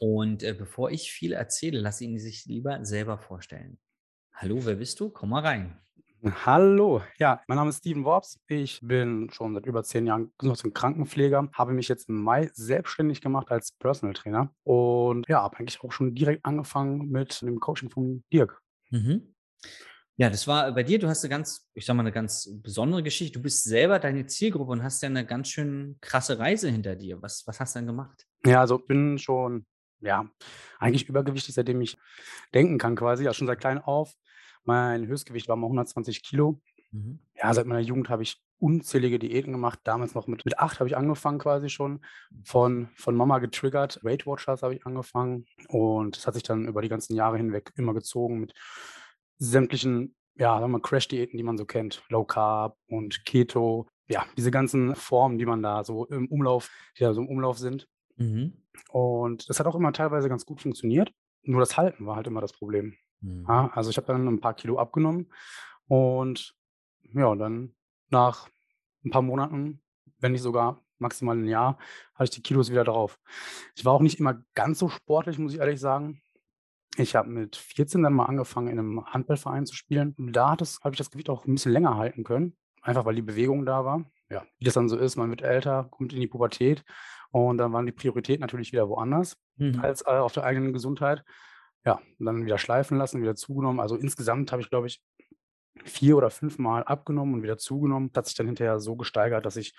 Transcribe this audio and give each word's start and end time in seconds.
und 0.00 0.42
äh, 0.42 0.54
bevor 0.54 0.90
ich 0.90 1.12
viel 1.12 1.34
erzähle, 1.34 1.78
lasse 1.78 2.04
ihn 2.04 2.18
sich 2.18 2.46
lieber 2.46 2.84
selber 2.86 3.18
vorstellen. 3.18 3.78
Hallo, 4.32 4.64
wer 4.64 4.76
bist 4.76 4.98
du? 4.98 5.10
Komm 5.10 5.28
mal 5.28 5.42
rein. 5.42 5.78
Hallo, 6.46 7.02
ja, 7.18 7.42
mein 7.46 7.56
Name 7.56 7.68
ist 7.68 7.78
Steven 7.78 8.04
Worps. 8.04 8.40
Ich 8.46 8.80
bin 8.82 9.28
schon 9.30 9.54
seit 9.54 9.66
über 9.66 9.82
zehn 9.82 10.06
Jahren 10.06 10.32
Krankenpfleger, 10.38 11.50
habe 11.52 11.72
mich 11.72 11.88
jetzt 11.88 12.08
im 12.08 12.22
Mai 12.22 12.50
selbstständig 12.54 13.20
gemacht 13.20 13.50
als 13.50 13.72
Personal 13.72 14.14
Trainer 14.14 14.54
und 14.64 15.28
ja, 15.28 15.42
habe 15.42 15.58
eigentlich 15.58 15.82
auch 15.82 15.92
schon 15.92 16.14
direkt 16.14 16.46
angefangen 16.46 17.10
mit 17.10 17.42
dem 17.42 17.60
Coaching 17.60 17.90
von 17.90 18.24
Dirk. 18.32 18.62
Mhm. 18.90 19.34
Ja, 20.16 20.30
das 20.30 20.46
war 20.46 20.72
bei 20.72 20.82
dir, 20.82 20.98
du 20.98 21.08
hast 21.08 21.24
eine 21.24 21.30
ganz, 21.30 21.70
ich 21.74 21.84
sag 21.84 21.94
mal, 21.94 22.02
eine 22.02 22.12
ganz 22.12 22.50
besondere 22.62 23.02
Geschichte. 23.02 23.38
Du 23.38 23.42
bist 23.42 23.64
selber 23.64 23.98
deine 23.98 24.26
Zielgruppe 24.26 24.72
und 24.72 24.82
hast 24.82 25.02
ja 25.02 25.08
eine 25.08 25.24
ganz 25.26 25.48
schön 25.48 25.98
krasse 26.00 26.38
Reise 26.38 26.70
hinter 26.70 26.96
dir. 26.96 27.20
Was, 27.22 27.46
was 27.46 27.60
hast 27.60 27.74
du 27.74 27.80
denn 27.80 27.86
gemacht? 27.86 28.26
Ja, 28.44 28.60
also 28.60 28.78
bin 28.78 29.18
schon, 29.18 29.64
ja, 30.00 30.28
eigentlich 30.78 31.08
übergewichtig, 31.08 31.54
seitdem 31.54 31.80
ich 31.80 31.98
denken 32.54 32.78
kann 32.78 32.96
quasi, 32.96 33.24
ja 33.24 33.32
schon 33.32 33.46
seit 33.46 33.60
klein 33.60 33.78
auf. 33.78 34.14
Mein 34.64 35.06
Höchstgewicht 35.06 35.48
war 35.48 35.56
mal 35.56 35.66
120 35.66 36.22
Kilo. 36.22 36.60
Mhm. 36.92 37.20
Ja, 37.34 37.52
seit 37.54 37.66
meiner 37.66 37.80
Jugend 37.80 38.08
habe 38.08 38.22
ich 38.22 38.42
unzählige 38.58 39.18
Diäten 39.18 39.52
gemacht. 39.52 39.80
Damals 39.84 40.14
noch 40.14 40.26
mit, 40.26 40.44
mit 40.44 40.58
acht 40.58 40.80
habe 40.80 40.88
ich 40.88 40.96
angefangen 40.96 41.38
quasi 41.38 41.68
schon. 41.70 42.04
Von, 42.44 42.88
von 42.94 43.16
Mama 43.16 43.38
getriggert. 43.38 44.00
Weight 44.02 44.26
Watchers 44.26 44.62
habe 44.62 44.74
ich 44.74 44.86
angefangen. 44.86 45.46
Und 45.68 46.16
das 46.16 46.26
hat 46.26 46.34
sich 46.34 46.42
dann 46.42 46.68
über 46.68 46.82
die 46.82 46.88
ganzen 46.88 47.14
Jahre 47.14 47.38
hinweg 47.38 47.72
immer 47.76 47.94
gezogen 47.94 48.40
mit 48.40 48.54
sämtlichen, 49.38 50.14
ja, 50.36 50.60
sagen 50.60 50.72
wir 50.72 50.80
Crash-Diäten, 50.80 51.36
die 51.36 51.42
man 51.42 51.56
so 51.56 51.64
kennt. 51.64 52.02
Low 52.08 52.24
Carb 52.24 52.76
und 52.86 53.24
Keto. 53.24 53.88
Ja, 54.08 54.26
diese 54.36 54.50
ganzen 54.50 54.94
Formen, 54.94 55.38
die 55.38 55.46
man 55.46 55.62
da 55.62 55.84
so 55.84 56.04
im 56.06 56.28
Umlauf, 56.28 56.70
die 56.98 57.04
da 57.04 57.14
so 57.14 57.22
im 57.22 57.28
Umlauf 57.28 57.58
sind. 57.58 57.88
Mhm. 58.16 58.59
Und 58.90 59.48
das 59.48 59.58
hat 59.60 59.66
auch 59.66 59.74
immer 59.74 59.92
teilweise 59.92 60.28
ganz 60.28 60.46
gut 60.46 60.60
funktioniert. 60.60 61.12
Nur 61.42 61.60
das 61.60 61.76
Halten 61.76 62.06
war 62.06 62.16
halt 62.16 62.26
immer 62.26 62.40
das 62.40 62.52
Problem. 62.52 62.96
Mhm. 63.20 63.46
Ja, 63.48 63.70
also 63.74 63.90
ich 63.90 63.96
habe 63.96 64.06
dann 64.06 64.26
ein 64.26 64.40
paar 64.40 64.54
Kilo 64.54 64.78
abgenommen 64.78 65.32
und 65.86 66.54
ja, 67.12 67.34
dann 67.34 67.74
nach 68.10 68.48
ein 69.04 69.10
paar 69.10 69.22
Monaten, 69.22 69.82
wenn 70.18 70.32
nicht 70.32 70.42
sogar 70.42 70.82
maximal 70.98 71.36
ein 71.36 71.46
Jahr, 71.46 71.78
hatte 72.14 72.24
ich 72.24 72.30
die 72.30 72.42
Kilos 72.42 72.70
wieder 72.70 72.84
drauf. 72.84 73.18
Ich 73.74 73.84
war 73.84 73.94
auch 73.94 74.02
nicht 74.02 74.20
immer 74.20 74.42
ganz 74.54 74.78
so 74.78 74.88
sportlich, 74.88 75.38
muss 75.38 75.54
ich 75.54 75.60
ehrlich 75.60 75.80
sagen. 75.80 76.20
Ich 76.96 77.16
habe 77.16 77.30
mit 77.30 77.56
14 77.56 78.02
dann 78.02 78.12
mal 78.12 78.26
angefangen, 78.26 78.68
in 78.68 78.78
einem 78.78 79.06
Handballverein 79.06 79.64
zu 79.64 79.74
spielen. 79.74 80.14
Und 80.18 80.32
da 80.32 80.50
habe 80.50 80.92
ich 80.92 80.98
das 80.98 81.10
Gewicht 81.10 81.30
auch 81.30 81.46
ein 81.46 81.54
bisschen 81.54 81.72
länger 81.72 81.96
halten 81.96 82.24
können, 82.24 82.56
einfach 82.82 83.04
weil 83.06 83.14
die 83.14 83.22
Bewegung 83.22 83.64
da 83.64 83.84
war. 83.84 84.10
Ja, 84.28 84.44
wie 84.58 84.64
das 84.64 84.74
dann 84.74 84.88
so 84.88 84.96
ist, 84.96 85.16
man 85.16 85.30
wird 85.30 85.42
älter, 85.42 85.88
kommt 85.90 86.12
in 86.12 86.20
die 86.20 86.28
Pubertät 86.28 86.84
und 87.30 87.58
dann 87.58 87.72
waren 87.72 87.86
die 87.86 87.92
Prioritäten 87.92 88.40
natürlich 88.40 88.72
wieder 88.72 88.88
woanders 88.88 89.36
mhm. 89.56 89.80
als 89.80 90.02
äh, 90.02 90.10
auf 90.10 90.32
der 90.32 90.44
eigenen 90.44 90.72
Gesundheit 90.72 91.24
ja, 91.84 92.00
dann 92.18 92.44
wieder 92.44 92.58
schleifen 92.58 92.98
lassen, 92.98 93.22
wieder 93.22 93.36
zugenommen. 93.36 93.80
Also 93.80 93.96
insgesamt 93.96 94.52
habe 94.52 94.62
ich, 94.62 94.70
glaube 94.70 94.86
ich, 94.86 95.02
vier 95.84 96.16
oder 96.16 96.30
fünf 96.30 96.58
Mal 96.58 96.82
abgenommen 96.84 97.34
und 97.34 97.42
wieder 97.42 97.58
zugenommen. 97.58 98.10
Das 98.12 98.22
hat 98.22 98.26
sich 98.26 98.36
dann 98.36 98.46
hinterher 98.46 98.80
so 98.80 98.96
gesteigert, 98.96 99.46
dass 99.46 99.56
ich 99.56 99.74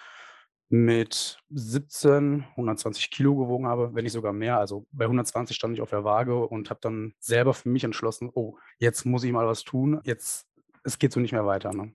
mit 0.70 1.38
17 1.50 2.46
120 2.52 3.12
Kilo 3.12 3.36
gewogen 3.36 3.68
habe, 3.68 3.94
wenn 3.94 4.04
nicht 4.04 4.14
sogar 4.14 4.34
mehr. 4.34 4.58
Also 4.58 4.88
bei 4.92 5.04
120 5.04 5.56
stand 5.56 5.76
ich 5.76 5.82
auf 5.82 5.90
der 5.90 6.06
Waage 6.06 6.48
und 6.48 6.70
habe 6.70 6.80
dann 6.82 7.14
selber 7.20 7.54
für 7.54 7.70
mich 7.70 7.84
entschlossen, 7.84 8.32
oh, 8.34 8.58
jetzt 8.80 9.06
muss 9.06 9.24
ich 9.24 9.32
mal 9.32 9.48
was 9.48 9.64
tun. 9.64 10.00
Jetzt, 10.04 10.48
es 10.84 10.98
geht 10.98 11.12
so 11.12 11.20
nicht 11.20 11.34
mehr 11.34 11.46
weiter. 11.46 11.74
Ne? 11.74 11.84
Mhm. 11.84 11.94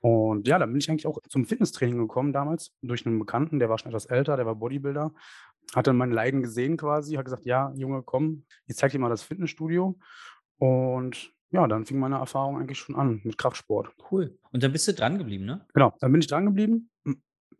Und 0.00 0.46
ja, 0.46 0.58
dann 0.58 0.70
bin 0.70 0.78
ich 0.78 0.90
eigentlich 0.90 1.06
auch 1.06 1.18
zum 1.28 1.44
Fitnesstraining 1.44 1.98
gekommen 1.98 2.32
damals 2.32 2.72
durch 2.82 3.04
einen 3.04 3.18
Bekannten, 3.18 3.58
der 3.58 3.68
war 3.68 3.78
schon 3.78 3.88
etwas 3.88 4.06
älter, 4.06 4.36
der 4.36 4.46
war 4.46 4.54
Bodybuilder, 4.54 5.12
hat 5.74 5.86
dann 5.86 5.96
mein 5.96 6.12
Leiden 6.12 6.42
gesehen 6.42 6.76
quasi, 6.76 7.14
hat 7.14 7.24
gesagt, 7.24 7.44
ja, 7.44 7.72
Junge, 7.74 8.02
komm, 8.02 8.44
ich 8.66 8.76
zeig 8.76 8.92
dir 8.92 8.98
mal 8.98 9.08
das 9.08 9.22
Fitnessstudio. 9.22 9.98
Und 10.58 11.32
ja, 11.50 11.66
dann 11.66 11.86
fing 11.86 11.98
meine 11.98 12.16
Erfahrung 12.16 12.58
eigentlich 12.58 12.78
schon 12.78 12.96
an 12.96 13.20
mit 13.24 13.38
Kraftsport. 13.38 13.90
Cool. 14.10 14.38
Und 14.52 14.62
dann 14.62 14.72
bist 14.72 14.86
du 14.86 14.92
dran 14.92 15.18
geblieben, 15.18 15.46
ne? 15.46 15.66
Genau, 15.72 15.94
dann 16.00 16.12
bin 16.12 16.20
ich 16.20 16.26
dran 16.26 16.46
geblieben. 16.46 16.90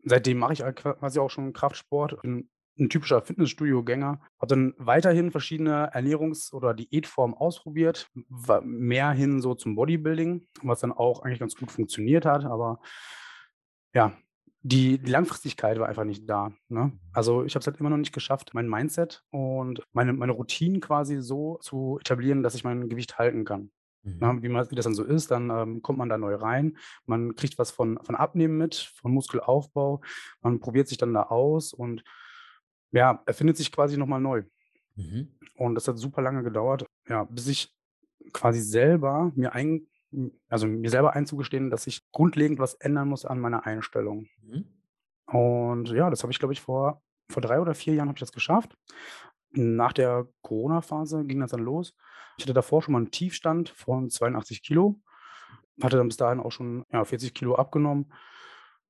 Seitdem 0.03 0.37
mache 0.37 0.53
ich 0.53 0.61
halt 0.61 0.77
quasi 0.77 1.19
auch 1.19 1.29
schon 1.29 1.53
Kraftsport. 1.53 2.21
Bin 2.21 2.49
ein 2.79 2.89
typischer 2.89 3.21
Fitnessstudio-Gänger. 3.21 4.19
Habe 4.39 4.47
dann 4.47 4.73
weiterhin 4.77 5.31
verschiedene 5.31 5.93
Ernährungs- 5.93 6.53
oder 6.53 6.73
Diätformen 6.73 7.35
ausprobiert, 7.35 8.09
war 8.29 8.61
mehr 8.61 9.11
hin 9.11 9.41
so 9.41 9.55
zum 9.55 9.75
Bodybuilding, 9.75 10.47
was 10.61 10.79
dann 10.79 10.91
auch 10.91 11.23
eigentlich 11.23 11.39
ganz 11.39 11.55
gut 11.55 11.71
funktioniert 11.71 12.25
hat. 12.25 12.45
Aber 12.45 12.79
ja, 13.93 14.13
die, 14.61 14.97
die 14.97 15.11
Langfristigkeit 15.11 15.79
war 15.79 15.87
einfach 15.87 16.03
nicht 16.03 16.29
da. 16.29 16.51
Ne? 16.67 16.91
Also 17.13 17.43
ich 17.43 17.55
habe 17.55 17.61
es 17.61 17.67
halt 17.67 17.79
immer 17.79 17.89
noch 17.89 17.97
nicht 17.97 18.13
geschafft, 18.13 18.53
mein 18.53 18.67
Mindset 18.67 19.23
und 19.31 19.81
meine, 19.93 20.13
meine 20.13 20.33
Routinen 20.33 20.81
quasi 20.81 21.21
so 21.21 21.57
zu 21.61 21.97
etablieren, 21.99 22.43
dass 22.43 22.55
ich 22.55 22.63
mein 22.63 22.89
Gewicht 22.89 23.17
halten 23.17 23.45
kann. 23.45 23.71
Mhm. 24.03 24.17
Na, 24.19 24.41
wie, 24.41 24.49
man, 24.49 24.69
wie 24.69 24.75
das 24.75 24.85
dann 24.85 24.93
so 24.93 25.03
ist, 25.03 25.31
dann 25.31 25.49
ähm, 25.49 25.81
kommt 25.81 25.99
man 25.99 26.09
da 26.09 26.17
neu 26.17 26.35
rein, 26.35 26.77
man 27.05 27.35
kriegt 27.35 27.57
was 27.57 27.71
von, 27.71 27.99
von 28.03 28.15
Abnehmen 28.15 28.57
mit, 28.57 28.75
von 28.75 29.11
Muskelaufbau, 29.11 30.01
man 30.41 30.59
probiert 30.59 30.87
sich 30.87 30.97
dann 30.97 31.13
da 31.13 31.23
aus 31.23 31.73
und 31.73 32.03
ja, 32.91 33.21
erfindet 33.25 33.57
sich 33.57 33.71
quasi 33.71 33.97
nochmal 33.97 34.21
neu. 34.21 34.43
Mhm. 34.95 35.29
Und 35.55 35.75
das 35.75 35.87
hat 35.87 35.97
super 35.97 36.21
lange 36.21 36.43
gedauert, 36.43 36.85
ja, 37.07 37.25
bis 37.25 37.47
ich 37.47 37.75
quasi 38.33 38.61
selber 38.61 39.31
mir 39.35 39.53
ein, 39.53 39.87
also 40.47 40.67
mir 40.67 40.89
selber 40.89 41.13
einzugestehen, 41.13 41.69
dass 41.69 41.87
ich 41.87 42.09
grundlegend 42.11 42.59
was 42.59 42.75
ändern 42.75 43.09
muss 43.09 43.25
an 43.25 43.39
meiner 43.39 43.65
Einstellung. 43.65 44.27
Mhm. 44.41 44.65
Und 45.25 45.89
ja, 45.89 46.09
das 46.09 46.23
habe 46.23 46.31
ich, 46.31 46.39
glaube 46.39 46.53
ich, 46.53 46.61
vor, 46.61 47.01
vor 47.29 47.41
drei 47.41 47.59
oder 47.59 47.75
vier 47.75 47.93
Jahren 47.93 48.09
habe 48.09 48.17
ich 48.17 48.21
das 48.21 48.31
geschafft. 48.31 48.75
Nach 49.51 49.93
der 49.93 50.27
Corona-Phase 50.41 51.25
ging 51.25 51.39
das 51.39 51.51
dann 51.51 51.61
los. 51.61 51.95
Ich 52.37 52.43
hatte 52.43 52.53
davor 52.53 52.81
schon 52.81 52.93
mal 52.93 52.99
einen 52.99 53.11
Tiefstand 53.11 53.69
von 53.69 54.09
82 54.09 54.63
Kilo, 54.63 55.01
hatte 55.81 55.97
dann 55.97 56.07
bis 56.07 56.17
dahin 56.17 56.39
auch 56.39 56.51
schon 56.51 56.85
ja, 56.91 57.03
40 57.03 57.33
Kilo 57.33 57.55
abgenommen 57.55 58.11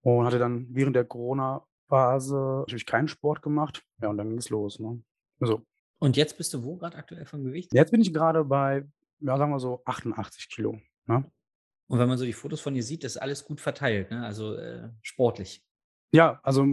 und 0.01 0.25
hatte 0.25 0.40
dann 0.40 0.68
während 0.69 0.96
der 0.96 1.06
Corona 1.06 1.66
Phase 1.89 2.36
natürlich 2.36 2.86
keinen 2.86 3.07
Sport 3.07 3.41
gemacht. 3.41 3.83
Ja, 4.01 4.09
und 4.09 4.18
dann 4.18 4.30
ging 4.30 4.38
es 4.38 4.50
los. 4.50 4.80
Ne? 4.80 5.01
Also, 5.39 5.65
Und 6.00 6.15
jetzt 6.15 6.38
bist 6.38 6.53
du 6.53 6.63
wo 6.63 6.77
gerade 6.77 6.97
aktuell 6.97 7.25
vom 7.25 7.44
Gewicht? 7.44 7.74
jetzt 7.74 7.91
bin 7.91 8.01
ich 8.01 8.13
gerade 8.13 8.45
bei, 8.45 8.86
ja, 9.19 9.38
sagen 9.38 9.51
wir 9.51 9.59
so 9.59 9.81
88 9.86 10.50
Kilo. 10.50 10.80
Ne? 11.07 11.30
Und 11.88 12.00
wenn 12.00 12.07
man 12.07 12.18
so 12.18 12.25
die 12.25 12.33
Fotos 12.33 12.62
von 12.62 12.74
dir 12.74 12.83
sieht, 12.83 13.03
ist 13.03 13.18
alles 13.18 13.44
gut 13.44 13.59
verteilt, 13.59 14.12
ne? 14.12 14.24
also 14.24 14.56
äh, 14.56 14.89
sportlich. 15.01 15.65
Ja, 16.12 16.39
also 16.44 16.65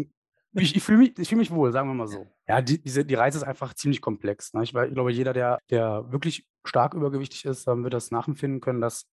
ich, 0.53 0.77
ich 0.77 0.83
fühle 0.83 0.99
mich, 0.99 1.29
fühl 1.29 1.39
mich 1.39 1.51
wohl, 1.51 1.73
sagen 1.73 1.89
wir 1.89 1.95
mal 1.95 2.07
so. 2.07 2.27
Ja, 2.47 2.63
die, 2.63 2.83
diese, 2.83 3.05
die 3.05 3.15
Reise 3.15 3.39
ist 3.39 3.45
einfach 3.45 3.75
ziemlich 3.75 4.01
komplex. 4.01 4.55
Ne? 4.55 4.63
Ich, 4.63 4.75
ich 4.75 4.95
glaube, 4.95 5.13
jeder, 5.13 5.33
der, 5.33 5.59
der 5.71 6.11
wirklich 6.13 6.47
stark 6.65 6.95
übergewichtig 6.95 7.45
ist, 7.45 7.67
wird 7.67 7.93
das 7.93 8.11
nachempfinden 8.11 8.61
können, 8.61 8.81
dass 8.81 9.07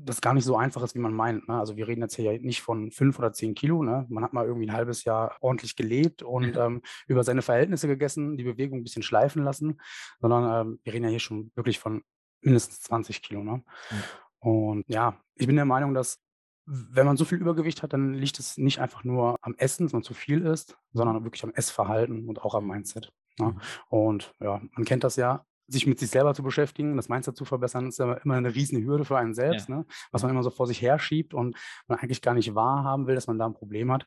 das 0.00 0.20
gar 0.20 0.32
nicht 0.32 0.44
so 0.44 0.56
einfach 0.56 0.82
ist, 0.82 0.94
wie 0.94 1.00
man 1.00 1.12
meint. 1.12 1.48
Ne? 1.48 1.58
Also 1.58 1.76
wir 1.76 1.88
reden 1.88 2.02
jetzt 2.02 2.14
hier 2.14 2.32
ja 2.32 2.38
nicht 2.38 2.62
von 2.62 2.92
fünf 2.92 3.18
oder 3.18 3.32
zehn 3.32 3.54
Kilo. 3.54 3.82
Ne? 3.82 4.06
Man 4.08 4.22
hat 4.22 4.32
mal 4.32 4.46
irgendwie 4.46 4.66
ein 4.68 4.72
halbes 4.72 5.04
Jahr 5.04 5.36
ordentlich 5.40 5.74
gelebt 5.74 6.22
und 6.22 6.56
ähm, 6.56 6.82
über 7.08 7.24
seine 7.24 7.42
Verhältnisse 7.42 7.88
gegessen, 7.88 8.36
die 8.36 8.44
Bewegung 8.44 8.78
ein 8.78 8.84
bisschen 8.84 9.02
schleifen 9.02 9.42
lassen, 9.42 9.80
sondern 10.20 10.68
ähm, 10.68 10.80
wir 10.84 10.92
reden 10.92 11.04
ja 11.04 11.10
hier 11.10 11.18
schon 11.18 11.50
wirklich 11.56 11.80
von 11.80 12.02
mindestens 12.40 12.80
20 12.82 13.22
Kilo. 13.22 13.42
Ne? 13.42 13.56
Mhm. 13.56 13.96
Und 14.38 14.84
ja, 14.88 15.20
ich 15.34 15.46
bin 15.46 15.56
der 15.56 15.64
Meinung, 15.64 15.94
dass 15.94 16.20
wenn 16.64 17.06
man 17.06 17.16
so 17.16 17.24
viel 17.24 17.38
Übergewicht 17.38 17.82
hat, 17.82 17.92
dann 17.92 18.14
liegt 18.14 18.38
es 18.38 18.58
nicht 18.58 18.78
einfach 18.78 19.02
nur 19.02 19.36
am 19.40 19.54
Essen, 19.56 19.86
dass 19.86 19.94
man 19.94 20.02
zu 20.02 20.14
viel 20.14 20.42
isst, 20.42 20.78
sondern 20.92 21.24
wirklich 21.24 21.42
am 21.42 21.52
Essverhalten 21.54 22.28
und 22.28 22.42
auch 22.42 22.54
am 22.54 22.66
Mindset. 22.66 23.10
Ne? 23.38 23.46
Mhm. 23.46 23.60
Und 23.88 24.34
ja, 24.38 24.60
man 24.72 24.84
kennt 24.84 25.02
das 25.02 25.16
ja, 25.16 25.44
sich 25.68 25.86
mit 25.86 25.98
sich 25.98 26.10
selber 26.10 26.34
zu 26.34 26.42
beschäftigen, 26.42 26.96
das 26.96 27.08
Mindset 27.08 27.36
zu 27.36 27.44
verbessern, 27.44 27.88
ist 27.88 27.98
ja 27.98 28.14
immer 28.14 28.34
eine 28.34 28.54
riesen 28.54 28.82
Hürde 28.84 29.04
für 29.04 29.18
einen 29.18 29.34
selbst, 29.34 29.68
ja. 29.68 29.76
ne? 29.76 29.86
was 30.10 30.22
man 30.22 30.30
immer 30.30 30.42
so 30.42 30.50
vor 30.50 30.66
sich 30.66 30.80
herschiebt 30.80 31.34
und 31.34 31.56
man 31.86 31.98
eigentlich 31.98 32.22
gar 32.22 32.34
nicht 32.34 32.54
wahrhaben 32.54 33.06
will, 33.06 33.14
dass 33.14 33.26
man 33.26 33.38
da 33.38 33.46
ein 33.46 33.54
Problem 33.54 33.92
hat. 33.92 34.06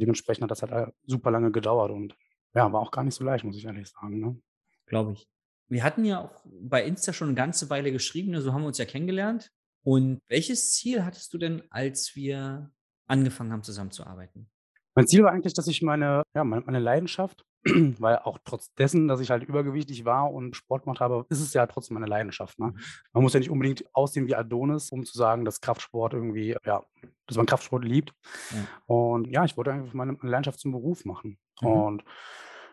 Dementsprechend 0.00 0.44
hat 0.44 0.50
das 0.50 0.62
halt 0.62 0.72
äh, 0.72 0.90
super 1.06 1.30
lange 1.30 1.52
gedauert 1.52 1.90
und 1.90 2.16
ja, 2.54 2.72
war 2.72 2.80
auch 2.80 2.90
gar 2.90 3.04
nicht 3.04 3.14
so 3.14 3.24
leicht, 3.24 3.44
muss 3.44 3.56
ich 3.56 3.66
ehrlich 3.66 3.88
sagen. 3.88 4.18
Ne? 4.18 4.40
Glaube 4.86 5.12
ich. 5.12 5.28
Wir 5.68 5.84
hatten 5.84 6.04
ja 6.04 6.20
auch 6.20 6.44
bei 6.44 6.84
Insta 6.84 7.12
schon 7.12 7.28
eine 7.28 7.36
ganze 7.36 7.68
Weile 7.68 7.92
geschrieben, 7.92 8.30
ne? 8.30 8.40
so 8.40 8.52
haben 8.52 8.62
wir 8.62 8.68
uns 8.68 8.78
ja 8.78 8.86
kennengelernt. 8.86 9.52
Und 9.82 10.18
welches 10.28 10.72
Ziel 10.72 11.04
hattest 11.04 11.32
du 11.32 11.38
denn, 11.38 11.62
als 11.70 12.16
wir 12.16 12.72
angefangen 13.06 13.52
haben, 13.52 13.62
zusammenzuarbeiten? 13.62 14.48
Mein 14.96 15.06
Ziel 15.06 15.22
war 15.22 15.30
eigentlich, 15.30 15.54
dass 15.54 15.68
ich 15.68 15.82
meine, 15.82 16.22
ja, 16.34 16.42
meine, 16.42 16.62
meine 16.64 16.78
Leidenschaft 16.80 17.44
weil 17.98 18.18
auch 18.18 18.38
trotz 18.44 18.72
dessen, 18.74 19.08
dass 19.08 19.20
ich 19.20 19.30
halt 19.30 19.44
übergewichtig 19.44 20.04
war 20.04 20.32
und 20.32 20.56
Sport 20.56 20.84
gemacht 20.84 21.00
habe, 21.00 21.26
ist 21.28 21.40
es 21.40 21.52
ja 21.52 21.66
trotzdem 21.66 21.94
meine 21.94 22.06
Leidenschaft. 22.06 22.58
Ne? 22.58 22.66
Mhm. 22.66 22.78
Man 23.12 23.22
muss 23.22 23.32
ja 23.32 23.40
nicht 23.40 23.50
unbedingt 23.50 23.84
aussehen 23.94 24.26
wie 24.26 24.34
Adonis, 24.34 24.90
um 24.90 25.04
zu 25.04 25.16
sagen, 25.16 25.44
dass 25.44 25.60
Kraftsport 25.60 26.14
irgendwie, 26.14 26.56
ja, 26.64 26.84
dass 27.26 27.36
man 27.36 27.46
Kraftsport 27.46 27.84
liebt. 27.84 28.14
Ja. 28.50 28.66
Und 28.86 29.26
ja, 29.28 29.44
ich 29.44 29.56
wollte 29.56 29.72
einfach 29.72 29.94
meine 29.94 30.16
Leidenschaft 30.22 30.60
zum 30.60 30.72
Beruf 30.72 31.04
machen. 31.04 31.38
Mhm. 31.60 31.68
Und 31.68 32.04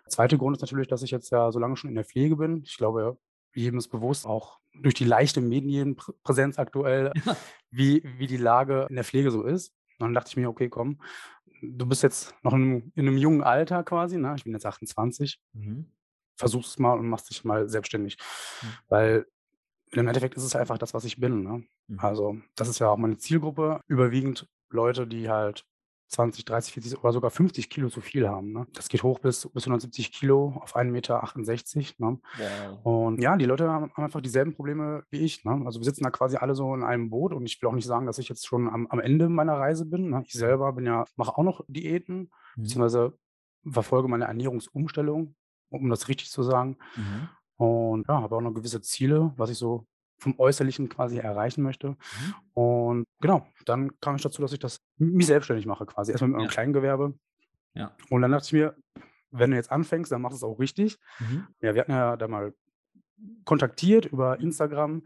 der 0.06 0.10
zweite 0.10 0.38
Grund 0.38 0.58
ist 0.58 0.62
natürlich, 0.62 0.88
dass 0.88 1.04
ich 1.04 1.12
jetzt 1.12 1.32
ja 1.32 1.52
so 1.52 1.60
lange 1.60 1.76
schon 1.76 1.90
in 1.90 1.96
der 1.96 2.06
Pflege 2.06 2.36
bin. 2.36 2.64
Ich 2.66 2.78
glaube, 2.78 3.18
jedem 3.56 3.78
ist 3.78 3.90
bewusst, 3.90 4.26
auch 4.26 4.60
durch 4.74 4.96
die 4.96 5.06
leichte 5.06 5.42
Medienpräsenz 5.42 6.60
aktuell, 6.60 7.12
ja. 7.26 7.36
wie, 7.72 8.04
wie 8.18 8.28
die 8.28 8.38
Lage 8.38 8.88
in 8.90 8.96
der 8.96 9.04
Pflege 9.04 9.32
so 9.32 9.44
ist. 9.44 9.74
Und 10.00 10.08
dann 10.08 10.14
dachte 10.14 10.30
ich 10.30 10.38
mir, 10.38 10.50
okay, 10.50 10.70
komm, 10.70 11.00
du 11.64 11.86
bist 11.86 12.04
jetzt 12.04 12.34
noch 12.44 12.54
in, 12.54 12.92
in 12.96 13.08
einem 13.08 13.18
jungen 13.18 13.42
Alter 13.42 13.84
quasi, 13.84 14.18
ne? 14.18 14.34
ich 14.36 14.44
bin 14.44 14.54
jetzt 14.54 14.66
28, 14.66 15.40
mhm. 15.54 15.88
es 16.42 16.80
mal 16.80 16.94
und 16.94 17.08
machst 17.08 17.30
dich 17.30 17.44
mal 17.44 17.70
selbstständig. 17.70 18.18
Mhm. 18.62 18.68
Weil 18.90 19.28
im 19.92 20.08
Endeffekt 20.08 20.36
ist 20.36 20.44
es 20.44 20.56
einfach 20.56 20.78
das, 20.78 20.94
was 20.94 21.06
ich 21.06 21.20
bin. 21.20 21.44
Ne? 21.44 21.64
Mhm. 21.88 22.00
Also 22.00 22.38
das 22.56 22.68
ist 22.68 22.80
ja 22.80 22.90
auch 22.90 22.98
meine 22.98 23.18
Zielgruppe, 23.18 23.80
überwiegend 23.88 24.48
Leute, 24.70 25.08
die 25.08 25.30
halt 25.30 25.66
20, 26.14 26.46
30, 26.46 26.74
40 26.74 27.00
oder 27.00 27.12
sogar 27.12 27.32
50 27.32 27.70
Kilo 27.70 27.90
zu 27.90 28.02
viel 28.02 28.28
haben. 28.28 28.54
Ne? 28.54 28.68
Das 28.74 28.88
geht 28.88 29.04
hoch 29.04 29.20
bis, 29.20 29.50
bis 29.50 29.64
170 29.66 30.12
Kilo 30.12 30.54
auf 30.62 30.76
1,68 30.76 30.92
Meter. 30.92 31.22
Ne? 31.98 32.20
Wow. 32.38 32.86
Und 32.86 33.22
ja, 33.22 33.36
die 33.36 33.46
Leute 33.46 33.70
haben 33.70 33.92
einfach 33.96 34.22
dieselben 34.22 34.54
Probleme 34.54 35.04
wie 35.10 35.20
ich. 35.20 35.44
Ne? 35.44 35.62
Also 35.66 35.80
wir 35.80 35.86
sitzen 35.86 36.04
da 36.04 36.12
quasi 36.12 36.38
alle 36.38 36.56
so 36.56 36.74
in 36.76 36.84
einem 36.84 37.10
Boot 37.10 37.34
und 37.34 37.46
ich 37.46 37.62
will 37.62 37.70
auch 37.70 37.74
nicht 37.74 37.88
sagen, 37.88 38.06
dass 38.06 38.20
ich 38.20 38.30
jetzt 38.30 38.46
schon 38.46 38.70
am, 38.70 38.88
am 38.88 39.00
Ende 39.00 39.28
meiner 39.28 39.58
Reise 39.58 39.86
bin. 39.86 40.12
Ne? 40.12 40.24
Ich 40.26 40.34
selber 40.34 40.72
bin 40.74 40.86
ja, 40.86 41.06
mache 41.16 41.38
auch 41.38 41.44
noch 41.44 41.66
Diäten, 41.68 42.32
mhm. 42.56 42.62
beziehungsweise 42.62 43.18
verfolge 43.68 44.08
meine 44.08 44.26
Ernährungsumstellung, 44.26 45.36
um 45.70 45.90
das 45.90 46.08
richtig 46.08 46.30
zu 46.30 46.44
sagen. 46.44 46.78
Mhm. 46.96 47.30
Und 47.56 48.08
ja, 48.08 48.22
habe 48.22 48.36
auch 48.36 48.42
noch 48.42 48.54
gewisse 48.54 48.82
Ziele, 48.82 49.34
was 49.38 49.50
ich 49.50 49.58
so 49.58 49.88
vom 50.24 50.40
Äußerlichen 50.40 50.90
quasi 50.90 51.18
erreichen 51.18 51.62
möchte. 51.62 51.90
Mhm. 51.90 52.36
Und 52.54 53.06
genau, 53.20 53.46
dann 53.66 54.00
kam 54.00 54.16
ich 54.16 54.22
dazu, 54.22 54.42
dass 54.42 54.54
ich 54.54 54.60
das 54.60 54.82
mich 54.98 55.28
selbstständig 55.28 55.66
mache 55.66 55.86
quasi. 55.86 56.12
Erstmal 56.12 56.30
mit 56.30 56.38
meinem 56.38 56.46
ja. 56.46 56.52
Kleingewerbe. 56.52 57.14
Ja. 57.74 57.96
Und 58.10 58.22
dann 58.22 58.32
dachte 58.32 58.46
ich 58.46 58.54
mir, 58.54 58.76
wenn 59.32 59.52
du 59.52 59.58
jetzt 59.58 59.72
anfängst, 59.72 60.12
dann 60.12 60.22
machst 60.22 60.42
du 60.42 60.46
es 60.46 60.52
auch 60.52 60.60
richtig. 60.60 60.98
Mhm. 61.20 61.48
Ja, 61.62 61.74
wir 61.76 61.82
hatten 61.82 61.92
ja 61.92 62.18
da 62.18 62.28
mal 62.28 62.54
kontaktiert 63.46 64.06
über 64.06 64.40
Instagram. 64.40 65.04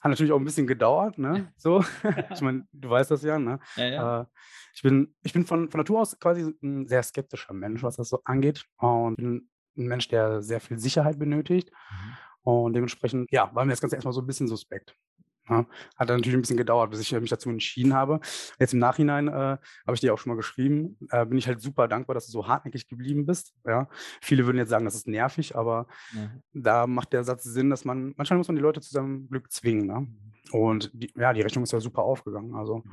Hat 0.00 0.10
natürlich 0.10 0.32
auch 0.32 0.38
ein 0.38 0.44
bisschen 0.44 0.66
gedauert, 0.66 1.18
ne? 1.18 1.52
So. 1.56 1.84
ich 2.32 2.40
meine, 2.40 2.66
du 2.72 2.90
weißt 2.90 3.10
das 3.10 3.22
ja, 3.22 3.38
ne? 3.38 3.60
Ja, 3.76 3.86
ja. 3.86 4.20
Äh, 4.20 4.26
ich 4.74 4.82
bin, 4.82 5.14
ich 5.22 5.32
bin 5.32 5.44
von, 5.44 5.70
von 5.70 5.78
Natur 5.78 6.00
aus 6.00 6.18
quasi 6.18 6.54
ein 6.62 6.86
sehr 6.86 7.02
skeptischer 7.02 7.52
Mensch, 7.52 7.82
was 7.82 7.96
das 7.96 8.08
so 8.08 8.20
angeht. 8.24 8.66
Und 8.76 9.16
bin 9.16 9.48
ein 9.76 9.86
Mensch, 9.86 10.08
der 10.08 10.42
sehr 10.42 10.60
viel 10.60 10.78
Sicherheit 10.78 11.18
benötigt. 11.18 11.70
Mhm. 11.70 12.16
Und 12.42 12.72
dementsprechend, 12.72 13.30
ja, 13.30 13.50
war 13.54 13.64
mir 13.64 13.72
das 13.72 13.80
Ganze 13.80 13.96
erstmal 13.96 14.14
so 14.14 14.20
ein 14.20 14.26
bisschen 14.26 14.48
suspekt. 14.48 14.96
Ja, 15.48 15.66
hat 15.96 16.08
dann 16.08 16.18
natürlich 16.18 16.38
ein 16.38 16.42
bisschen 16.42 16.56
gedauert, 16.56 16.90
bis 16.90 17.00
ich 17.00 17.12
mich 17.12 17.28
dazu 17.28 17.50
entschieden 17.50 17.92
habe. 17.92 18.20
Jetzt 18.60 18.72
im 18.72 18.78
Nachhinein 18.78 19.26
äh, 19.26 19.32
habe 19.32 19.94
ich 19.94 20.00
dir 20.00 20.14
auch 20.14 20.18
schon 20.18 20.30
mal 20.30 20.36
geschrieben, 20.36 20.96
äh, 21.10 21.26
bin 21.26 21.38
ich 21.38 21.48
halt 21.48 21.60
super 21.60 21.88
dankbar, 21.88 22.14
dass 22.14 22.26
du 22.26 22.32
so 22.32 22.46
hartnäckig 22.46 22.88
geblieben 22.88 23.26
bist. 23.26 23.52
Ja. 23.66 23.88
Viele 24.22 24.46
würden 24.46 24.58
jetzt 24.58 24.68
sagen, 24.68 24.84
das 24.84 24.94
ist 24.94 25.08
nervig, 25.08 25.56
aber 25.56 25.88
mhm. 26.12 26.42
da 26.52 26.86
macht 26.86 27.12
der 27.12 27.24
Satz 27.24 27.42
Sinn, 27.42 27.68
dass 27.68 27.84
man, 27.84 28.14
manchmal 28.16 28.38
muss 28.38 28.46
man 28.46 28.56
die 28.56 28.62
Leute 28.62 28.80
zu 28.80 28.90
seinem 28.90 29.28
Glück 29.28 29.50
zwingen. 29.50 29.86
Ne? 29.86 30.06
Und 30.52 30.92
die, 30.94 31.12
ja, 31.16 31.32
die 31.32 31.42
Rechnung 31.42 31.64
ist 31.64 31.72
ja 31.72 31.80
super 31.80 32.02
aufgegangen. 32.02 32.54
Also 32.54 32.78
mhm. 32.78 32.92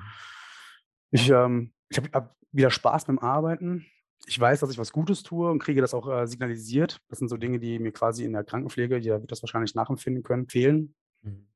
ich, 1.11 1.29
ähm, 1.29 1.73
ich 1.89 1.97
habe 1.97 2.09
hab 2.11 2.35
wieder 2.51 2.71
Spaß 2.71 3.05
beim 3.05 3.19
Arbeiten 3.19 3.85
ich 4.27 4.39
weiß, 4.39 4.59
dass 4.59 4.69
ich 4.69 4.77
was 4.77 4.91
Gutes 4.91 5.23
tue 5.23 5.49
und 5.49 5.59
kriege 5.59 5.79
das 5.79 5.93
auch 5.93 6.07
äh, 6.09 6.27
signalisiert. 6.27 6.99
Das 7.07 7.19
sind 7.19 7.29
so 7.29 7.37
Dinge, 7.37 7.59
die 7.59 7.79
mir 7.79 7.93
quasi 7.93 8.25
in 8.25 8.33
der 8.33 8.43
Krankenpflege, 8.43 8.97
jeder 8.97 9.21
wird 9.21 9.31
das 9.31 9.41
wahrscheinlich 9.41 9.73
nachempfinden 9.73 10.21
können, 10.21 10.49
fehlen. 10.49 10.93
Mhm. 11.21 11.47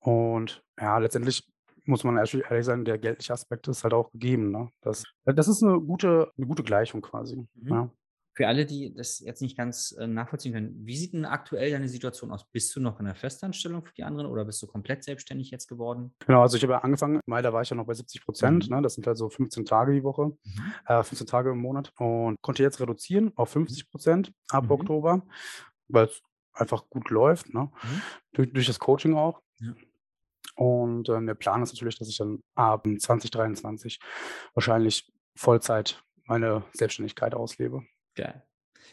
Und 0.00 0.64
ja, 0.80 0.96
letztendlich 0.98 1.46
muss 1.84 2.02
man 2.02 2.16
ehrlich 2.16 2.64
sein, 2.64 2.86
der 2.86 2.98
geldliche 2.98 3.34
Aspekt 3.34 3.68
ist 3.68 3.84
halt 3.84 3.92
auch 3.92 4.10
gegeben. 4.10 4.50
Ne? 4.50 4.70
Das, 4.80 5.04
das 5.26 5.46
ist 5.46 5.62
eine 5.62 5.78
gute, 5.78 6.32
eine 6.38 6.46
gute 6.46 6.62
Gleichung 6.62 7.02
quasi. 7.02 7.46
Mhm. 7.54 7.68
Ja. 7.68 7.90
Für 8.34 8.48
alle, 8.48 8.66
die 8.66 8.92
das 8.92 9.20
jetzt 9.20 9.42
nicht 9.42 9.56
ganz 9.56 9.92
äh, 9.92 10.08
nachvollziehen 10.08 10.52
können, 10.52 10.74
wie 10.84 10.96
sieht 10.96 11.12
denn 11.12 11.24
aktuell 11.24 11.70
deine 11.70 11.88
Situation 11.88 12.32
aus? 12.32 12.44
Bist 12.50 12.74
du 12.74 12.80
noch 12.80 12.98
in 12.98 13.06
der 13.06 13.14
Festanstellung 13.14 13.84
für 13.84 13.94
die 13.94 14.02
anderen 14.02 14.26
oder 14.26 14.44
bist 14.44 14.60
du 14.60 14.66
komplett 14.66 15.04
selbstständig 15.04 15.52
jetzt 15.52 15.68
geworden? 15.68 16.12
Genau, 16.26 16.42
also 16.42 16.56
ich 16.56 16.62
habe 16.64 16.72
ja 16.72 16.80
angefangen, 16.80 17.20
Mai, 17.26 17.42
da 17.42 17.52
war 17.52 17.62
ich 17.62 17.70
ja 17.70 17.76
noch 17.76 17.86
bei 17.86 17.94
70 17.94 18.24
Prozent. 18.24 18.68
Mhm. 18.68 18.76
Ne? 18.76 18.82
Das 18.82 18.94
sind 18.94 19.06
halt 19.06 19.18
so 19.18 19.28
15 19.28 19.64
Tage 19.64 19.92
die 19.92 20.02
Woche, 20.02 20.26
mhm. 20.26 20.72
äh, 20.86 21.02
15 21.04 21.28
Tage 21.28 21.50
im 21.50 21.58
Monat 21.58 21.92
und 21.98 22.36
konnte 22.42 22.64
jetzt 22.64 22.80
reduzieren 22.80 23.32
auf 23.36 23.50
50 23.50 23.88
Prozent 23.88 24.32
ab 24.48 24.64
mhm. 24.64 24.70
Oktober, 24.72 25.22
weil 25.86 26.06
es 26.06 26.20
einfach 26.52 26.88
gut 26.90 27.10
läuft, 27.10 27.54
ne? 27.54 27.70
Mhm. 27.82 28.02
durch, 28.32 28.52
durch, 28.52 28.66
das 28.66 28.80
Coaching 28.80 29.14
auch. 29.14 29.40
Ja. 29.60 29.74
Und 30.56 31.08
äh, 31.08 31.24
der 31.24 31.34
Plan 31.34 31.62
ist 31.62 31.72
natürlich, 31.72 31.98
dass 31.98 32.08
ich 32.08 32.16
dann 32.16 32.42
ab 32.56 32.84
2023 32.84 34.00
wahrscheinlich 34.54 35.12
Vollzeit 35.36 36.02
meine 36.26 36.64
Selbstständigkeit 36.72 37.34
auslebe. 37.34 37.84
Geil. 38.14 38.42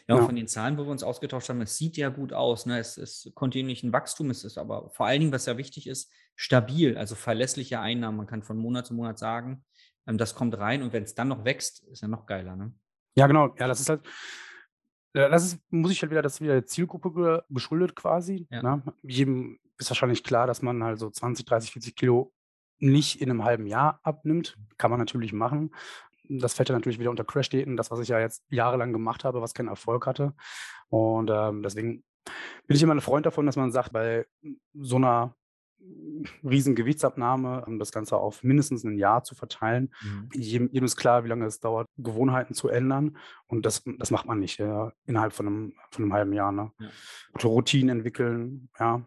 Ja, 0.08 0.16
und 0.16 0.26
von 0.26 0.36
den 0.36 0.48
Zahlen, 0.48 0.78
wo 0.78 0.84
wir 0.84 0.90
uns 0.90 1.02
ausgetauscht 1.02 1.48
haben, 1.48 1.60
es 1.60 1.76
sieht 1.76 1.96
ja 1.96 2.08
gut 2.08 2.32
aus. 2.32 2.66
Ne? 2.66 2.78
Es 2.78 2.96
ist 2.96 3.32
kontinuierlich 3.34 3.82
ein 3.82 3.92
Wachstum, 3.92 4.30
es 4.30 4.44
ist 4.44 4.58
aber 4.58 4.90
vor 4.90 5.06
allen 5.06 5.20
Dingen, 5.20 5.32
was 5.32 5.46
ja 5.46 5.56
wichtig 5.56 5.86
ist, 5.86 6.10
stabil, 6.34 6.96
also 6.96 7.14
verlässliche 7.14 7.80
Einnahmen. 7.80 8.16
Man 8.16 8.26
kann 8.26 8.42
von 8.42 8.56
Monat 8.56 8.86
zu 8.86 8.94
Monat 8.94 9.18
sagen, 9.18 9.64
ähm, 10.06 10.18
das 10.18 10.34
kommt 10.34 10.58
rein 10.58 10.82
und 10.82 10.92
wenn 10.92 11.04
es 11.04 11.14
dann 11.14 11.28
noch 11.28 11.44
wächst, 11.44 11.84
ist 11.88 12.02
ja 12.02 12.08
noch 12.08 12.26
geiler. 12.26 12.56
Ne? 12.56 12.74
Ja, 13.16 13.26
genau. 13.26 13.54
Ja, 13.58 13.68
das 13.68 13.80
ist 13.80 13.88
halt, 13.90 14.04
äh, 15.14 15.30
das 15.30 15.44
ist, 15.44 15.60
muss 15.70 15.92
ich 15.92 16.02
halt 16.02 16.10
wieder, 16.10 16.22
das 16.22 16.34
ist 16.34 16.40
wieder 16.40 16.54
der 16.54 16.66
Zielgruppe 16.66 17.44
geschuldet 17.48 17.94
quasi. 17.94 18.48
Ja. 18.50 18.62
Ne? 18.62 18.82
Jedem 19.02 19.60
ist 19.78 19.90
wahrscheinlich 19.90 20.24
klar, 20.24 20.46
dass 20.46 20.62
man 20.62 20.82
halt 20.82 20.98
so 20.98 21.10
20, 21.10 21.44
30, 21.44 21.72
40 21.72 21.94
Kilo 21.94 22.32
nicht 22.78 23.20
in 23.20 23.30
einem 23.30 23.44
halben 23.44 23.66
Jahr 23.66 24.00
abnimmt. 24.02 24.58
Kann 24.78 24.90
man 24.90 24.98
natürlich 24.98 25.32
machen 25.32 25.70
das 26.28 26.54
fällt 26.54 26.68
ja 26.68 26.74
natürlich 26.74 26.98
wieder 26.98 27.10
unter 27.10 27.24
Crash-Diäten, 27.24 27.76
das, 27.76 27.90
was 27.90 28.00
ich 28.00 28.08
ja 28.08 28.20
jetzt 28.20 28.44
jahrelang 28.48 28.92
gemacht 28.92 29.24
habe, 29.24 29.40
was 29.40 29.54
keinen 29.54 29.68
Erfolg 29.68 30.06
hatte. 30.06 30.34
Und 30.88 31.30
ähm, 31.32 31.62
deswegen 31.62 32.04
bin 32.66 32.76
ich 32.76 32.82
immer 32.82 32.94
ein 32.94 33.00
Freund 33.00 33.26
davon, 33.26 33.46
dass 33.46 33.56
man 33.56 33.72
sagt, 33.72 33.92
bei 33.92 34.26
so 34.74 34.96
einer 34.96 35.34
riesen 36.44 36.74
Gewichtsabnahme, 36.74 37.64
um 37.66 37.78
das 37.78 37.92
Ganze 37.92 38.16
auf 38.16 38.42
mindestens 38.42 38.84
ein 38.84 38.96
Jahr 38.98 39.24
zu 39.24 39.34
verteilen. 39.34 39.92
Mhm. 40.02 40.28
Jedem, 40.32 40.68
jedem, 40.70 40.84
ist 40.84 40.96
klar, 40.96 41.24
wie 41.24 41.28
lange 41.28 41.46
es 41.46 41.60
dauert, 41.60 41.88
Gewohnheiten 41.96 42.54
zu 42.54 42.68
ändern. 42.68 43.16
Und 43.46 43.66
das, 43.66 43.82
das 43.98 44.10
macht 44.10 44.26
man 44.26 44.38
nicht 44.38 44.58
ja, 44.58 44.92
innerhalb 45.06 45.32
von 45.32 45.46
einem, 45.46 45.74
von 45.90 46.04
einem 46.04 46.12
halben 46.12 46.32
Jahr. 46.32 46.52
Ne? 46.52 46.70
Ja. 46.78 46.88
Routinen 47.42 47.98
entwickeln, 47.98 48.68
ja. 48.78 49.04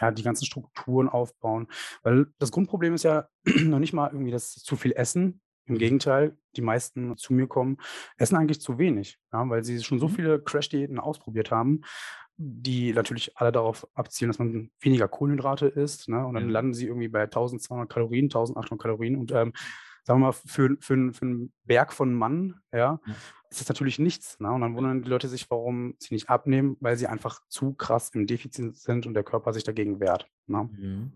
ja, 0.00 0.10
die 0.10 0.22
ganzen 0.22 0.46
Strukturen 0.46 1.08
aufbauen. 1.08 1.68
Weil 2.02 2.28
das 2.38 2.52
Grundproblem 2.52 2.94
ist 2.94 3.04
ja 3.04 3.28
noch 3.44 3.78
nicht 3.78 3.92
mal 3.92 4.10
irgendwie 4.10 4.32
das 4.32 4.54
zu 4.54 4.76
viel 4.76 4.92
Essen, 4.92 5.40
im 5.68 5.78
Gegenteil, 5.78 6.36
die 6.56 6.62
meisten 6.62 7.16
zu 7.16 7.32
mir 7.32 7.46
kommen, 7.46 7.78
essen 8.16 8.36
eigentlich 8.36 8.60
zu 8.60 8.78
wenig, 8.78 9.18
ja, 9.32 9.48
weil 9.48 9.64
sie 9.64 9.82
schon 9.82 9.98
so 9.98 10.08
mhm. 10.08 10.12
viele 10.12 10.42
Crash-Diäten 10.42 10.98
ausprobiert 10.98 11.50
haben, 11.50 11.82
die 12.36 12.92
natürlich 12.92 13.36
alle 13.36 13.50
darauf 13.50 13.86
abzielen, 13.94 14.30
dass 14.30 14.38
man 14.38 14.70
weniger 14.80 15.08
Kohlenhydrate 15.08 15.66
isst. 15.66 16.08
Ne? 16.08 16.24
Und 16.24 16.34
dann 16.34 16.44
ja. 16.44 16.50
landen 16.50 16.72
sie 16.72 16.86
irgendwie 16.86 17.08
bei 17.08 17.22
1200 17.22 17.90
Kalorien, 17.90 18.26
1800 18.26 18.80
Kalorien. 18.80 19.16
Und 19.16 19.32
ähm, 19.32 19.52
sagen 20.04 20.20
wir 20.20 20.26
mal, 20.26 20.32
für, 20.32 20.76
für, 20.80 21.12
für 21.12 21.22
einen 21.22 21.52
Berg 21.64 21.92
von 21.92 22.14
Mann, 22.14 22.60
ja, 22.72 22.78
ja. 22.78 23.14
ist 23.50 23.60
das 23.60 23.68
natürlich 23.68 23.98
nichts. 23.98 24.38
Ne? 24.38 24.52
Und 24.52 24.60
dann 24.60 24.76
wundern 24.76 25.02
die 25.02 25.08
Leute 25.10 25.26
sich, 25.26 25.50
warum 25.50 25.96
sie 25.98 26.14
nicht 26.14 26.30
abnehmen, 26.30 26.76
weil 26.78 26.96
sie 26.96 27.08
einfach 27.08 27.40
zu 27.48 27.74
krass 27.74 28.10
im 28.14 28.28
Defizit 28.28 28.76
sind 28.76 29.06
und 29.06 29.14
der 29.14 29.24
Körper 29.24 29.52
sich 29.52 29.64
dagegen 29.64 29.98
wehrt. 29.98 30.30
Ne? 30.46 31.10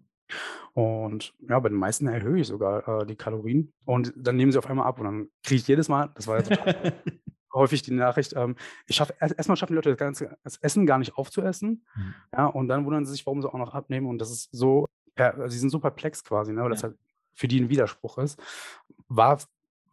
Mhm. 0.74 0.82
Und 0.82 1.34
ja, 1.48 1.58
bei 1.60 1.68
den 1.68 1.78
meisten 1.78 2.06
erhöhe 2.06 2.40
ich 2.40 2.46
sogar 2.46 3.02
äh, 3.02 3.06
die 3.06 3.16
Kalorien 3.16 3.72
und 3.84 4.12
dann 4.16 4.36
nehmen 4.36 4.52
sie 4.52 4.58
auf 4.58 4.68
einmal 4.68 4.86
ab 4.86 4.98
und 4.98 5.04
dann 5.04 5.28
kriege 5.42 5.60
ich 5.60 5.68
jedes 5.68 5.88
Mal, 5.88 6.10
das 6.14 6.26
war 6.26 6.38
jetzt 6.38 6.50
häufig 7.54 7.82
die 7.82 7.92
Nachricht, 7.92 8.34
ähm, 8.34 8.56
ich 8.86 8.96
schaffe 8.96 9.14
erstmal 9.18 9.56
schaffen 9.56 9.72
die 9.72 9.76
Leute 9.76 9.90
das 9.90 9.98
ganze 9.98 10.36
das 10.42 10.56
Essen 10.58 10.86
gar 10.86 10.98
nicht 10.98 11.16
aufzuessen, 11.16 11.84
mhm. 11.94 12.14
ja, 12.32 12.46
und 12.46 12.68
dann 12.68 12.84
wundern 12.84 13.04
sie 13.04 13.12
sich, 13.12 13.26
warum 13.26 13.42
sie 13.42 13.48
auch 13.48 13.58
noch 13.58 13.74
abnehmen 13.74 14.06
und 14.06 14.18
das 14.18 14.30
ist 14.30 14.48
so, 14.52 14.86
ja, 15.18 15.48
sie 15.48 15.58
sind 15.58 15.70
so 15.70 15.78
perplex 15.78 16.24
quasi, 16.24 16.52
ne, 16.52 16.60
weil 16.62 16.70
ja. 16.70 16.74
das 16.74 16.82
halt 16.82 16.96
für 17.34 17.48
die 17.48 17.60
ein 17.60 17.68
Widerspruch 17.68 18.18
ist. 18.18 18.40
War 19.08 19.38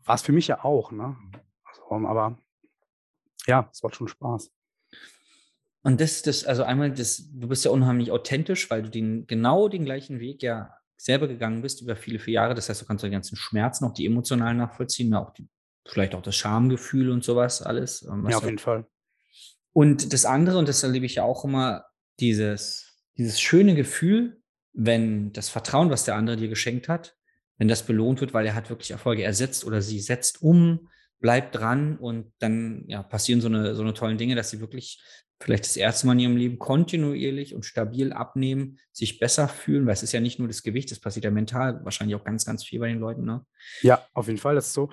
es 0.08 0.22
für 0.22 0.31
mich 0.31 0.48
ja 0.48 0.63
auch, 0.63 0.91
ne? 0.91 1.15
Also, 1.63 2.08
aber 2.08 2.38
ja, 3.46 3.69
es 3.72 3.84
macht 3.84 3.96
schon 3.96 4.08
Spaß. 4.08 4.51
Und 5.81 6.01
das, 6.01 6.21
das, 6.21 6.45
also 6.45 6.63
einmal, 6.63 6.91
das, 6.91 7.29
du 7.31 7.48
bist 7.48 7.63
ja 7.63 7.71
unheimlich 7.71 8.12
authentisch, 8.12 8.69
weil 8.69 8.83
du 8.83 8.89
den, 8.89 9.25
genau 9.27 9.69
den 9.69 9.86
gleichen 9.86 10.19
Weg 10.19 10.43
ja 10.43 10.74
selber 10.98 11.27
gegangen 11.27 11.62
bist 11.62 11.81
über 11.81 11.95
viele, 11.95 12.19
viele 12.19 12.36
Jahre. 12.36 12.55
Das 12.55 12.67
heißt, 12.67 12.81
du 12.81 12.86
kannst 12.86 13.03
die 13.03 13.09
ganzen 13.09 13.38
Schmerzen, 13.38 13.86
auch 13.86 13.93
die 13.93 14.05
emotionalen 14.05 14.57
nachvollziehen, 14.57 15.13
auch 15.13 15.31
die, 15.31 15.48
vielleicht 15.88 16.15
auch 16.15 16.21
das 16.21 16.36
Schamgefühl 16.36 17.09
und 17.09 17.24
sowas 17.24 17.62
alles. 17.62 18.01
Ähm, 18.03 18.27
ja, 18.29 18.38
auf 18.38 18.43
jeden 18.43 18.57
Fall. 18.57 18.86
Und 19.71 20.12
das 20.12 20.25
andere, 20.25 20.57
und 20.57 20.67
das 20.67 20.83
erlebe 20.83 21.05
ich 21.05 21.15
ja 21.15 21.24
auch 21.24 21.45
immer, 21.45 21.86
dieses, 22.19 22.98
dieses 23.17 23.39
schöne 23.39 23.75
Gefühl, 23.75 24.41
wenn 24.74 25.31
das 25.31 25.48
Vertrauen, 25.48 25.89
was 25.89 26.03
der 26.03 26.15
andere 26.15 26.36
dir 26.36 26.50
geschenkt 26.50 26.89
hat, 26.89 27.15
wenn 27.57 27.67
das 27.67 27.83
belohnt 27.83 28.19
wird, 28.19 28.33
weil 28.33 28.45
er 28.45 28.55
hat 28.55 28.69
wirklich 28.69 28.91
Erfolge, 28.91 29.24
er 29.24 29.33
setzt 29.33 29.65
oder 29.65 29.81
sie 29.81 30.00
setzt 30.00 30.41
um, 30.41 30.89
bleibt 31.19 31.55
dran 31.55 31.98
und 31.98 32.31
dann 32.39 32.83
ja, 32.88 33.03
passieren 33.03 33.41
so 33.41 33.48
eine, 33.48 33.75
so 33.75 33.81
eine 33.81 33.93
tollen 33.93 34.17
Dinge, 34.17 34.36
dass 34.36 34.50
sie 34.50 34.62
wirklich 34.62 35.01
vielleicht 35.39 35.65
das 35.65 35.77
erste 35.77 36.05
Mal 36.05 36.13
in 36.13 36.19
ihrem 36.19 36.38
Leben 36.38 36.60
kontinuierlich 36.60 37.55
und 37.55 37.65
stabil 37.65 38.12
abnehmen, 38.12 38.77
sich 38.91 39.19
besser 39.19 39.48
fühlen, 39.48 39.86
weil 39.86 39.93
es 39.93 40.03
ist 40.03 40.12
ja 40.12 40.19
nicht 40.19 40.39
nur 40.39 40.48
das 40.48 40.63
Gewicht, 40.63 40.91
das 40.91 41.00
passiert 41.00 41.25
ja 41.25 41.31
mental 41.31 41.84
wahrscheinlich 41.84 42.15
auch 42.15 42.24
ganz, 42.24 42.46
ganz 42.46 42.63
viel 42.63 42.79
bei 42.79 42.88
den 42.88 43.00
Leuten. 43.00 43.24
Ne? 43.24 43.46
Ja, 43.81 44.05
auf 44.13 44.27
jeden 44.27 44.39
Fall, 44.39 44.55
das 44.55 44.67
ist 44.67 44.74
so. 44.74 44.89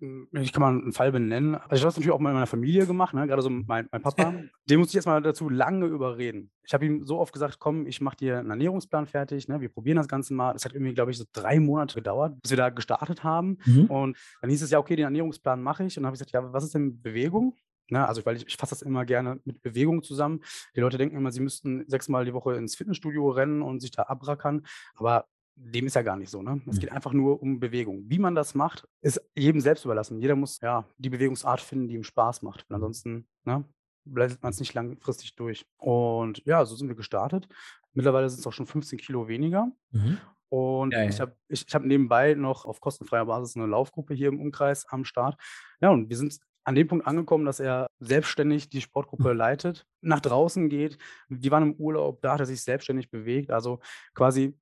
Hm, 0.00 0.28
ich 0.32 0.52
kann 0.52 0.60
mal 0.60 0.68
einen 0.68 0.92
Fall 0.92 1.10
benennen. 1.10 1.54
Also 1.54 1.76
ich 1.76 1.80
habe 1.80 1.88
das 1.88 1.96
natürlich 1.96 2.12
auch 2.12 2.20
mal 2.20 2.30
in 2.30 2.34
meiner 2.34 2.46
Familie 2.46 2.86
gemacht, 2.86 3.14
ne? 3.14 3.26
gerade 3.26 3.42
so 3.42 3.50
mein, 3.50 3.88
mein 3.90 4.02
Papa. 4.02 4.34
Den 4.68 4.78
musste 4.78 4.90
ich 4.90 4.94
jetzt 4.94 5.06
mal 5.06 5.22
dazu 5.22 5.48
lange 5.48 5.86
überreden. 5.86 6.50
Ich 6.64 6.74
habe 6.74 6.86
ihm 6.86 7.06
so 7.06 7.18
oft 7.18 7.32
gesagt, 7.32 7.58
komm, 7.58 7.86
ich 7.86 8.00
mache 8.00 8.16
dir 8.16 8.38
einen 8.38 8.50
Ernährungsplan 8.50 9.06
fertig, 9.06 9.48
ne? 9.48 9.60
wir 9.60 9.70
probieren 9.70 9.96
das 9.96 10.06
Ganze 10.06 10.34
mal. 10.34 10.52
Das 10.52 10.64
hat 10.64 10.74
irgendwie, 10.74 10.94
glaube 10.94 11.10
ich, 11.10 11.18
so 11.18 11.24
drei 11.32 11.58
Monate 11.58 11.96
gedauert, 11.96 12.40
bis 12.42 12.50
wir 12.50 12.58
da 12.58 12.68
gestartet 12.68 13.24
haben. 13.24 13.58
Mhm. 13.64 13.86
Und 13.86 14.16
dann 14.40 14.50
hieß 14.50 14.62
es 14.62 14.70
ja, 14.70 14.78
okay, 14.78 14.96
den 14.96 15.04
Ernährungsplan 15.04 15.62
mache 15.62 15.84
ich. 15.84 15.96
Und 15.96 16.02
dann 16.02 16.08
habe 16.08 16.14
ich 16.14 16.20
gesagt, 16.20 16.32
ja, 16.32 16.52
was 16.52 16.64
ist 16.64 16.74
denn 16.74 17.00
Bewegung? 17.00 17.56
Ne, 17.90 18.06
also, 18.06 18.24
weil 18.26 18.36
ich, 18.36 18.46
ich 18.46 18.56
fasse 18.56 18.70
das 18.70 18.82
immer 18.82 19.04
gerne 19.04 19.40
mit 19.44 19.62
Bewegung 19.62 20.02
zusammen. 20.02 20.40
Die 20.76 20.80
Leute 20.80 20.98
denken 20.98 21.16
immer, 21.16 21.32
sie 21.32 21.40
müssten 21.40 21.84
sechsmal 21.88 22.24
die 22.24 22.34
Woche 22.34 22.54
ins 22.54 22.76
Fitnessstudio 22.76 23.30
rennen 23.30 23.62
und 23.62 23.80
sich 23.80 23.90
da 23.90 24.02
abrackern. 24.02 24.66
Aber 24.94 25.26
dem 25.56 25.86
ist 25.86 25.94
ja 25.94 26.02
gar 26.02 26.16
nicht 26.16 26.30
so. 26.30 26.42
Ne? 26.42 26.60
Es 26.66 26.76
mhm. 26.76 26.80
geht 26.80 26.92
einfach 26.92 27.12
nur 27.12 27.42
um 27.42 27.60
Bewegung. 27.60 28.04
Wie 28.06 28.18
man 28.18 28.34
das 28.34 28.54
macht, 28.54 28.86
ist 29.00 29.20
jedem 29.34 29.60
selbst 29.60 29.84
überlassen. 29.84 30.20
Jeder 30.20 30.36
muss 30.36 30.60
ja 30.60 30.84
die 30.98 31.10
Bewegungsart 31.10 31.60
finden, 31.60 31.88
die 31.88 31.94
ihm 31.94 32.04
Spaß 32.04 32.42
macht. 32.42 32.66
Weil 32.68 32.76
ansonsten 32.76 33.26
ne, 33.44 33.64
bleibt 34.04 34.42
man 34.42 34.50
es 34.50 34.60
nicht 34.60 34.74
langfristig 34.74 35.34
durch. 35.34 35.66
Und 35.78 36.44
ja, 36.44 36.64
so 36.64 36.76
sind 36.76 36.88
wir 36.88 36.94
gestartet. 36.94 37.48
Mittlerweile 37.92 38.28
sind 38.28 38.40
es 38.40 38.46
auch 38.46 38.52
schon 38.52 38.66
15 38.66 38.98
Kilo 38.98 39.28
weniger. 39.28 39.72
Mhm. 39.90 40.18
Und 40.50 40.92
ja, 40.92 41.02
ja. 41.02 41.08
ich 41.08 41.20
habe 41.20 41.36
ich, 41.48 41.66
ich 41.66 41.74
hab 41.74 41.84
nebenbei 41.84 42.34
noch 42.34 42.64
auf 42.64 42.80
kostenfreier 42.80 43.26
Basis 43.26 43.56
eine 43.56 43.66
Laufgruppe 43.66 44.14
hier 44.14 44.28
im 44.28 44.40
Umkreis 44.40 44.86
am 44.86 45.04
Start. 45.04 45.38
Ja, 45.80 45.90
und 45.90 46.08
wir 46.08 46.16
sind 46.16 46.38
an 46.68 46.74
dem 46.74 46.86
Punkt 46.86 47.06
angekommen, 47.06 47.46
dass 47.46 47.60
er 47.60 47.86
selbstständig 47.98 48.68
die 48.68 48.82
Sportgruppe 48.82 49.32
mhm. 49.32 49.38
leitet, 49.38 49.86
nach 50.02 50.20
draußen 50.20 50.68
geht. 50.68 50.98
Die 51.30 51.50
waren 51.50 51.62
im 51.62 51.74
Urlaub, 51.76 52.20
da 52.20 52.34
hat 52.34 52.40
er 52.40 52.46
sich 52.46 52.60
selbstständig 52.60 53.10
bewegt. 53.10 53.50
Also 53.50 53.80
quasi 54.14 54.54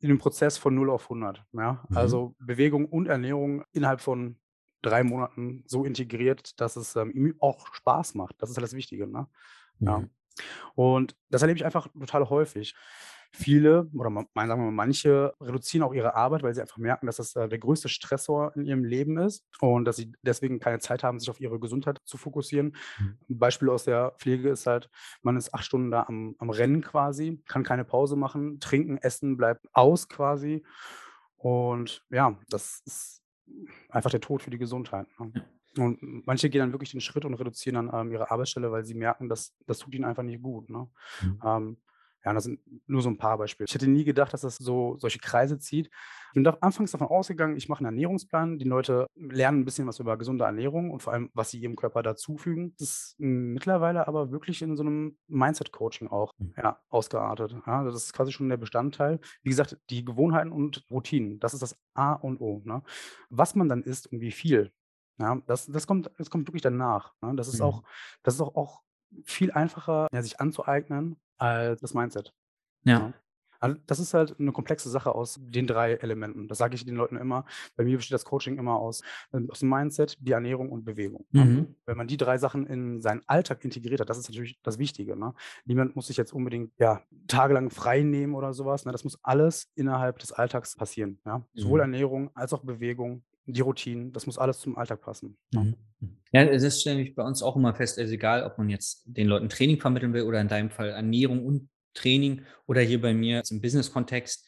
in 0.00 0.08
dem 0.08 0.18
Prozess 0.18 0.58
von 0.58 0.74
0 0.74 0.90
auf 0.90 1.04
100. 1.04 1.42
Ja? 1.52 1.82
Mhm. 1.88 1.96
Also 1.96 2.36
Bewegung 2.38 2.84
und 2.84 3.06
Ernährung 3.06 3.64
innerhalb 3.72 4.02
von 4.02 4.36
drei 4.82 5.04
Monaten 5.04 5.64
so 5.66 5.86
integriert, 5.86 6.60
dass 6.60 6.76
es 6.76 6.96
ähm, 6.96 7.10
ihm 7.12 7.34
auch 7.38 7.72
Spaß 7.72 8.14
macht. 8.14 8.34
Das 8.42 8.50
ist 8.50 8.58
halt 8.58 8.64
das 8.64 8.74
Wichtige. 8.74 9.06
Ne? 9.06 9.26
Mhm. 9.78 9.86
Ja. 9.86 10.04
Und 10.74 11.16
das 11.30 11.40
erlebe 11.40 11.56
ich 11.56 11.64
einfach 11.64 11.88
total 11.98 12.28
häufig 12.28 12.74
viele 13.34 13.90
oder 13.94 14.10
sagen 14.10 14.28
wir 14.34 14.56
mal, 14.56 14.70
manche 14.70 15.34
reduzieren 15.40 15.82
auch 15.82 15.92
ihre 15.92 16.14
Arbeit, 16.14 16.42
weil 16.42 16.54
sie 16.54 16.60
einfach 16.60 16.78
merken, 16.78 17.06
dass 17.06 17.16
das 17.16 17.34
äh, 17.34 17.48
der 17.48 17.58
größte 17.58 17.88
Stressor 17.88 18.54
in 18.54 18.64
ihrem 18.64 18.84
Leben 18.84 19.18
ist 19.18 19.44
und 19.60 19.84
dass 19.84 19.96
sie 19.96 20.12
deswegen 20.22 20.60
keine 20.60 20.78
Zeit 20.78 21.02
haben, 21.02 21.18
sich 21.18 21.28
auf 21.30 21.40
ihre 21.40 21.58
Gesundheit 21.58 22.00
zu 22.04 22.16
fokussieren. 22.16 22.76
Mhm. 22.98 23.18
Ein 23.28 23.38
Beispiel 23.38 23.70
aus 23.70 23.84
der 23.84 24.12
Pflege 24.18 24.50
ist 24.50 24.66
halt, 24.66 24.88
man 25.22 25.36
ist 25.36 25.52
acht 25.52 25.64
Stunden 25.64 25.90
da 25.90 26.04
am, 26.04 26.36
am 26.38 26.50
Rennen 26.50 26.80
quasi, 26.80 27.42
kann 27.48 27.64
keine 27.64 27.84
Pause 27.84 28.14
machen, 28.14 28.60
trinken, 28.60 28.98
essen 28.98 29.36
bleibt 29.36 29.66
aus 29.72 30.08
quasi. 30.08 30.64
Und 31.36 32.04
ja, 32.10 32.38
das 32.48 32.82
ist 32.86 33.22
einfach 33.88 34.10
der 34.10 34.20
Tod 34.20 34.42
für 34.42 34.50
die 34.50 34.58
Gesundheit. 34.58 35.08
Ne? 35.18 35.32
Und 35.76 35.98
manche 36.24 36.50
gehen 36.50 36.60
dann 36.60 36.72
wirklich 36.72 36.92
den 36.92 37.00
Schritt 37.00 37.24
und 37.24 37.34
reduzieren 37.34 37.88
dann 37.88 38.06
ähm, 38.06 38.12
ihre 38.12 38.30
Arbeitsstelle, 38.30 38.70
weil 38.70 38.84
sie 38.84 38.94
merken, 38.94 39.28
dass 39.28 39.56
das 39.66 39.78
tut 39.78 39.94
ihnen 39.94 40.04
einfach 40.04 40.22
nicht 40.22 40.40
gut. 40.40 40.70
Ne? 40.70 40.88
Mhm. 41.20 41.40
Ähm, 41.44 41.76
ja, 42.24 42.32
das 42.32 42.44
sind 42.44 42.60
nur 42.86 43.02
so 43.02 43.10
ein 43.10 43.18
paar 43.18 43.36
Beispiele. 43.36 43.66
Ich 43.68 43.74
hätte 43.74 43.86
nie 43.86 44.04
gedacht, 44.04 44.32
dass 44.32 44.40
das 44.40 44.56
so 44.56 44.96
solche 44.98 45.18
Kreise 45.18 45.58
zieht. 45.58 45.90
Ich 46.32 46.32
bin 46.32 46.46
anfangs 46.46 46.92
davon 46.92 47.08
ausgegangen, 47.08 47.56
ich 47.56 47.68
mache 47.68 47.80
einen 47.80 47.94
Ernährungsplan. 47.94 48.58
Die 48.58 48.64
Leute 48.64 49.06
lernen 49.14 49.60
ein 49.60 49.64
bisschen 49.66 49.86
was 49.86 49.98
über 49.98 50.16
gesunde 50.16 50.44
Ernährung 50.44 50.90
und 50.90 51.02
vor 51.02 51.12
allem, 51.12 51.30
was 51.34 51.50
sie 51.50 51.58
ihrem 51.58 51.76
Körper 51.76 52.02
dazufügen. 52.02 52.74
Das 52.78 52.88
ist 52.88 53.14
mittlerweile 53.18 54.08
aber 54.08 54.30
wirklich 54.30 54.62
in 54.62 54.74
so 54.76 54.82
einem 54.82 55.18
Mindset-Coaching 55.28 56.08
auch 56.08 56.32
mhm. 56.38 56.54
ja, 56.56 56.80
ausgeartet. 56.88 57.54
Ja, 57.66 57.84
das 57.84 57.94
ist 57.96 58.14
quasi 58.14 58.32
schon 58.32 58.48
der 58.48 58.56
Bestandteil. 58.56 59.20
Wie 59.42 59.50
gesagt, 59.50 59.78
die 59.90 60.04
Gewohnheiten 60.04 60.50
und 60.50 60.86
Routinen, 60.90 61.40
das 61.40 61.52
ist 61.52 61.62
das 61.62 61.78
A 61.92 62.14
und 62.14 62.40
O. 62.40 62.62
Ne? 62.64 62.82
Was 63.28 63.54
man 63.54 63.68
dann 63.68 63.82
isst 63.82 64.10
und 64.10 64.20
wie 64.20 64.32
viel, 64.32 64.72
ja, 65.18 65.42
das, 65.46 65.66
das, 65.66 65.86
kommt, 65.86 66.10
das 66.16 66.30
kommt 66.30 66.48
wirklich 66.48 66.62
danach. 66.62 67.12
Ne? 67.20 67.34
Das 67.36 67.48
ist 67.48 67.58
mhm. 67.58 67.66
auch, 67.66 67.82
das 68.22 68.34
ist 68.34 68.40
auch, 68.40 68.56
auch 68.56 68.80
viel 69.24 69.52
einfacher, 69.52 70.08
ja, 70.12 70.22
sich 70.22 70.40
anzueignen 70.40 71.20
als 71.38 71.80
das 71.80 71.94
Mindset. 71.94 72.32
Ja. 72.84 72.98
ja. 72.98 73.14
Also 73.64 73.78
das 73.86 73.98
ist 73.98 74.12
halt 74.12 74.38
eine 74.38 74.52
komplexe 74.52 74.90
Sache 74.90 75.14
aus 75.14 75.40
den 75.40 75.66
drei 75.66 75.94
Elementen. 75.94 76.48
Das 76.48 76.58
sage 76.58 76.74
ich 76.74 76.84
den 76.84 76.96
Leuten 76.96 77.16
immer. 77.16 77.46
Bei 77.76 77.84
mir 77.84 77.96
besteht 77.96 78.12
das 78.12 78.26
Coaching 78.26 78.58
immer 78.58 78.76
aus, 78.76 79.00
ähm, 79.32 79.50
aus 79.50 79.60
dem 79.60 79.70
Mindset, 79.70 80.18
die 80.20 80.32
Ernährung 80.32 80.70
und 80.70 80.84
Bewegung. 80.84 81.24
Mhm. 81.30 81.74
Wenn 81.86 81.96
man 81.96 82.06
die 82.06 82.18
drei 82.18 82.36
Sachen 82.36 82.66
in 82.66 83.00
seinen 83.00 83.22
Alltag 83.26 83.64
integriert 83.64 84.00
hat, 84.00 84.10
das 84.10 84.18
ist 84.18 84.28
natürlich 84.28 84.60
das 84.62 84.78
Wichtige. 84.78 85.16
Ne? 85.16 85.32
Niemand 85.64 85.96
muss 85.96 86.08
sich 86.08 86.18
jetzt 86.18 86.34
unbedingt 86.34 86.72
ja, 86.78 87.00
tagelang 87.26 87.70
frei 87.70 88.02
nehmen 88.02 88.34
oder 88.34 88.52
sowas. 88.52 88.84
Ne? 88.84 88.92
Das 88.92 89.02
muss 89.02 89.18
alles 89.22 89.70
innerhalb 89.74 90.18
des 90.18 90.32
Alltags 90.32 90.76
passieren. 90.76 91.18
Ja? 91.24 91.46
Sowohl 91.54 91.78
mhm. 91.78 91.94
Ernährung 91.94 92.30
als 92.34 92.52
auch 92.52 92.64
Bewegung, 92.64 93.24
die 93.46 93.60
Routinen, 93.60 94.12
das 94.12 94.26
muss 94.26 94.38
alles 94.38 94.58
zum 94.60 94.76
Alltag 94.76 95.00
passen. 95.00 95.36
Mhm. 95.52 95.76
Ja, 96.32 96.44
das 96.44 96.80
stelle 96.80 97.00
ich 97.00 97.14
bei 97.14 97.22
uns 97.22 97.42
auch 97.42 97.56
immer 97.56 97.74
fest, 97.74 97.98
also 97.98 98.12
egal, 98.12 98.44
ob 98.44 98.58
man 98.58 98.68
jetzt 98.68 99.04
den 99.06 99.28
Leuten 99.28 99.48
Training 99.48 99.80
vermitteln 99.80 100.12
will 100.12 100.22
oder 100.22 100.40
in 100.40 100.48
deinem 100.48 100.70
Fall 100.70 100.90
Ernährung 100.90 101.44
und 101.44 101.68
Training 101.94 102.42
oder 102.66 102.80
hier 102.80 103.00
bei 103.00 103.14
mir 103.14 103.42
im 103.50 103.60
Business-Kontext, 103.60 104.46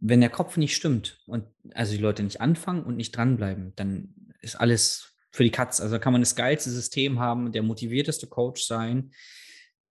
wenn 0.00 0.20
der 0.20 0.30
Kopf 0.30 0.56
nicht 0.56 0.74
stimmt 0.74 1.20
und 1.26 1.44
also 1.74 1.92
die 1.92 2.02
Leute 2.02 2.22
nicht 2.22 2.40
anfangen 2.40 2.84
und 2.84 2.96
nicht 2.96 3.16
dranbleiben, 3.16 3.72
dann 3.76 4.14
ist 4.40 4.56
alles 4.56 5.14
für 5.30 5.44
die 5.44 5.50
Katz. 5.50 5.80
Also 5.80 5.98
kann 5.98 6.12
man 6.12 6.22
das 6.22 6.36
geilste 6.36 6.70
System 6.70 7.18
haben, 7.20 7.52
der 7.52 7.62
motivierteste 7.62 8.26
Coach 8.26 8.64
sein, 8.64 9.12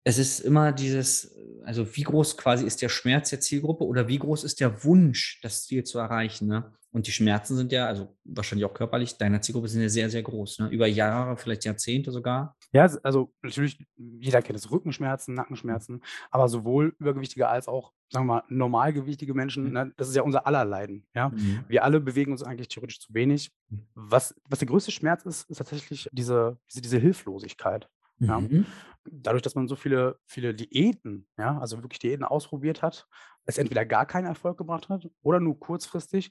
es 0.03 0.19
ist 0.19 0.41
immer 0.41 0.73
dieses, 0.73 1.37
also 1.65 1.95
wie 1.97 2.03
groß 2.03 2.37
quasi 2.37 2.65
ist 2.65 2.81
der 2.81 2.89
Schmerz 2.89 3.31
der 3.31 3.41
Zielgruppe 3.41 3.85
oder 3.85 4.09
wie 4.09 4.19
groß 4.19 4.45
ist 4.45 4.61
der 4.61 4.83
Wunsch, 4.85 5.41
das 5.43 5.67
Ziel 5.67 5.85
zu 5.85 5.99
erreichen. 5.99 6.49
Ne? 6.49 6.73
Und 6.93 7.07
die 7.07 7.13
Schmerzen 7.13 7.57
sind 7.57 7.71
ja, 7.71 7.87
also 7.87 8.17
wahrscheinlich 8.25 8.65
auch 8.65 8.75
körperlich, 8.75 9.17
deiner 9.17 9.41
Zielgruppe 9.41 9.69
sind 9.69 9.83
ja 9.83 9.89
sehr, 9.89 10.11
sehr 10.11 10.23
groß. 10.23 10.59
Ne? 10.59 10.69
Über 10.71 10.89
Jahre, 10.89 11.37
vielleicht 11.37 11.65
Jahrzehnte 11.65 12.11
sogar. 12.11 12.57
Ja, 12.73 12.91
also 13.05 13.33
natürlich, 13.43 13.79
jeder 13.97 14.43
kennt 14.43 14.59
es, 14.59 14.71
Rückenschmerzen, 14.71 15.35
Nackenschmerzen, 15.35 16.03
aber 16.31 16.49
sowohl 16.49 16.95
Übergewichtige 16.99 17.49
als 17.49 17.69
auch, 17.69 17.93
sagen 18.11 18.27
wir 18.27 18.35
mal, 18.35 18.43
normalgewichtige 18.49 19.35
Menschen, 19.35 19.67
mhm. 19.67 19.73
ne, 19.73 19.93
das 19.97 20.09
ist 20.09 20.17
ja 20.17 20.23
unser 20.23 20.47
aller 20.47 20.65
Leiden. 20.65 21.07
Ja? 21.15 21.29
Mhm. 21.29 21.65
Wir 21.69 21.85
alle 21.85 22.01
bewegen 22.01 22.33
uns 22.33 22.43
eigentlich 22.43 22.69
theoretisch 22.69 23.01
zu 23.01 23.15
wenig. 23.15 23.53
Mhm. 23.69 23.87
Was, 23.95 24.35
was 24.49 24.59
der 24.59 24.69
größte 24.69 24.91
Schmerz 24.91 25.25
ist, 25.25 25.49
ist 25.49 25.59
tatsächlich 25.59 26.09
diese, 26.13 26.59
diese, 26.69 26.83
diese 26.83 26.99
Hilflosigkeit. 26.99 27.89
Ja. 28.19 28.41
Mhm. 28.41 28.67
Dadurch, 29.05 29.43
dass 29.43 29.55
man 29.55 29.67
so 29.67 29.77
viele, 29.77 30.19
viele 30.27 30.55
Diäten, 30.55 31.27
ja, 31.39 31.59
also 31.59 31.79
wirklich 31.83 32.01
Diäten 32.01 32.25
ausprobiert 32.25 32.83
hat, 32.83 33.07
es 33.47 33.59
entweder 33.59 33.87
gar 33.87 34.07
keinen 34.07 34.27
Erfolg 34.27 34.59
gebracht 34.59 34.89
hat 34.89 35.09
oder 35.23 35.41
nur 35.41 35.59
kurzfristig, 35.59 36.31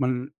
man 0.00 0.32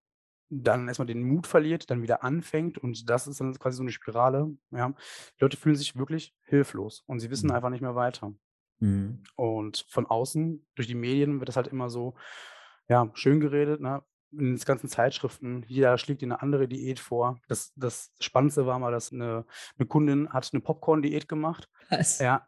dann 0.48 0.86
erstmal 0.86 1.06
den 1.06 1.22
Mut 1.22 1.46
verliert, 1.46 1.90
dann 1.90 2.02
wieder 2.02 2.22
anfängt 2.22 2.78
und 2.78 3.10
das 3.10 3.26
ist 3.26 3.40
dann 3.40 3.58
quasi 3.58 3.78
so 3.78 3.82
eine 3.82 3.90
Spirale. 3.90 4.56
Ja. 4.70 4.90
Die 4.90 5.42
Leute 5.42 5.56
fühlen 5.56 5.74
sich 5.74 5.96
wirklich 5.96 6.34
hilflos 6.44 7.02
und 7.06 7.18
sie 7.20 7.30
wissen 7.30 7.48
mhm. 7.48 7.54
einfach 7.54 7.70
nicht 7.70 7.80
mehr 7.80 7.96
weiter. 7.96 8.32
Mhm. 8.78 9.24
Und 9.34 9.86
von 9.88 10.06
außen, 10.06 10.64
durch 10.76 10.86
die 10.86 10.94
Medien, 10.94 11.40
wird 11.40 11.48
das 11.48 11.56
halt 11.56 11.68
immer 11.68 11.90
so 11.90 12.14
ja, 12.88 13.10
schön 13.14 13.40
geredet. 13.40 13.80
Ne? 13.80 14.02
in 14.32 14.56
den 14.56 14.64
ganzen 14.64 14.88
Zeitschriften, 14.88 15.64
jeder 15.66 15.96
schlägt 15.98 16.20
dir 16.20 16.26
eine 16.26 16.42
andere 16.42 16.68
Diät 16.68 16.98
vor. 16.98 17.40
Das, 17.48 17.72
das 17.76 18.12
Spannendste 18.20 18.66
war 18.66 18.78
mal, 18.78 18.92
dass 18.92 19.12
eine, 19.12 19.46
eine 19.78 19.86
Kundin 19.86 20.32
hat 20.32 20.50
eine 20.52 20.60
Popcorn-Diät 20.60 21.28
gemacht. 21.28 21.68
Was? 21.90 22.18
Ja, 22.18 22.46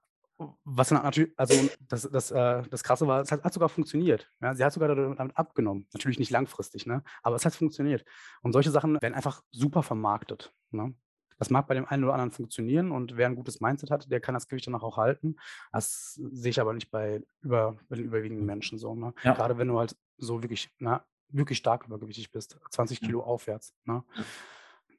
was 0.65 0.89
dann 0.89 1.03
natürlich, 1.03 1.33
also 1.37 1.69
das, 1.89 2.09
das, 2.11 2.31
äh, 2.31 2.63
das 2.71 2.85
Krasse 2.85 3.07
war, 3.07 3.21
es 3.23 3.33
hat, 3.33 3.43
hat 3.43 3.53
sogar 3.53 3.69
funktioniert. 3.69 4.31
Ja? 4.41 4.55
Sie 4.55 4.65
hat 4.65 4.73
sogar 4.73 4.95
damit 4.95 5.37
abgenommen. 5.37 5.89
Natürlich 5.93 6.19
nicht 6.19 6.31
langfristig, 6.31 6.87
ne? 6.87 7.03
aber 7.23 7.37
es 7.37 7.45
hat 7.45 7.55
funktioniert. 7.55 8.05
Und 8.43 8.53
solche 8.53 8.71
Sachen 8.71 9.01
werden 9.01 9.15
einfach 9.15 9.43
super 9.51 9.83
vermarktet. 9.83 10.53
Ne? 10.71 10.95
Das 11.39 11.51
mag 11.51 11.67
bei 11.67 11.75
dem 11.75 11.87
einen 11.87 12.05
oder 12.05 12.15
anderen 12.15 12.31
funktionieren 12.31 12.91
und 12.91 13.17
wer 13.17 13.27
ein 13.27 13.37
gutes 13.37 13.61
Mindset 13.61 13.91
hat, 13.91 14.11
der 14.11 14.21
kann 14.21 14.35
das 14.35 14.49
Gewicht 14.49 14.67
danach 14.67 14.83
auch 14.83 14.97
halten. 14.97 15.37
Das 15.73 16.15
sehe 16.15 16.51
ich 16.51 16.61
aber 16.61 16.73
nicht 16.73 16.91
bei, 16.91 17.23
über, 17.41 17.77
bei 17.89 17.97
den 17.97 18.05
überwiegenden 18.05 18.47
Menschen 18.47 18.79
so. 18.79 18.95
Ne? 18.95 19.15
Ja. 19.23 19.35
Gerade 19.35 19.59
wenn 19.59 19.69
du 19.69 19.79
halt 19.79 19.97
so 20.17 20.43
wirklich, 20.43 20.71
na, 20.79 21.05
wirklich 21.29 21.59
stark 21.59 21.85
übergewichtig 21.87 22.31
bist, 22.33 22.59
20 22.71 23.01
Kilo 23.01 23.23
aufwärts. 23.23 23.75
Ne? 23.85 24.03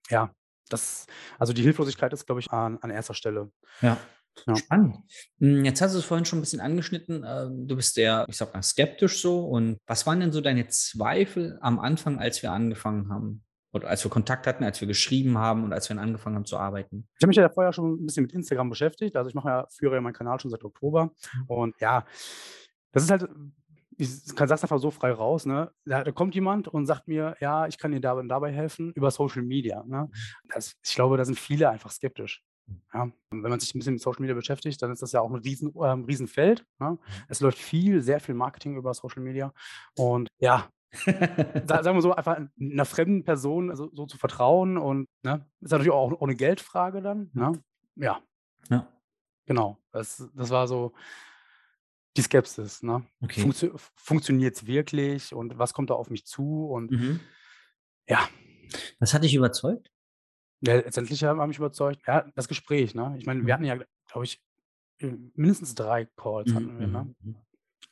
Ja, 0.09 0.33
das, 0.69 1.07
also 1.37 1.51
die 1.51 1.63
Hilflosigkeit 1.63 2.13
ist, 2.13 2.25
glaube 2.25 2.41
ich, 2.41 2.51
an, 2.51 2.77
an 2.77 2.89
erster 2.89 3.13
Stelle. 3.13 3.51
Ja. 3.81 3.97
Ja. 4.47 4.55
Spannend. 4.55 4.97
Hm, 5.39 5.65
jetzt 5.65 5.81
hast 5.81 5.93
du 5.93 5.99
es 5.99 6.05
vorhin 6.05 6.25
schon 6.25 6.39
ein 6.39 6.41
bisschen 6.41 6.61
angeschnitten. 6.61 7.25
Ähm, 7.27 7.67
du 7.67 7.75
bist 7.75 7.95
sehr, 7.95 8.25
ich 8.29 8.37
sag 8.37 8.53
mal, 8.53 8.63
skeptisch 8.63 9.21
so. 9.21 9.45
Und 9.45 9.77
was 9.85 10.07
waren 10.07 10.19
denn 10.19 10.31
so 10.31 10.41
deine 10.41 10.67
Zweifel 10.67 11.57
am 11.61 11.79
Anfang, 11.79 12.19
als 12.19 12.41
wir 12.41 12.51
angefangen 12.51 13.09
haben? 13.09 13.43
Oder 13.71 13.87
als 13.87 14.03
wir 14.03 14.09
Kontakt 14.09 14.47
hatten, 14.47 14.63
als 14.63 14.81
wir 14.81 14.87
geschrieben 14.87 15.37
haben 15.37 15.63
und 15.63 15.73
als 15.73 15.89
wir 15.89 15.97
angefangen 15.99 16.35
haben 16.35 16.45
zu 16.45 16.57
arbeiten? 16.57 17.07
Ich 17.17 17.21
habe 17.21 17.27
mich 17.27 17.37
ja 17.37 17.49
vorher 17.49 17.71
schon 17.71 17.93
ein 17.93 18.05
bisschen 18.05 18.23
mit 18.23 18.33
Instagram 18.33 18.69
beschäftigt. 18.69 19.15
Also 19.15 19.29
ich 19.29 19.35
mache 19.35 19.49
ja, 19.49 19.67
führe 19.69 19.95
ja 19.95 20.01
meinen 20.01 20.13
Kanal 20.13 20.39
schon 20.39 20.49
seit 20.49 20.63
Oktober. 20.63 21.05
Mhm. 21.05 21.45
Und 21.47 21.75
ja, 21.79 22.05
das 22.91 23.03
ist 23.03 23.11
halt, 23.11 23.29
ich 23.97 24.35
kann 24.35 24.47
das 24.47 24.63
einfach 24.63 24.79
so 24.79 24.89
frei 24.89 25.11
raus, 25.11 25.45
ne? 25.45 25.71
Da, 25.85 26.03
da, 26.03 26.11
kommt 26.11 26.33
jemand 26.33 26.67
und 26.67 26.85
sagt 26.85 27.07
mir, 27.07 27.35
ja, 27.41 27.67
ich 27.67 27.77
kann 27.77 27.91
dir 27.91 27.99
dabei, 27.99 28.23
dabei 28.25 28.51
helfen 28.51 28.91
über 28.93 29.11
Social 29.11 29.43
Media. 29.43 29.83
Ne? 29.85 30.09
Mhm. 30.09 30.49
Das, 30.53 30.75
ich 30.83 30.95
glaube, 30.95 31.17
da 31.17 31.25
sind 31.25 31.37
viele 31.37 31.69
einfach 31.69 31.91
skeptisch. 31.91 32.41
Ja, 32.93 33.11
wenn 33.31 33.41
man 33.41 33.59
sich 33.59 33.73
ein 33.73 33.79
bisschen 33.79 33.93
mit 33.93 34.01
Social 34.01 34.21
Media 34.21 34.35
beschäftigt, 34.35 34.81
dann 34.81 34.91
ist 34.91 35.01
das 35.01 35.11
ja 35.11 35.21
auch 35.21 35.29
ein 35.29 35.35
riesen, 35.35 35.73
äh, 35.75 35.87
Riesenfeld. 35.87 36.65
Ne? 36.79 36.91
Mhm. 36.91 36.97
Es 37.27 37.39
läuft 37.39 37.57
viel, 37.57 38.01
sehr 38.01 38.19
viel 38.19 38.35
Marketing 38.35 38.77
über 38.77 38.93
Social 38.93 39.21
Media. 39.21 39.53
Und 39.95 40.27
ja, 40.39 40.69
sagen 40.91 41.95
wir 41.95 42.01
so, 42.01 42.13
einfach 42.13 42.39
einer 42.59 42.85
fremden 42.85 43.23
Person 43.23 43.75
so, 43.75 43.89
so 43.93 44.05
zu 44.05 44.17
vertrauen 44.17 44.77
und 44.77 45.07
ne, 45.23 45.45
ist 45.61 45.71
natürlich 45.71 45.91
auch, 45.91 46.11
auch 46.11 46.21
eine 46.21 46.35
Geldfrage 46.35 47.01
dann. 47.01 47.29
Ne? 47.33 47.61
Ja. 47.95 48.21
ja. 48.69 48.87
Genau. 49.45 49.77
Das, 49.91 50.27
das 50.35 50.49
war 50.49 50.67
so 50.67 50.93
die 52.17 52.21
Skepsis. 52.21 52.81
Ne? 52.81 53.05
Okay. 53.21 53.41
Funktio 53.41 53.75
Funktioniert 53.95 54.55
es 54.55 54.65
wirklich 54.65 55.33
und 55.33 55.57
was 55.57 55.73
kommt 55.73 55.89
da 55.89 55.93
auf 55.93 56.09
mich 56.09 56.25
zu? 56.25 56.65
Und 56.65 56.91
mhm. 56.91 57.19
ja. 58.07 58.27
Was 58.99 59.13
hat 59.13 59.23
dich 59.23 59.33
überzeugt? 59.33 59.91
Ja, 60.61 60.75
letztendlich 60.75 61.23
haben 61.23 61.47
mich 61.47 61.57
überzeugt, 61.57 62.01
ja, 62.07 62.25
das 62.35 62.47
Gespräch, 62.47 62.93
ne? 62.93 63.15
Ich 63.17 63.25
meine, 63.25 63.45
wir 63.45 63.53
hatten 63.53 63.63
mhm. 63.63 63.69
ja, 63.69 63.75
glaube 64.11 64.25
ich, 64.25 64.41
äh, 64.99 65.13
mindestens 65.35 65.75
drei 65.75 66.05
Calls 66.17 66.53
hatten 66.53 66.79
wir, 66.79 66.87
ne? 66.87 67.03
Mhm, 67.03 67.15
mhm. 67.31 67.35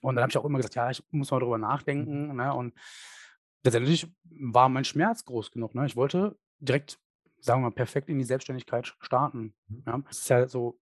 Und 0.01 0.15
dann 0.15 0.23
habe 0.23 0.31
ich 0.31 0.37
auch 0.37 0.45
immer 0.45 0.57
gesagt, 0.57 0.75
ja, 0.75 0.89
ich 0.89 1.03
muss 1.11 1.31
mal 1.31 1.39
drüber 1.39 1.57
nachdenken, 1.57 2.35
ne? 2.35 2.53
Und 2.53 2.73
letztendlich 3.63 4.11
war 4.25 4.69
mein 4.69 4.83
Schmerz 4.85 5.23
groß 5.23 5.51
genug, 5.51 5.75
ne? 5.75 5.85
Ich 5.85 5.95
wollte 5.95 6.37
direkt, 6.59 6.99
sagen 7.39 7.61
wir 7.61 7.69
mal, 7.69 7.75
perfekt 7.75 8.09
in 8.09 8.17
die 8.19 8.25
Selbstständigkeit 8.25 8.95
starten, 8.99 9.55
ja? 9.85 10.01
Es 10.09 10.19
ist 10.19 10.29
ja 10.29 10.47
so 10.47 10.79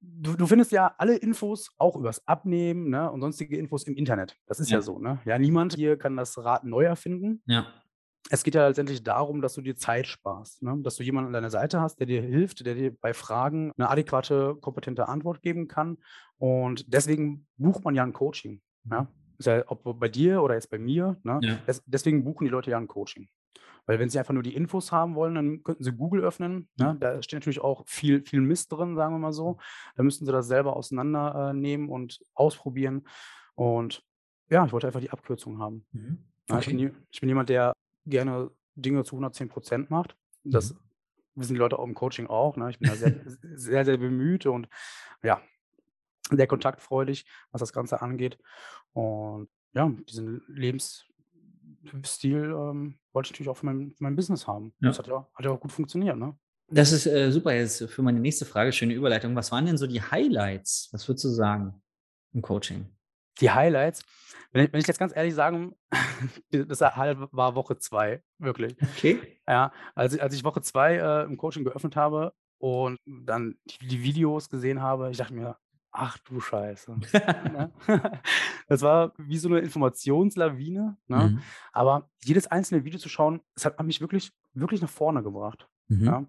du 0.00 0.36
du 0.36 0.46
findest 0.46 0.70
ja 0.70 0.94
alle 0.98 1.16
Infos 1.16 1.70
auch 1.78 1.96
übers 1.96 2.26
Abnehmen, 2.28 2.90
ne, 2.90 3.10
und 3.10 3.22
sonstige 3.22 3.56
Infos 3.56 3.84
im 3.84 3.96
Internet. 3.96 4.36
Das 4.46 4.60
ist 4.60 4.70
ja 4.70 4.78
Ja. 4.78 4.82
so, 4.82 4.98
ne? 4.98 5.18
Ja, 5.24 5.38
niemand 5.38 5.74
hier 5.74 5.96
kann 5.96 6.16
das 6.16 6.36
Rad 6.38 6.64
neu 6.64 6.84
erfinden. 6.84 7.42
Ja 7.46 7.66
es 8.30 8.42
geht 8.42 8.54
ja 8.54 8.66
letztendlich 8.66 9.02
darum, 9.02 9.42
dass 9.42 9.54
du 9.54 9.60
dir 9.60 9.76
Zeit 9.76 10.06
sparst, 10.06 10.62
ne? 10.62 10.78
dass 10.82 10.96
du 10.96 11.02
jemanden 11.02 11.28
an 11.28 11.34
deiner 11.34 11.50
Seite 11.50 11.80
hast, 11.80 11.98
der 12.00 12.06
dir 12.06 12.22
hilft, 12.22 12.64
der 12.64 12.74
dir 12.74 12.96
bei 12.96 13.12
Fragen 13.12 13.72
eine 13.76 13.90
adäquate, 13.90 14.56
kompetente 14.60 15.08
Antwort 15.08 15.42
geben 15.42 15.68
kann. 15.68 15.98
Und 16.38 16.92
deswegen 16.92 17.46
bucht 17.56 17.84
man 17.84 17.94
ja 17.94 18.02
ein 18.02 18.12
Coaching. 18.12 18.62
Ja? 18.90 19.08
Ist 19.38 19.46
ja, 19.46 19.62
ob 19.66 19.98
bei 19.98 20.08
dir 20.08 20.42
oder 20.42 20.54
jetzt 20.54 20.70
bei 20.70 20.78
mir. 20.78 21.18
Ne? 21.22 21.38
Ja. 21.42 21.56
Des, 21.66 21.82
deswegen 21.86 22.24
buchen 22.24 22.44
die 22.44 22.50
Leute 22.50 22.70
ja 22.70 22.78
ein 22.78 22.88
Coaching. 22.88 23.28
Weil 23.86 23.98
wenn 23.98 24.08
sie 24.08 24.18
einfach 24.18 24.32
nur 24.32 24.42
die 24.42 24.54
Infos 24.54 24.92
haben 24.92 25.14
wollen, 25.14 25.34
dann 25.34 25.62
könnten 25.62 25.84
sie 25.84 25.92
Google 25.92 26.22
öffnen. 26.22 26.68
Ne? 26.76 26.96
Da 26.98 27.22
steht 27.22 27.40
natürlich 27.40 27.60
auch 27.60 27.84
viel, 27.86 28.24
viel 28.24 28.40
Mist 28.40 28.72
drin, 28.72 28.96
sagen 28.96 29.14
wir 29.14 29.18
mal 29.18 29.32
so. 29.32 29.58
Da 29.96 30.02
müssten 30.02 30.24
sie 30.24 30.32
das 30.32 30.46
selber 30.46 30.76
auseinandernehmen 30.76 31.90
und 31.90 32.20
ausprobieren. 32.34 33.06
Und 33.54 34.02
ja, 34.48 34.64
ich 34.64 34.72
wollte 34.72 34.86
einfach 34.86 35.00
die 35.00 35.10
Abkürzung 35.10 35.58
haben. 35.58 35.86
Mhm. 35.92 36.24
Okay. 36.48 36.60
ich, 36.60 36.66
bin, 36.66 37.04
ich, 37.10 37.20
bin, 37.20 37.28
jemand, 37.28 37.48
der 37.48 37.74
gerne 38.06 38.50
Dinge 38.74 39.04
zu 39.04 39.16
110 39.16 39.48
Prozent 39.48 39.90
macht. 39.90 40.16
Das 40.44 40.72
mhm. 40.72 40.78
wissen 41.36 41.54
die 41.54 41.58
Leute 41.58 41.78
auch 41.78 41.84
im 41.84 41.94
Coaching 41.94 42.26
auch. 42.26 42.56
Ne? 42.56 42.70
Ich 42.70 42.78
bin 42.78 42.90
da 42.90 42.96
sehr, 42.96 43.14
sehr, 43.54 43.84
sehr 43.84 43.96
bemüht 43.96 44.46
und 44.46 44.68
ja, 45.22 45.40
sehr 46.30 46.46
kontaktfreudig, 46.46 47.26
was 47.50 47.60
das 47.60 47.72
Ganze 47.72 48.02
angeht. 48.02 48.38
Und 48.92 49.48
ja, 49.72 49.90
diesen 50.08 50.42
Lebensstil 50.48 51.06
ähm, 52.34 52.98
wollte 53.12 53.26
ich 53.26 53.32
natürlich 53.32 53.48
auch 53.48 53.56
für 53.56 53.66
mein, 53.66 53.92
für 53.92 54.04
mein 54.04 54.16
Business 54.16 54.46
haben. 54.46 54.72
Ja. 54.80 54.88
Das 54.88 54.98
hat 54.98 55.08
ja, 55.08 55.28
hat 55.34 55.44
ja 55.44 55.50
auch 55.50 55.60
gut 55.60 55.72
funktioniert. 55.72 56.16
Ne? 56.16 56.36
Das 56.68 56.92
ist 56.92 57.06
äh, 57.06 57.30
super 57.30 57.52
jetzt 57.54 57.84
für 57.90 58.02
meine 58.02 58.20
nächste 58.20 58.44
Frage. 58.44 58.72
Schöne 58.72 58.94
Überleitung. 58.94 59.36
Was 59.36 59.52
waren 59.52 59.66
denn 59.66 59.76
so 59.76 59.86
die 59.86 60.00
Highlights? 60.00 60.88
Was 60.92 61.06
würdest 61.08 61.24
du 61.24 61.28
sagen 61.28 61.82
im 62.32 62.42
Coaching? 62.42 62.93
Die 63.40 63.50
Highlights, 63.50 64.04
wenn 64.52 64.64
ich, 64.64 64.72
wenn 64.72 64.80
ich 64.80 64.86
jetzt 64.86 64.98
ganz 64.98 65.14
ehrlich 65.14 65.34
sagen, 65.34 65.74
das 66.50 66.80
war 66.80 67.54
Woche 67.54 67.76
zwei, 67.78 68.22
wirklich. 68.38 68.76
Okay. 68.80 69.40
Ja, 69.48 69.72
als, 69.94 70.18
als 70.18 70.34
ich 70.34 70.44
Woche 70.44 70.62
zwei 70.62 70.96
äh, 70.96 71.24
im 71.24 71.36
Coaching 71.36 71.64
geöffnet 71.64 71.96
habe 71.96 72.32
und 72.58 72.98
dann 73.04 73.56
die, 73.64 73.86
die 73.86 74.02
Videos 74.02 74.48
gesehen 74.48 74.80
habe, 74.80 75.10
ich 75.10 75.16
dachte 75.16 75.34
mir, 75.34 75.56
ach 75.94 76.18
du 76.18 76.40
Scheiße. 76.40 76.96
Ne? 77.52 77.72
das 78.68 78.82
war 78.82 79.12
wie 79.16 79.38
so 79.38 79.48
eine 79.48 79.60
Informationslawine. 79.60 80.96
Ne? 81.06 81.16
Mhm. 81.16 81.42
Aber 81.72 82.10
jedes 82.22 82.46
einzelne 82.46 82.84
Video 82.84 82.98
zu 82.98 83.08
schauen, 83.08 83.40
das 83.54 83.64
hat 83.64 83.82
mich 83.82 84.00
wirklich, 84.00 84.32
wirklich 84.52 84.82
nach 84.82 84.90
vorne 84.90 85.22
gebracht. 85.22 85.68
Mhm. 85.88 86.04
Ja? 86.04 86.26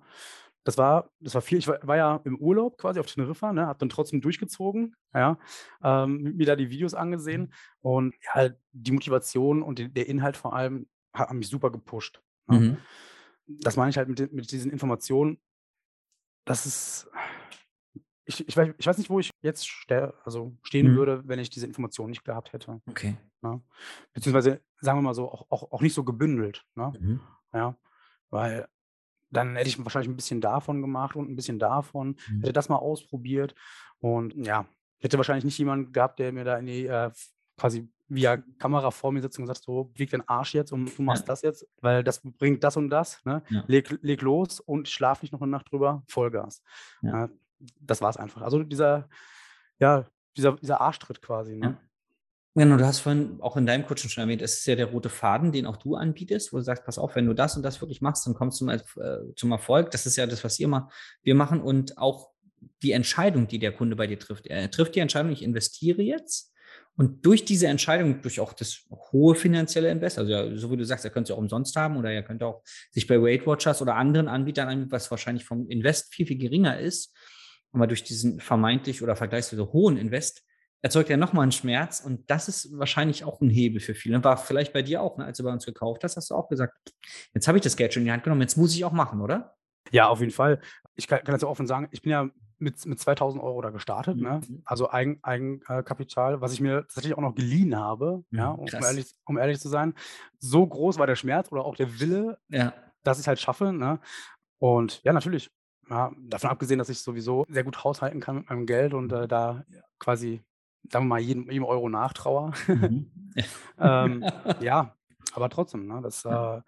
Das 0.65 0.79
war, 0.79 1.11
das 1.19 1.35
war 1.35 1.41
viel. 1.41 1.59
Ich 1.59 1.67
war, 1.67 1.79
war 1.83 1.95
ja 1.95 2.21
im 2.25 2.37
Urlaub 2.37 2.77
quasi 2.77 2.99
auf 2.99 3.05
Teneriffa, 3.05 3.53
ne, 3.53 3.67
habe 3.67 3.77
dann 3.79 3.87
trotzdem 3.87 4.19
durchgezogen, 4.19 4.95
ja, 5.13 5.37
ähm, 5.83 6.33
mir 6.35 6.47
da 6.47 6.55
die 6.55 6.71
Videos 6.71 6.95
angesehen 6.95 7.41
mhm. 7.43 7.49
und 7.81 8.15
ja, 8.33 8.49
die 8.71 8.91
Motivation 8.91 9.61
und 9.61 9.79
die, 9.79 9.93
der 9.93 10.09
Inhalt 10.09 10.35
vor 10.35 10.55
allem 10.55 10.87
haben 11.13 11.37
mich 11.37 11.49
super 11.49 11.71
gepusht. 11.71 12.19
Ne? 12.47 12.59
Mhm. 12.59 12.77
Das 13.47 13.77
meine 13.77 13.91
ich 13.91 13.97
halt 13.97 14.09
mit, 14.09 14.33
mit 14.33 14.51
diesen 14.51 14.71
Informationen. 14.71 15.39
Das 16.45 16.65
ist, 16.65 17.09
ich, 18.25 18.47
ich, 18.47 18.57
weiß, 18.57 18.73
ich 18.75 18.87
weiß 18.87 18.97
nicht, 18.97 19.11
wo 19.11 19.19
ich 19.19 19.29
jetzt 19.41 19.67
ste 19.67 20.15
also 20.23 20.57
stehen 20.63 20.91
mhm. 20.91 20.95
würde, 20.95 21.27
wenn 21.27 21.37
ich 21.37 21.51
diese 21.51 21.67
Informationen 21.67 22.09
nicht 22.09 22.25
gehabt 22.25 22.53
hätte. 22.53 22.81
Okay. 22.87 23.17
Ne? 23.41 23.61
Beziehungsweise, 24.13 24.61
sagen 24.79 24.97
wir 24.97 25.03
mal 25.03 25.13
so, 25.13 25.31
auch, 25.31 25.45
auch, 25.49 25.71
auch 25.71 25.81
nicht 25.81 25.93
so 25.93 26.03
gebündelt. 26.03 26.65
Ne? 26.73 26.91
Mhm. 26.99 27.19
Ja, 27.53 27.77
weil 28.31 28.67
dann 29.35 29.55
hätte 29.55 29.69
ich 29.69 29.83
wahrscheinlich 29.83 30.09
ein 30.09 30.15
bisschen 30.15 30.41
davon 30.41 30.81
gemacht 30.81 31.15
und 31.15 31.29
ein 31.29 31.35
bisschen 31.35 31.59
davon, 31.59 32.17
mhm. 32.29 32.41
hätte 32.41 32.53
das 32.53 32.69
mal 32.69 32.77
ausprobiert 32.77 33.55
und 33.99 34.33
ja, 34.35 34.65
hätte 34.99 35.17
wahrscheinlich 35.17 35.45
nicht 35.45 35.57
jemanden 35.57 35.91
gehabt, 35.91 36.19
der 36.19 36.31
mir 36.31 36.43
da 36.43 36.57
in 36.57 36.65
die 36.65 36.85
äh, 36.85 37.11
quasi 37.57 37.87
via 38.07 38.37
Kamera 38.59 38.91
vor 38.91 39.11
mir 39.11 39.21
sitzt 39.21 39.39
und 39.39 39.47
sagt, 39.47 39.63
so, 39.63 39.85
beweg 39.85 40.11
den 40.11 40.27
Arsch 40.27 40.53
jetzt 40.53 40.71
und 40.71 40.95
du 40.95 41.01
machst 41.01 41.23
ja. 41.23 41.27
das 41.27 41.41
jetzt, 41.41 41.67
weil 41.81 42.03
das 42.03 42.21
bringt 42.21 42.63
das 42.63 42.77
und 42.77 42.89
das. 42.89 43.23
Ne? 43.25 43.41
Ja. 43.49 43.63
Leg, 43.67 43.97
leg 44.01 44.21
los 44.21 44.59
und 44.59 44.87
schlaf 44.87 45.21
nicht 45.21 45.31
noch 45.31 45.41
eine 45.41 45.51
Nacht 45.51 45.71
drüber, 45.71 46.03
Vollgas. 46.07 46.61
Ja. 47.01 47.29
das 47.79 48.01
war 48.01 48.09
es 48.09 48.17
einfach. 48.17 48.41
Also 48.41 48.61
dieser, 48.63 49.09
ja, 49.79 50.05
dieser, 50.37 50.53
dieser 50.53 50.81
Arschtritt 50.81 51.21
quasi. 51.21 51.55
Ne? 51.55 51.77
Genau, 52.57 52.77
du 52.77 52.85
hast 52.85 52.99
vorhin 52.99 53.37
auch 53.41 53.57
in 53.57 53.65
deinem 53.65 53.85
Coaching 53.85 54.09
schon 54.09 54.23
erwähnt, 54.23 54.41
es 54.41 54.59
ist 54.59 54.65
ja 54.65 54.75
der 54.75 54.85
rote 54.85 55.09
Faden, 55.09 55.51
den 55.51 55.65
auch 55.65 55.75
du 55.75 55.95
anbietest, 55.95 56.53
wo 56.53 56.57
du 56.57 56.63
sagst, 56.63 56.85
pass 56.85 56.97
auf, 56.97 57.13
wenn 57.15 57.25
du 57.25 57.33
das 57.33 57.57
und 57.57 57.63
das 57.63 57.81
wirklich 57.81 58.01
machst, 58.01 58.25
dann 58.25 58.33
kommst 58.33 58.61
du 58.61 58.65
zum, 58.65 59.03
äh, 59.03 59.35
zum 59.35 59.51
Erfolg. 59.51 59.91
Das 59.91 60.05
ist 60.05 60.15
ja 60.15 60.25
das, 60.25 60.41
was 60.45 60.57
ihr 60.57 60.65
immer 60.65 60.89
wir 61.21 61.35
machen 61.35 61.61
und 61.61 61.97
auch 61.97 62.29
die 62.81 62.93
Entscheidung, 62.93 63.47
die 63.47 63.59
der 63.59 63.73
Kunde 63.73 63.97
bei 63.97 64.07
dir 64.07 64.17
trifft. 64.17 64.47
Er 64.47 64.71
trifft 64.71 64.95
die 64.95 65.01
Entscheidung, 65.01 65.33
ich 65.33 65.43
investiere 65.43 66.01
jetzt 66.01 66.53
und 66.95 67.25
durch 67.25 67.43
diese 67.43 67.67
Entscheidung, 67.67 68.21
durch 68.21 68.39
auch 68.39 68.53
das 68.53 68.85
hohe 69.11 69.35
finanzielle 69.35 69.91
Invest, 69.91 70.17
also 70.17 70.31
ja, 70.31 70.55
so 70.55 70.71
wie 70.71 70.77
du 70.77 70.85
sagst, 70.85 71.03
er 71.03 71.11
könnte 71.11 71.33
es 71.33 71.35
auch 71.35 71.41
umsonst 71.41 71.75
haben 71.75 71.97
oder 71.97 72.09
er 72.09 72.23
könnte 72.23 72.45
auch 72.45 72.63
sich 72.89 73.05
bei 73.05 73.21
Weight 73.21 73.45
Watchers 73.45 73.81
oder 73.81 73.95
anderen 73.95 74.29
Anbietern 74.29 74.69
anbieten, 74.69 74.91
was 74.93 75.11
wahrscheinlich 75.11 75.43
vom 75.43 75.67
Invest 75.69 76.13
viel, 76.13 76.25
viel 76.25 76.37
geringer 76.37 76.79
ist. 76.79 77.13
Aber 77.73 77.85
durch 77.85 78.05
diesen 78.05 78.39
vermeintlich 78.39 79.03
oder 79.03 79.17
vergleichsweise 79.17 79.73
hohen 79.73 79.97
Invest 79.97 80.45
erzeugt 80.81 81.09
ja 81.09 81.17
nochmal 81.17 81.43
einen 81.43 81.51
Schmerz 81.51 81.99
und 81.99 82.29
das 82.29 82.47
ist 82.47 82.77
wahrscheinlich 82.77 83.23
auch 83.23 83.41
ein 83.41 83.49
Hebel 83.49 83.79
für 83.79 83.95
viele. 83.95 84.23
War 84.23 84.37
vielleicht 84.37 84.73
bei 84.73 84.81
dir 84.81 85.01
auch, 85.01 85.17
ne? 85.17 85.25
als 85.25 85.37
du 85.37 85.43
bei 85.43 85.51
uns 85.51 85.65
gekauft 85.65 86.03
hast, 86.03 86.15
hast 86.15 86.29
du 86.29 86.35
auch 86.35 86.47
gesagt, 86.47 86.77
jetzt 87.33 87.47
habe 87.47 87.57
ich 87.57 87.63
das 87.63 87.75
Geld 87.75 87.93
schon 87.93 88.01
in 88.01 88.05
die 88.05 88.11
Hand 88.11 88.23
genommen, 88.23 88.41
jetzt 88.41 88.57
muss 88.57 88.75
ich 88.75 88.85
auch 88.85 88.91
machen, 88.91 89.21
oder? 89.21 89.55
Ja, 89.91 90.07
auf 90.07 90.19
jeden 90.19 90.31
Fall. 90.31 90.59
Ich 90.95 91.07
kann, 91.07 91.23
kann 91.23 91.33
das 91.33 91.43
offen 91.43 91.67
sagen, 91.67 91.87
ich 91.91 92.01
bin 92.01 92.11
ja 92.11 92.29
mit, 92.57 92.85
mit 92.85 92.99
2000 92.99 93.43
Euro 93.43 93.61
da 93.61 93.69
gestartet, 93.69 94.17
ne? 94.17 94.41
mhm. 94.47 94.55
ne? 94.55 94.61
also 94.65 94.89
Eigen, 94.89 95.19
Eigenkapital, 95.23 96.41
was 96.41 96.53
ich 96.53 96.61
mir 96.61 96.81
tatsächlich 96.81 97.15
auch 97.15 97.21
noch 97.21 97.35
geliehen 97.35 97.75
habe, 97.75 98.23
mhm, 98.29 98.37
ja, 98.37 98.51
um 98.51 98.67
ehrlich, 98.67 99.13
um 99.25 99.37
ehrlich, 99.37 99.59
zu 99.59 99.69
sein. 99.69 99.93
So 100.39 100.65
groß 100.65 100.97
war 100.97 101.07
der 101.07 101.15
Schmerz 101.15 101.51
oder 101.51 101.65
auch 101.65 101.75
der 101.75 101.99
Wille, 101.99 102.37
ja. 102.49 102.73
dass 103.03 103.17
ich 103.17 103.23
es 103.23 103.27
halt 103.27 103.39
schaffe. 103.39 103.73
Ne? 103.73 103.99
Und 104.59 105.01
ja, 105.03 105.13
natürlich, 105.13 105.49
ja, 105.89 106.11
davon 106.17 106.49
abgesehen, 106.49 106.79
dass 106.79 106.89
ich 106.89 106.99
sowieso 106.99 107.45
sehr 107.49 107.63
gut 107.63 107.83
haushalten 107.83 108.19
kann 108.19 108.37
mit 108.37 108.49
meinem 108.49 108.65
Geld 108.65 108.93
und 108.93 109.11
äh, 109.11 109.27
da 109.27 109.63
quasi, 109.99 110.41
sagen 110.91 111.05
wir 111.05 111.09
mal, 111.09 111.19
jedem, 111.19 111.49
jedem 111.49 111.65
Euro 111.65 111.89
nachtrauer. 111.89 112.53
Mhm. 112.67 113.11
ähm, 113.79 114.25
ja, 114.61 114.95
aber 115.33 115.49
trotzdem, 115.49 115.87
ne, 115.87 116.01
das, 116.01 116.25
äh, 116.25 116.61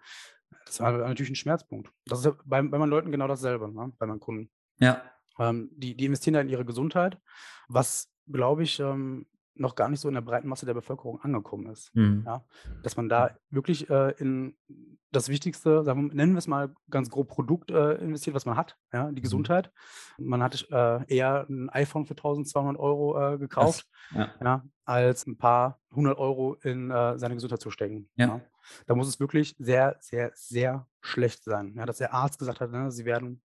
das 0.66 0.80
war 0.80 0.92
natürlich 0.92 1.30
ein 1.30 1.36
Schmerzpunkt. 1.36 1.90
Das 2.06 2.24
ist 2.24 2.36
bei, 2.44 2.62
bei 2.62 2.78
meinen 2.78 2.90
Leuten 2.90 3.10
genau 3.10 3.28
dasselbe, 3.28 3.72
ne, 3.72 3.92
bei 3.98 4.06
meinen 4.06 4.20
Kunden. 4.20 4.50
Ja. 4.78 5.02
Ähm, 5.38 5.70
die, 5.72 5.96
die 5.96 6.06
investieren 6.06 6.34
da 6.34 6.40
in 6.40 6.48
ihre 6.48 6.64
Gesundheit, 6.64 7.18
was, 7.68 8.10
glaube 8.30 8.64
ich, 8.64 8.80
ähm, 8.80 9.26
noch 9.58 9.74
gar 9.74 9.88
nicht 9.88 10.00
so 10.00 10.08
in 10.08 10.14
der 10.14 10.20
breiten 10.20 10.48
Masse 10.48 10.66
der 10.66 10.74
Bevölkerung 10.74 11.20
angekommen 11.20 11.70
ist. 11.70 11.94
Mhm. 11.94 12.22
Ja? 12.26 12.44
Dass 12.82 12.96
man 12.96 13.08
da 13.08 13.36
wirklich 13.50 13.88
äh, 13.90 14.12
in 14.18 14.56
das 15.10 15.28
Wichtigste, 15.28 15.84
sagen 15.84 16.08
wir, 16.08 16.14
nennen 16.14 16.34
wir 16.34 16.38
es 16.38 16.46
mal 16.46 16.74
ganz 16.90 17.08
grob 17.08 17.28
Produkt 17.28 17.70
äh, 17.70 17.94
investiert, 17.94 18.36
was 18.36 18.44
man 18.44 18.56
hat, 18.56 18.76
ja, 18.92 19.10
die 19.10 19.20
mhm. 19.20 19.22
Gesundheit. 19.22 19.72
Man 20.18 20.42
hat 20.42 20.66
äh, 20.70 21.04
eher 21.06 21.46
ein 21.48 21.70
iPhone 21.70 22.04
für 22.04 22.14
1200 22.14 22.78
Euro 22.78 23.34
äh, 23.34 23.38
gekauft, 23.38 23.88
ja. 24.14 24.30
ja. 24.42 24.64
als 24.84 25.26
ein 25.26 25.38
paar 25.38 25.80
hundert 25.94 26.18
Euro 26.18 26.54
in 26.62 26.90
äh, 26.90 27.18
seine 27.18 27.34
Gesundheit 27.34 27.60
zu 27.60 27.70
stecken. 27.70 28.08
Ja. 28.16 28.40
Da 28.86 28.94
muss 28.94 29.08
es 29.08 29.18
wirklich 29.18 29.56
sehr, 29.58 29.96
sehr, 30.00 30.30
sehr 30.34 30.86
schlecht 31.00 31.42
sein. 31.42 31.74
Dass 31.74 31.98
der 31.98 32.12
Arzt 32.12 32.38
gesagt 32.38 32.60
hat, 32.60 32.70
ne, 32.70 32.90
sie 32.90 33.06
werden 33.06 33.40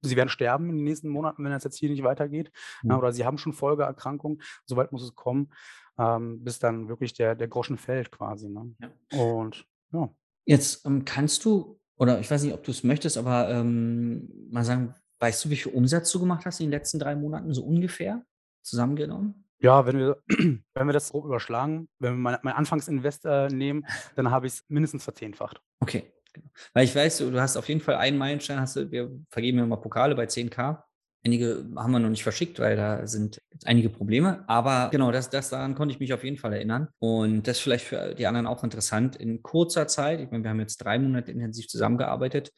sie 0.00 0.16
werden 0.16 0.28
sterben 0.28 0.70
in 0.70 0.76
den 0.76 0.84
nächsten 0.84 1.08
Monaten, 1.08 1.44
wenn 1.44 1.52
es 1.52 1.64
jetzt 1.64 1.78
hier 1.78 1.90
nicht 1.90 2.02
weitergeht. 2.02 2.50
Mhm. 2.82 2.92
oder 2.92 3.12
sie 3.12 3.24
haben 3.24 3.38
schon 3.38 3.52
Folgeerkrankungen. 3.52 4.42
Soweit 4.64 4.92
muss 4.92 5.02
es 5.02 5.14
kommen, 5.14 5.50
ähm, 5.98 6.44
bis 6.44 6.58
dann 6.58 6.88
wirklich 6.88 7.12
der, 7.14 7.34
der 7.34 7.48
Groschen 7.48 7.76
fällt 7.76 8.10
quasi. 8.10 8.48
Ne? 8.48 8.74
Ja. 8.80 9.20
Und 9.20 9.66
ja. 9.92 10.10
Jetzt 10.44 10.86
ähm, 10.86 11.04
kannst 11.04 11.44
du, 11.44 11.78
oder 11.96 12.20
ich 12.20 12.30
weiß 12.30 12.42
nicht, 12.42 12.54
ob 12.54 12.64
du 12.64 12.70
es 12.70 12.82
möchtest, 12.84 13.18
aber 13.18 13.50
ähm, 13.50 14.48
mal 14.50 14.64
sagen, 14.64 14.94
weißt 15.18 15.44
du, 15.44 15.50
wie 15.50 15.56
viel 15.56 15.72
Umsatz 15.72 16.10
du 16.12 16.20
gemacht 16.20 16.46
hast 16.46 16.60
in 16.60 16.66
den 16.66 16.72
letzten 16.72 16.98
drei 16.98 17.14
Monaten, 17.16 17.52
so 17.52 17.64
ungefähr 17.64 18.24
zusammengenommen? 18.62 19.44
Ja, 19.60 19.86
wenn 19.86 19.98
wir, 19.98 20.22
wenn 20.28 20.86
wir 20.86 20.92
das 20.92 21.10
grob 21.10 21.24
überschlagen, 21.24 21.88
wenn 21.98 22.14
wir 22.14 22.18
mein, 22.18 22.38
mein 22.42 22.54
Anfangsinvest 22.54 23.26
äh, 23.26 23.48
nehmen, 23.48 23.84
dann 24.14 24.30
habe 24.30 24.46
ich 24.46 24.54
es 24.54 24.64
mindestens 24.68 25.04
verzehnfacht. 25.04 25.60
Okay, 25.80 26.12
Genau. 26.38 26.50
Weil 26.74 26.84
ich 26.84 26.94
weiß, 26.94 27.18
du 27.18 27.40
hast 27.40 27.56
auf 27.56 27.68
jeden 27.68 27.80
Fall 27.80 27.96
einen 27.96 28.18
Meilenstein, 28.18 28.60
hast 28.60 28.76
du, 28.76 28.90
wir 28.90 29.10
vergeben 29.30 29.58
ja 29.58 29.66
mal 29.66 29.76
Pokale 29.76 30.14
bei 30.14 30.24
10k. 30.24 30.82
Einige 31.24 31.66
haben 31.76 31.90
wir 31.90 31.98
noch 31.98 32.10
nicht 32.10 32.22
verschickt, 32.22 32.60
weil 32.60 32.76
da 32.76 33.06
sind 33.06 33.42
einige 33.64 33.90
Probleme. 33.90 34.44
Aber 34.48 34.88
genau, 34.90 35.10
das, 35.10 35.30
das 35.30 35.50
daran 35.50 35.74
konnte 35.74 35.92
ich 35.92 36.00
mich 36.00 36.12
auf 36.12 36.22
jeden 36.22 36.36
Fall 36.36 36.52
erinnern. 36.52 36.88
Und 37.00 37.48
das 37.48 37.56
ist 37.56 37.62
vielleicht 37.62 37.86
für 37.86 38.14
die 38.14 38.26
anderen 38.26 38.46
auch 38.46 38.62
interessant. 38.62 39.16
In 39.16 39.42
kurzer 39.42 39.88
Zeit, 39.88 40.20
ich 40.20 40.30
meine, 40.30 40.44
wir 40.44 40.50
haben 40.50 40.60
jetzt 40.60 40.78
drei 40.78 40.98
Monate 40.98 41.32
intensiv 41.32 41.66
zusammengearbeitet 41.66 42.52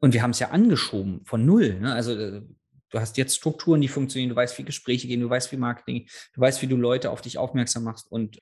und 0.00 0.12
wir 0.12 0.22
haben 0.22 0.32
es 0.32 0.38
ja 0.38 0.50
angeschoben 0.50 1.24
von 1.24 1.46
null. 1.46 1.80
Ne? 1.80 1.94
Also 1.94 2.12
äh, 2.12 2.42
du 2.90 3.00
hast 3.00 3.16
jetzt 3.16 3.36
Strukturen, 3.36 3.80
die 3.80 3.88
funktionieren, 3.88 4.30
du 4.30 4.36
weißt, 4.36 4.58
wie 4.58 4.64
Gespräche 4.64 5.08
gehen, 5.08 5.20
du 5.20 5.30
weißt, 5.30 5.50
wie 5.50 5.56
Marketing, 5.56 6.06
du 6.34 6.40
weißt, 6.40 6.60
wie 6.60 6.66
du 6.66 6.76
Leute 6.76 7.10
auf 7.10 7.22
dich 7.22 7.38
aufmerksam 7.38 7.84
machst. 7.84 8.10
Und 8.10 8.38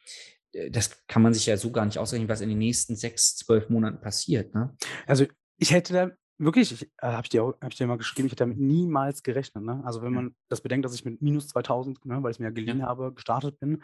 das 0.71 1.07
kann 1.07 1.23
man 1.23 1.35
sich 1.35 1.47
ja 1.47 1.57
so 1.57 1.71
gar 1.71 1.85
nicht 1.85 1.99
ausrechnen, 1.99 2.29
was 2.29 2.41
in 2.41 2.49
den 2.49 2.59
nächsten 2.59 2.97
sechs, 2.97 3.37
zwölf 3.37 3.69
Monaten 3.71 4.01
passiert. 4.01 4.55
Ne? 4.55 4.77
Also 5.07 5.27
ich 5.59 5.73
hätte 5.73 5.93
da 5.93 6.11
wirklich, 6.39 6.91
äh, 6.99 7.07
habe 7.07 7.23
ich, 7.25 7.31
dir 7.31 7.43
hab 7.43 7.71
ich 7.71 7.79
dir 7.79 7.87
mal 7.87 7.99
geschrieben, 7.99 8.27
ich 8.27 8.33
hätte 8.33 8.45
damit 8.45 8.59
niemals 8.59 9.23
gerechnet. 9.23 9.65
Ne? 9.65 9.81
Also 9.85 10.03
wenn 10.03 10.13
man 10.13 10.35
das 10.49 10.61
bedenkt, 10.61 10.85
dass 10.85 10.95
ich 10.95 11.05
mit 11.05 11.23
minus 11.23 11.49
2000, 11.49 12.05
ne, 12.05 12.23
weil 12.23 12.31
ich 12.31 12.37
es 12.37 12.39
mir 12.41 12.47
ja 12.47 12.53
geliehen 12.53 12.81
ja. 12.81 12.87
habe, 12.87 13.13
gestartet 13.13 13.59
bin. 13.61 13.83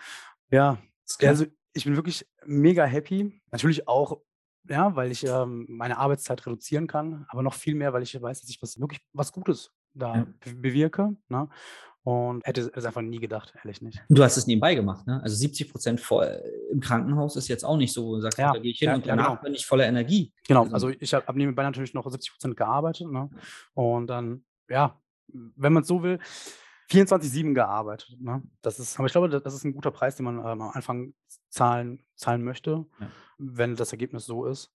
Ja, 0.51 0.79
also 1.23 1.47
ich 1.73 1.85
bin 1.85 1.97
wirklich 1.97 2.27
mega 2.45 2.85
happy. 2.85 3.41
Natürlich 3.51 3.87
auch, 3.89 4.21
ja, 4.69 4.95
weil 4.97 5.11
ich 5.11 5.25
ähm, 5.25 5.67
meine 5.69 5.99
Arbeitszeit 5.99 6.45
reduzieren 6.45 6.87
kann, 6.87 7.27
aber 7.29 7.43
noch 7.43 7.55
viel 7.55 7.75
mehr, 7.75 7.93
weil 7.93 8.03
ich 8.03 8.21
weiß, 8.21 8.41
dass 8.41 8.51
ich 8.51 8.61
was 8.61 8.81
wirklich 8.81 9.01
was 9.13 9.33
Gutes 9.33 9.71
da 9.95 10.17
ja. 10.17 10.27
bewirke. 10.57 11.17
Ne? 11.29 11.49
Und 12.09 12.47
hätte 12.47 12.71
es 12.75 12.87
einfach 12.87 13.03
nie 13.03 13.19
gedacht, 13.19 13.53
ehrlich 13.55 13.83
nicht. 13.83 14.03
Du 14.09 14.23
hast 14.23 14.39
es 14.39 14.47
nebenbei 14.47 14.75
gemacht, 14.75 15.07
ne? 15.07 15.21
Also 15.23 15.37
70 15.37 15.71
Prozent 15.71 16.01
im 16.71 16.81
Krankenhaus 16.81 17.37
ist 17.37 17.49
jetzt 17.49 17.67
auch 17.67 17.77
nicht 17.77 17.93
so, 17.93 18.07
wo 18.07 18.15
du 18.15 18.23
sagst, 18.23 18.39
ja, 18.39 18.55
da 18.55 18.59
gehe 18.59 18.71
ich 18.71 18.79
hin 18.79 18.89
ja, 18.89 18.95
und 18.95 19.07
danach 19.07 19.25
ja, 19.25 19.31
genau. 19.33 19.43
bin 19.43 19.53
ich 19.53 19.67
voller 19.67 19.87
Energie. 19.87 20.33
Genau, 20.47 20.63
also, 20.63 20.87
also 20.87 20.89
ich 20.89 21.13
habe 21.13 21.37
nebenbei 21.37 21.65
natürlich 21.65 21.93
noch 21.93 22.11
70 22.11 22.33
Prozent 22.33 22.57
gearbeitet. 22.57 23.13
Ne? 23.13 23.29
Und 23.75 24.07
dann, 24.07 24.43
ja, 24.71 24.99
wenn 25.27 25.75
man 25.75 25.83
es 25.83 25.89
so 25.89 26.03
will, 26.03 26.19
24-7 26.91 27.53
gearbeitet. 27.53 28.17
Ne? 28.19 28.43
Das 28.63 28.79
ist, 28.79 28.99
aber 28.99 29.05
ich 29.05 29.13
glaube, 29.13 29.29
das 29.29 29.53
ist 29.53 29.65
ein 29.65 29.75
guter 29.75 29.91
Preis, 29.91 30.17
den 30.17 30.25
man 30.25 30.39
ähm, 30.39 30.63
am 30.63 30.71
Anfang 30.71 31.13
zahlen, 31.51 32.03
zahlen 32.15 32.43
möchte, 32.43 32.87
wenn 33.37 33.77
das 33.77 33.93
Ergebnis 33.93 34.25
so 34.25 34.47
ist. 34.47 34.73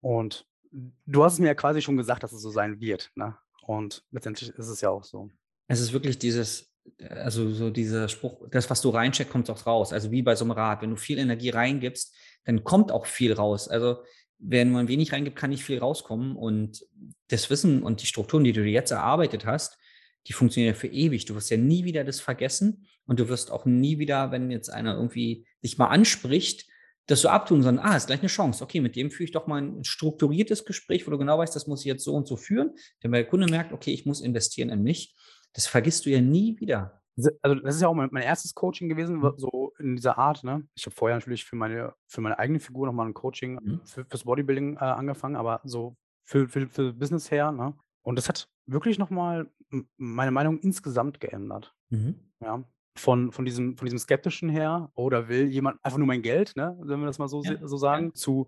Und 0.00 0.46
du 0.70 1.24
hast 1.24 1.32
es 1.32 1.38
mir 1.40 1.48
ja 1.48 1.54
quasi 1.56 1.82
schon 1.82 1.96
gesagt, 1.96 2.22
dass 2.22 2.32
es 2.32 2.42
so 2.42 2.50
sein 2.50 2.78
wird. 2.78 3.10
Ne? 3.16 3.36
Und 3.66 4.04
letztendlich 4.12 4.50
ist 4.50 4.68
es 4.68 4.80
ja 4.80 4.90
auch 4.90 5.02
so. 5.02 5.30
Es 5.66 5.80
ist 5.80 5.92
wirklich 5.92 6.18
dieses, 6.18 6.74
also 7.00 7.50
so 7.50 7.70
dieser 7.70 8.08
Spruch, 8.08 8.46
das, 8.50 8.68
was 8.70 8.80
du 8.80 8.90
reincheckst, 8.90 9.32
kommt 9.32 9.50
auch 9.50 9.66
raus. 9.66 9.92
Also 9.92 10.10
wie 10.10 10.22
bei 10.22 10.36
so 10.36 10.44
einem 10.44 10.52
Rad. 10.52 10.82
Wenn 10.82 10.90
du 10.90 10.96
viel 10.96 11.18
Energie 11.18 11.50
reingibst, 11.50 12.14
dann 12.44 12.64
kommt 12.64 12.92
auch 12.92 13.06
viel 13.06 13.32
raus. 13.32 13.68
Also 13.68 14.02
wenn 14.38 14.70
man 14.70 14.88
wenig 14.88 15.12
reingibt, 15.12 15.36
kann 15.36 15.50
nicht 15.50 15.64
viel 15.64 15.78
rauskommen. 15.78 16.36
Und 16.36 16.84
das 17.28 17.48
Wissen 17.50 17.82
und 17.82 18.02
die 18.02 18.06
Strukturen, 18.06 18.44
die 18.44 18.52
du 18.52 18.64
jetzt 18.64 18.90
erarbeitet 18.90 19.46
hast, 19.46 19.78
die 20.26 20.32
funktionieren 20.32 20.74
ja 20.74 20.78
für 20.78 20.88
ewig. 20.88 21.24
Du 21.26 21.34
wirst 21.34 21.50
ja 21.50 21.56
nie 21.56 21.84
wieder 21.84 22.04
das 22.04 22.20
vergessen 22.20 22.86
und 23.06 23.20
du 23.20 23.28
wirst 23.28 23.50
auch 23.50 23.64
nie 23.64 23.98
wieder, 23.98 24.30
wenn 24.30 24.50
jetzt 24.50 24.70
einer 24.70 24.94
irgendwie 24.94 25.46
dich 25.62 25.78
mal 25.78 25.88
anspricht, 25.88 26.66
das 27.06 27.20
so 27.20 27.28
abtun, 27.28 27.62
sondern, 27.62 27.84
ah, 27.84 27.96
ist 27.96 28.06
gleich 28.06 28.20
eine 28.20 28.28
Chance. 28.28 28.64
Okay, 28.64 28.80
mit 28.80 28.96
dem 28.96 29.10
führe 29.10 29.24
ich 29.24 29.32
doch 29.32 29.46
mal 29.46 29.60
ein 29.60 29.84
strukturiertes 29.84 30.64
Gespräch, 30.64 31.06
wo 31.06 31.10
du 31.10 31.18
genau 31.18 31.36
weißt, 31.36 31.54
das 31.54 31.66
muss 31.66 31.80
ich 31.80 31.86
jetzt 31.86 32.04
so 32.04 32.14
und 32.14 32.26
so 32.26 32.36
führen. 32.36 32.70
Denn 33.02 33.12
der 33.12 33.26
Kunde 33.26 33.46
merkt, 33.46 33.72
okay, 33.74 33.92
ich 33.92 34.06
muss 34.06 34.22
investieren 34.22 34.70
in 34.70 34.82
mich. 34.82 35.14
Das 35.54 35.66
vergisst 35.66 36.04
du 36.04 36.10
ja 36.10 36.20
nie 36.20 36.58
wieder. 36.60 37.00
Also 37.42 37.54
das 37.54 37.76
ist 37.76 37.80
ja 37.80 37.88
auch 37.88 37.94
mein, 37.94 38.08
mein 38.10 38.24
erstes 38.24 38.54
Coaching 38.54 38.88
gewesen, 38.88 39.22
so 39.36 39.72
in 39.78 39.94
dieser 39.96 40.18
Art. 40.18 40.42
Ne? 40.42 40.66
Ich 40.74 40.84
habe 40.84 40.94
vorher 40.94 41.16
natürlich 41.16 41.44
für 41.44 41.56
meine, 41.56 41.94
für 42.08 42.20
meine 42.20 42.38
eigene 42.38 42.58
Figur 42.58 42.86
nochmal 42.86 43.06
ein 43.06 43.14
Coaching 43.14 43.58
mhm. 43.62 43.80
für, 43.84 44.04
fürs 44.04 44.24
Bodybuilding 44.24 44.76
äh, 44.76 44.80
angefangen, 44.80 45.36
aber 45.36 45.60
so 45.64 45.96
für, 46.24 46.48
für, 46.48 46.66
für 46.66 46.92
Business 46.92 47.30
her. 47.30 47.52
Ne? 47.52 47.74
Und 48.02 48.16
das 48.16 48.28
hat 48.28 48.48
wirklich 48.66 48.98
nochmal 48.98 49.48
meine 49.96 50.32
Meinung 50.32 50.58
insgesamt 50.58 51.20
geändert. 51.20 51.74
Mhm. 51.90 52.16
Ja. 52.40 52.64
Von, 52.96 53.32
von, 53.32 53.44
diesem, 53.44 53.76
von 53.76 53.86
diesem 53.86 53.98
Skeptischen 53.98 54.48
her, 54.48 54.90
oder 54.94 55.28
will 55.28 55.46
jemand 55.46 55.84
einfach 55.84 55.98
nur 55.98 56.06
mein 56.06 56.22
Geld, 56.22 56.54
ne? 56.56 56.76
wenn 56.80 57.00
wir 57.00 57.06
das 57.06 57.18
mal 57.18 57.28
so, 57.28 57.42
ja. 57.42 57.56
so 57.66 57.76
sagen, 57.76 58.06
ja. 58.06 58.14
zu, 58.14 58.46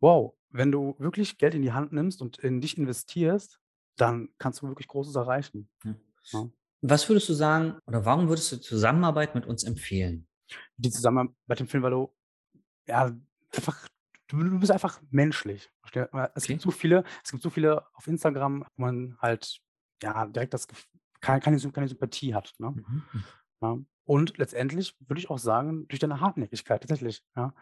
wow, 0.00 0.34
wenn 0.50 0.72
du 0.72 0.94
wirklich 0.98 1.36
Geld 1.36 1.54
in 1.54 1.62
die 1.62 1.72
Hand 1.72 1.92
nimmst 1.92 2.22
und 2.22 2.38
in 2.38 2.60
dich 2.60 2.78
investierst, 2.78 3.60
dann 3.96 4.30
kannst 4.38 4.62
du 4.62 4.68
wirklich 4.68 4.88
Großes 4.88 5.14
erreichen. 5.16 5.68
Ja. 5.84 5.94
Ja. 6.32 6.48
Was 6.82 7.08
würdest 7.08 7.28
du 7.28 7.32
sagen 7.32 7.78
oder 7.86 8.04
warum 8.04 8.28
würdest 8.28 8.52
du 8.52 8.60
Zusammenarbeit 8.60 9.34
mit 9.34 9.46
uns 9.46 9.64
empfehlen? 9.64 10.26
Die 10.76 10.90
Zusammenarbeit 10.90 11.60
empfehlen, 11.60 11.82
weil 11.82 11.92
du 11.92 12.14
ja 12.86 13.16
einfach 13.54 13.88
du, 14.28 14.42
du 14.42 14.58
bist 14.58 14.72
einfach 14.72 15.00
menschlich. 15.10 15.70
Es 15.82 15.90
okay. 15.90 16.46
gibt 16.46 16.62
so 16.62 16.70
viele, 16.70 17.04
es 17.22 17.30
gibt 17.30 17.42
so 17.42 17.50
viele 17.50 17.84
auf 17.94 18.06
Instagram, 18.06 18.64
wo 18.76 18.82
man 18.82 19.16
halt 19.20 19.60
ja 20.02 20.26
direkt 20.26 20.54
das 20.54 20.66
keine, 21.20 21.40
keine, 21.40 21.58
Sympathie 21.58 22.34
hat. 22.34 22.52
Ne? 22.58 22.70
Mhm. 22.70 23.02
mhm. 23.12 23.24
Ja. 23.62 23.78
Und 24.06 24.36
letztendlich 24.36 24.94
würde 25.00 25.20
ich 25.20 25.30
auch 25.30 25.38
sagen, 25.38 25.88
durch 25.88 25.98
deine 25.98 26.20
Hartnäckigkeit 26.20 26.82
tatsächlich. 26.82 27.22
Ja. 27.36 27.54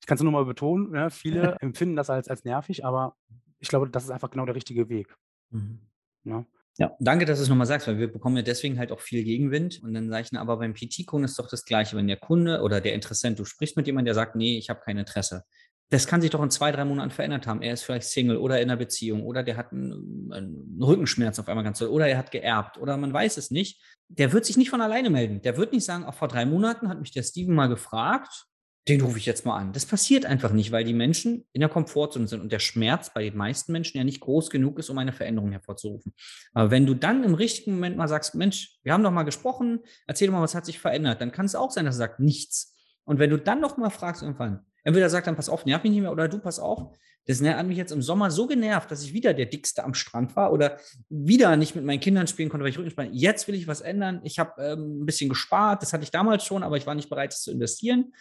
Ich 0.00 0.06
kann 0.06 0.16
es 0.16 0.22
nur 0.22 0.32
mal 0.32 0.44
betonen, 0.44 0.90
ne, 0.90 1.10
viele 1.10 1.56
empfinden 1.60 1.96
das 1.96 2.10
als, 2.10 2.28
als 2.28 2.44
nervig, 2.44 2.84
aber 2.84 3.16
ich 3.60 3.68
glaube, 3.68 3.88
das 3.88 4.04
ist 4.04 4.10
einfach 4.10 4.30
genau 4.30 4.44
der 4.44 4.56
richtige 4.56 4.88
Weg. 4.88 5.16
Mhm. 5.50 5.80
Ja. 6.24 6.44
Ja, 6.78 6.94
danke, 7.00 7.24
dass 7.24 7.38
du 7.38 7.42
es 7.44 7.48
nochmal 7.48 7.66
sagst, 7.66 7.88
weil 7.88 7.98
wir 7.98 8.12
bekommen 8.12 8.36
ja 8.36 8.42
deswegen 8.42 8.78
halt 8.78 8.92
auch 8.92 9.00
viel 9.00 9.24
Gegenwind. 9.24 9.82
Und 9.82 9.94
dann 9.94 10.10
sage 10.10 10.22
ich, 10.24 10.32
na, 10.32 10.42
aber 10.42 10.58
beim 10.58 10.74
PT-Kunden 10.74 11.24
ist 11.24 11.38
doch 11.38 11.48
das 11.48 11.64
Gleiche. 11.64 11.96
Wenn 11.96 12.06
der 12.06 12.18
Kunde 12.18 12.60
oder 12.60 12.82
der 12.82 12.92
Interessent, 12.92 13.38
du 13.38 13.46
sprichst 13.46 13.76
mit 13.78 13.86
jemandem, 13.86 14.06
der 14.06 14.14
sagt, 14.14 14.36
nee, 14.36 14.58
ich 14.58 14.68
habe 14.68 14.80
kein 14.80 14.98
Interesse. 14.98 15.44
Das 15.88 16.06
kann 16.06 16.20
sich 16.20 16.30
doch 16.30 16.42
in 16.42 16.50
zwei, 16.50 16.72
drei 16.72 16.84
Monaten 16.84 17.10
verändert 17.10 17.46
haben. 17.46 17.62
Er 17.62 17.72
ist 17.72 17.84
vielleicht 17.84 18.08
Single 18.08 18.36
oder 18.36 18.60
in 18.60 18.68
einer 18.68 18.76
Beziehung 18.76 19.22
oder 19.24 19.42
der 19.42 19.56
hat 19.56 19.72
einen, 19.72 20.30
einen 20.32 20.78
Rückenschmerz 20.82 21.38
auf 21.38 21.48
einmal 21.48 21.64
ganz 21.64 21.78
toll 21.78 21.88
oder 21.88 22.08
er 22.08 22.18
hat 22.18 22.32
geerbt 22.32 22.76
oder 22.76 22.96
man 22.96 23.12
weiß 23.12 23.36
es 23.36 23.50
nicht. 23.50 23.80
Der 24.08 24.32
wird 24.32 24.44
sich 24.44 24.56
nicht 24.56 24.70
von 24.70 24.80
alleine 24.80 25.10
melden. 25.10 25.40
Der 25.42 25.56
wird 25.56 25.72
nicht 25.72 25.84
sagen, 25.84 26.04
auch 26.04 26.14
vor 26.14 26.28
drei 26.28 26.44
Monaten 26.44 26.88
hat 26.88 27.00
mich 27.00 27.12
der 27.12 27.22
Steven 27.22 27.54
mal 27.54 27.68
gefragt 27.68 28.46
den 28.88 29.00
rufe 29.00 29.18
ich 29.18 29.26
jetzt 29.26 29.44
mal 29.44 29.56
an. 29.56 29.72
Das 29.72 29.84
passiert 29.84 30.26
einfach 30.26 30.52
nicht, 30.52 30.70
weil 30.70 30.84
die 30.84 30.94
Menschen 30.94 31.44
in 31.52 31.60
der 31.60 31.68
Komfortzone 31.68 32.28
sind 32.28 32.40
und 32.40 32.52
der 32.52 32.60
Schmerz 32.60 33.12
bei 33.12 33.24
den 33.24 33.36
meisten 33.36 33.72
Menschen 33.72 33.98
ja 33.98 34.04
nicht 34.04 34.20
groß 34.20 34.48
genug 34.48 34.78
ist, 34.78 34.90
um 34.90 34.98
eine 34.98 35.12
Veränderung 35.12 35.50
hervorzurufen. 35.50 36.14
Aber 36.52 36.70
wenn 36.70 36.86
du 36.86 36.94
dann 36.94 37.24
im 37.24 37.34
richtigen 37.34 37.74
Moment 37.74 37.96
mal 37.96 38.06
sagst, 38.06 38.36
Mensch, 38.36 38.78
wir 38.84 38.92
haben 38.92 39.02
doch 39.02 39.10
mal 39.10 39.24
gesprochen, 39.24 39.80
erzähl 40.06 40.28
doch 40.28 40.34
mal, 40.34 40.42
was 40.42 40.54
hat 40.54 40.66
sich 40.66 40.78
verändert, 40.78 41.20
dann 41.20 41.32
kann 41.32 41.46
es 41.46 41.56
auch 41.56 41.72
sein, 41.72 41.84
dass 41.84 41.96
er 41.96 42.06
sagt, 42.06 42.20
nichts. 42.20 42.76
Und 43.04 43.18
wenn 43.18 43.30
du 43.30 43.38
dann 43.38 43.60
noch 43.60 43.76
mal 43.76 43.90
fragst 43.90 44.22
irgendwann, 44.22 44.60
entweder 44.84 45.10
sagt 45.10 45.26
dann, 45.26 45.36
pass 45.36 45.48
auf, 45.48 45.66
nerv 45.66 45.82
mich 45.82 45.92
nicht 45.92 46.02
mehr, 46.02 46.12
oder 46.12 46.28
du, 46.28 46.38
pass 46.38 46.60
auf, 46.60 46.92
das 47.26 47.42
hat 47.42 47.66
mich 47.66 47.76
jetzt 47.76 47.90
im 47.90 48.02
Sommer 48.02 48.30
so 48.30 48.46
genervt, 48.46 48.88
dass 48.88 49.02
ich 49.02 49.12
wieder 49.12 49.34
der 49.34 49.46
Dickste 49.46 49.82
am 49.82 49.94
Strand 49.94 50.36
war 50.36 50.52
oder 50.52 50.78
wieder 51.08 51.56
nicht 51.56 51.74
mit 51.74 51.84
meinen 51.84 51.98
Kindern 51.98 52.28
spielen 52.28 52.48
konnte, 52.48 52.62
weil 52.62 52.70
ich 52.70 52.78
Rückenschmerzen 52.78 53.16
Jetzt 53.16 53.48
will 53.48 53.56
ich 53.56 53.66
was 53.66 53.80
ändern. 53.80 54.20
Ich 54.22 54.38
habe 54.38 54.62
ähm, 54.62 55.02
ein 55.02 55.06
bisschen 55.06 55.28
gespart, 55.28 55.82
das 55.82 55.92
hatte 55.92 56.04
ich 56.04 56.12
damals 56.12 56.44
schon, 56.44 56.62
aber 56.62 56.76
ich 56.76 56.86
war 56.86 56.94
nicht 56.94 57.08
bereit, 57.08 57.32
es 57.32 57.42
zu 57.42 57.50
investieren. 57.50 58.12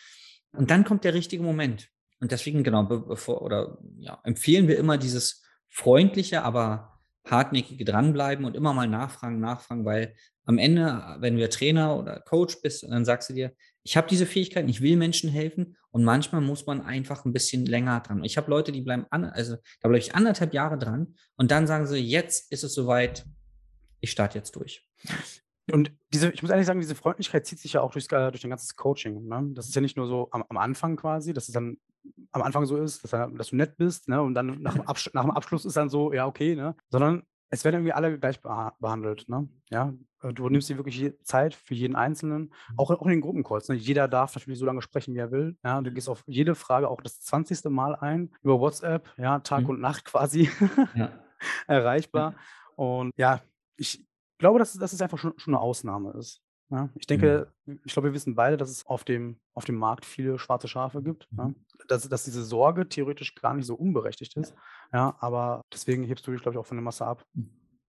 Und 0.57 0.71
dann 0.71 0.83
kommt 0.83 1.03
der 1.03 1.13
richtige 1.13 1.43
Moment. 1.43 1.89
Und 2.19 2.31
deswegen, 2.31 2.63
genau, 2.63 2.83
bevor, 2.83 3.41
oder 3.41 3.77
ja, 3.97 4.19
empfehlen 4.23 4.67
wir 4.67 4.77
immer 4.77 4.97
dieses 4.97 5.43
freundliche, 5.69 6.43
aber 6.43 6.99
hartnäckige 7.25 7.85
dranbleiben 7.85 8.45
und 8.45 8.55
immer 8.55 8.73
mal 8.73 8.87
nachfragen, 8.87 9.39
nachfragen, 9.39 9.83
weil 9.85 10.15
am 10.45 10.57
Ende, 10.57 11.17
wenn 11.19 11.37
du 11.37 11.49
Trainer 11.49 11.97
oder 11.97 12.19
Coach 12.19 12.61
bist, 12.61 12.83
dann 12.83 13.03
sagst 13.03 13.29
du 13.29 13.33
dir, 13.33 13.53
ich 13.83 13.97
habe 13.97 14.07
diese 14.07 14.25
Fähigkeiten, 14.25 14.69
ich 14.69 14.81
will 14.81 14.95
Menschen 14.95 15.29
helfen 15.29 15.75
und 15.89 16.03
manchmal 16.03 16.41
muss 16.41 16.65
man 16.65 16.81
einfach 16.81 17.25
ein 17.25 17.33
bisschen 17.33 17.65
länger 17.65 17.99
dran. 18.01 18.23
Ich 18.23 18.37
habe 18.37 18.49
Leute, 18.49 18.71
die 18.71 18.81
bleiben, 18.81 19.05
an, 19.09 19.25
also 19.25 19.55
da 19.81 19.89
bleibe 19.89 19.97
ich 19.97 20.13
anderthalb 20.15 20.53
Jahre 20.53 20.77
dran 20.77 21.15
und 21.35 21.51
dann 21.51 21.67
sagen 21.67 21.87
sie, 21.87 21.97
jetzt 21.97 22.51
ist 22.51 22.63
es 22.63 22.73
soweit, 22.73 23.25
ich 24.01 24.11
starte 24.11 24.37
jetzt 24.37 24.55
durch. 24.55 24.87
Und 25.71 25.91
diese, 26.13 26.29
ich 26.31 26.41
muss 26.41 26.51
ehrlich 26.51 26.67
sagen, 26.67 26.79
diese 26.79 26.95
Freundlichkeit 26.95 27.45
zieht 27.45 27.59
sich 27.59 27.73
ja 27.73 27.81
auch 27.81 27.91
durchs, 27.91 28.11
äh, 28.11 28.31
durch 28.31 28.41
dein 28.41 28.51
ganzes 28.51 28.75
Coaching. 28.75 29.27
Ne? 29.27 29.49
Das 29.53 29.67
ist 29.67 29.75
ja 29.75 29.81
nicht 29.81 29.97
nur 29.97 30.07
so 30.07 30.27
am, 30.31 30.43
am 30.47 30.57
Anfang 30.57 30.95
quasi, 30.95 31.33
dass 31.33 31.47
es 31.47 31.53
dann 31.53 31.77
am 32.31 32.41
Anfang 32.43 32.65
so 32.65 32.77
ist, 32.77 33.03
dass, 33.03 33.11
dass 33.11 33.47
du 33.49 33.55
nett 33.55 33.77
bist, 33.77 34.07
ne? 34.07 34.21
Und 34.21 34.35
dann 34.35 34.61
nach 34.61 34.75
dem, 34.75 34.83
nach 35.13 35.23
dem 35.23 35.31
Abschluss 35.31 35.65
ist 35.65 35.75
dann 35.75 35.89
so, 35.89 36.13
ja, 36.13 36.27
okay, 36.27 36.55
ne? 36.55 36.75
Sondern 36.89 37.23
es 37.49 37.63
werden 37.63 37.75
irgendwie 37.75 37.93
alle 37.93 38.19
gleich 38.19 38.41
behandelt, 38.41 39.27
ne? 39.27 39.49
Ja, 39.69 39.93
äh, 40.21 40.33
du 40.33 40.49
nimmst 40.49 40.69
dir 40.69 40.77
wirklich 40.77 41.13
Zeit 41.23 41.53
für 41.53 41.73
jeden 41.73 41.95
Einzelnen, 41.95 42.43
mhm. 42.43 42.79
auch, 42.79 42.91
auch 42.91 43.05
in 43.05 43.11
den 43.11 43.21
Gruppencalls. 43.21 43.69
Ne? 43.69 43.75
Jeder 43.75 44.07
darf 44.07 44.35
natürlich 44.35 44.59
so 44.59 44.65
lange 44.65 44.81
sprechen, 44.81 45.13
wie 45.13 45.19
er 45.19 45.31
will. 45.31 45.57
Ja, 45.63 45.81
du 45.81 45.91
gehst 45.91 46.09
auf 46.09 46.23
jede 46.27 46.55
Frage 46.55 46.89
auch 46.89 47.01
das 47.01 47.21
20. 47.21 47.65
Mal 47.65 47.95
ein 47.95 48.31
über 48.41 48.59
WhatsApp, 48.59 49.09
ja, 49.17 49.39
Tag 49.39 49.63
mhm. 49.63 49.69
und 49.69 49.81
Nacht 49.81 50.05
quasi 50.05 50.49
ja. 50.95 51.11
erreichbar. 51.67 52.35
Und 52.77 53.13
ja, 53.15 53.39
ich 53.77 54.05
glaube, 54.37 54.59
dass, 54.59 54.73
dass 54.73 54.93
es 54.93 55.01
einfach 55.01 55.17
schon, 55.17 55.33
schon 55.37 55.53
eine 55.53 55.61
Ausnahme 55.61 56.11
ist. 56.13 56.41
Ja, 56.71 56.89
ich 56.95 57.05
denke, 57.05 57.51
mhm. 57.65 57.79
ich 57.85 57.93
glaube, 57.93 58.09
wir 58.09 58.13
wissen 58.13 58.33
beide, 58.33 58.57
dass 58.57 58.69
es 58.69 58.85
auf 58.87 59.03
dem, 59.03 59.39
auf 59.53 59.65
dem 59.65 59.75
Markt 59.75 60.03
viele 60.03 60.39
schwarze 60.39 60.67
Schafe 60.67 61.03
gibt. 61.03 61.27
Ja, 61.37 61.45
mhm. 61.45 61.55
dass, 61.87 62.09
dass 62.09 62.23
diese 62.23 62.43
Sorge 62.43 62.89
theoretisch 62.89 63.35
gar 63.35 63.53
nicht 63.53 63.65
so 63.65 63.75
unberechtigt 63.75 64.35
ist. 64.35 64.55
Ja, 64.91 65.15
aber 65.19 65.61
deswegen 65.71 66.03
hebst 66.03 66.25
du 66.25 66.31
dich, 66.31 66.41
glaube 66.41 66.55
ich, 66.55 66.59
auch 66.59 66.65
von 66.65 66.77
der 66.77 66.83
Masse 66.83 67.05
ab. 67.05 67.25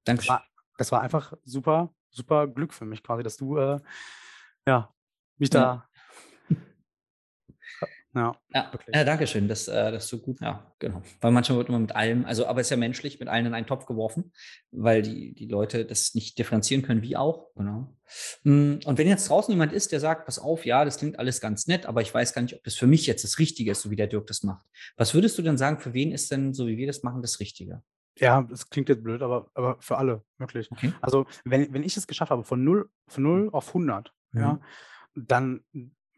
Danke. 0.05 0.23
Das 0.23 0.29
war, 0.29 0.45
das 0.77 0.93
war 0.93 1.01
einfach 1.01 1.33
super, 1.45 1.95
super 2.11 2.47
Glück 2.47 2.75
für 2.75 2.85
mich 2.85 3.03
quasi, 3.03 3.23
dass 3.23 3.37
du 3.37 3.57
äh, 3.57 3.81
ja, 4.67 4.93
mich 5.39 5.51
da 5.51 5.89
ja, 8.17 8.35
ja, 8.55 8.71
ja 8.95 9.05
danke 9.05 9.27
schön. 9.27 9.47
Das, 9.47 9.69
äh, 9.69 9.93
das 9.93 10.05
ist 10.05 10.11
so 10.11 10.19
gut. 10.19 10.41
Ja, 10.41 10.73
genau. 10.79 11.03
Weil 11.21 11.33
manchmal 11.33 11.59
wird 11.59 11.69
man 11.69 11.83
mit 11.83 11.95
allem, 11.95 12.25
also, 12.25 12.47
aber 12.47 12.61
es 12.61 12.69
ist 12.69 12.71
ja 12.71 12.79
menschlich, 12.79 13.21
mit 13.21 13.29
allen 13.29 13.45
in 13.45 13.55
einen 13.55 13.67
Topf 13.67 13.85
geworfen, 13.85 14.33
weil 14.71 15.03
die, 15.03 15.35
die 15.35 15.47
Leute 15.47 15.85
das 15.85 16.15
nicht 16.15 16.39
differenzieren 16.39 16.83
können, 16.83 17.03
wie 17.03 17.17
auch. 17.17 17.55
Genau. 17.55 17.95
Hm, 18.43 18.81
und 18.87 18.99
wenn 18.99 19.07
jetzt 19.07 19.29
draußen 19.29 19.53
jemand 19.53 19.75
ist, 19.75 19.93
der 19.93 20.01
sagt, 20.01 20.25
pass 20.25 20.39
auf, 20.39 20.65
ja, 20.65 20.87
das 20.87 20.97
klingt 20.97 21.19
alles 21.19 21.43
ganz 21.43 21.67
nett, 21.67 21.85
aber 21.85 22.01
ich 22.01 22.15
weiß 22.15 22.33
gar 22.33 22.41
nicht, 22.41 22.55
ob 22.55 22.65
das 22.65 22.75
für 22.75 22.87
mich 22.87 23.07
jetzt 23.07 23.23
das 23.23 23.39
Richtige 23.39 23.73
ist, 23.73 23.83
so 23.83 23.91
wie 23.91 23.97
der 23.97 24.07
Dirk 24.07 24.27
das 24.27 24.43
macht. 24.43 24.65
Was 24.97 25.13
würdest 25.13 25.37
du 25.37 25.43
denn 25.43 25.59
sagen, 25.59 25.79
für 25.79 25.93
wen 25.93 26.11
ist 26.11 26.33
denn, 26.33 26.55
so 26.55 26.67
wie 26.67 26.79
wir 26.79 26.87
das 26.87 27.03
machen, 27.03 27.21
das 27.21 27.39
Richtige? 27.39 27.83
Ja, 28.19 28.47
das 28.49 28.71
klingt 28.71 28.89
jetzt 28.89 29.05
blöd, 29.05 29.21
aber, 29.21 29.51
aber 29.53 29.77
für 29.81 29.99
alle, 29.99 30.25
wirklich. 30.39 30.73
Okay. 30.73 30.95
Also, 31.03 31.27
wenn, 31.45 31.71
wenn 31.75 31.83
ich 31.83 31.99
es 31.99 32.07
geschafft 32.07 32.31
habe, 32.31 32.45
von 32.45 32.65
0, 32.65 32.89
von 33.09 33.23
0 33.23 33.51
auf 33.53 33.69
100, 33.69 34.11
mhm. 34.33 34.41
ja, 34.41 34.61
dann 35.15 35.65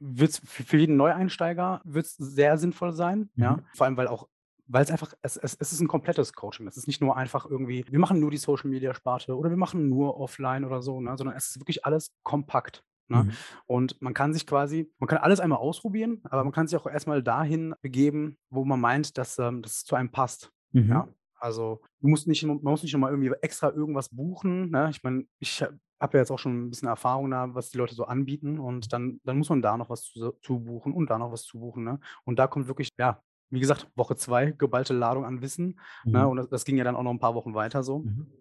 wird's 0.01 0.41
für 0.45 0.77
jeden 0.77 0.97
Neueinsteiger 0.97 1.81
wird's 1.85 2.17
sehr 2.17 2.59
sinnvoll 2.59 2.93
sein, 2.93 3.31
mhm. 3.35 3.43
ja. 3.43 3.59
Vor 3.75 3.87
allem, 3.87 3.97
weil 3.97 4.09
auch 4.09 4.29
weil 4.69 4.85
es 4.85 4.91
einfach, 4.91 5.15
es, 5.23 5.37
es, 5.39 5.57
es 5.59 5.73
ist 5.73 5.81
ein 5.81 5.89
komplettes 5.89 6.35
Coaching. 6.35 6.67
Es 6.67 6.77
ist 6.77 6.87
nicht 6.87 7.01
nur 7.01 7.17
einfach 7.17 7.47
irgendwie, 7.47 7.87
wir 7.89 7.99
machen 7.99 8.21
nur 8.21 8.31
die 8.31 8.37
Social 8.37 8.69
Media 8.69 8.93
Sparte 8.93 9.35
oder 9.35 9.49
wir 9.51 9.57
machen 9.57 9.89
nur 9.89 10.21
offline 10.21 10.65
oder 10.65 10.83
so, 10.83 11.01
ne? 11.01 11.17
sondern 11.17 11.37
es 11.37 11.49
ist 11.49 11.59
wirklich 11.59 11.87
alles 11.87 12.13
kompakt. 12.23 12.85
Ne? 13.09 13.25
Mhm. 13.25 13.31
Und 13.67 14.03
man 14.03 14.13
kann 14.13 14.35
sich 14.35 14.47
quasi, 14.47 14.93
man 14.99 15.09
kann 15.09 15.19
alles 15.19 15.41
einmal 15.41 15.59
ausprobieren, 15.59 16.21
aber 16.25 16.45
man 16.45 16.53
kann 16.53 16.67
sich 16.69 16.79
auch 16.79 16.87
erstmal 16.87 17.23
dahin 17.23 17.75
begeben, 17.81 18.37
wo 18.51 18.65
man 18.67 18.79
meint, 18.79 19.17
dass 19.17 19.39
ähm, 19.39 19.63
das 19.63 19.85
zu 19.85 19.97
einem 19.97 20.11
passt. 20.11 20.53
Mhm. 20.73 20.91
Ja? 20.91 21.09
Also 21.39 21.81
du 22.01 22.09
musst 22.09 22.27
nicht, 22.27 22.45
man 22.45 22.61
muss 22.63 22.83
nicht 22.83 22.93
nochmal 22.93 23.13
irgendwie 23.13 23.33
extra 23.43 23.71
irgendwas 23.71 24.09
buchen. 24.09 24.71
Ne? 24.71 24.89
Ich 24.91 25.03
meine, 25.03 25.25
ich 25.39 25.63
habe 26.01 26.17
ja 26.17 26.21
jetzt 26.21 26.31
auch 26.31 26.39
schon 26.39 26.67
ein 26.67 26.71
bisschen 26.71 26.89
Erfahrung 26.89 27.31
da, 27.31 27.55
was 27.55 27.71
die 27.71 27.79
Leute 27.79 27.95
so 27.95 28.05
anbieten 28.05 28.59
und 28.59 28.93
dann, 28.93 29.21
dann 29.25 29.39
muss 29.39 29.49
man 29.49 29.63
da 29.63 29.77
noch 29.77 29.91
was 29.91 30.05
zu, 30.05 30.33
zu 30.43 30.61
buchen 30.61 30.93
und 30.93 31.11
da 31.11 31.19
noch 31.19 31.33
was 31.33 31.45
zu 31.45 31.59
buchen. 31.59 31.85
Ne? 31.85 32.01
Und 32.25 32.39
da 32.39 32.47
kommt 32.47 32.69
wirklich, 32.69 32.91
ja, 32.99 33.21
wie 33.51 33.61
gesagt, 33.61 33.91
Woche 33.97 34.17
zwei, 34.17 34.53
geballte 34.53 34.95
Ladung 34.95 35.25
an 35.25 35.41
Wissen. 35.41 35.81
Ne? 36.05 36.11
Mhm. 36.11 36.13
Ne? 36.13 36.29
Und 36.29 36.37
das, 36.37 36.49
das, 36.49 36.65
ging 36.65 36.77
ja 36.77 36.85
dann 36.85 36.97
auch 36.97 37.03
noch 37.03 37.11
ein 37.11 37.19
paar 37.19 37.35
Wochen 37.35 37.55
weiter 37.55 37.83
so. 37.83 38.01
Mhm. 38.01 38.33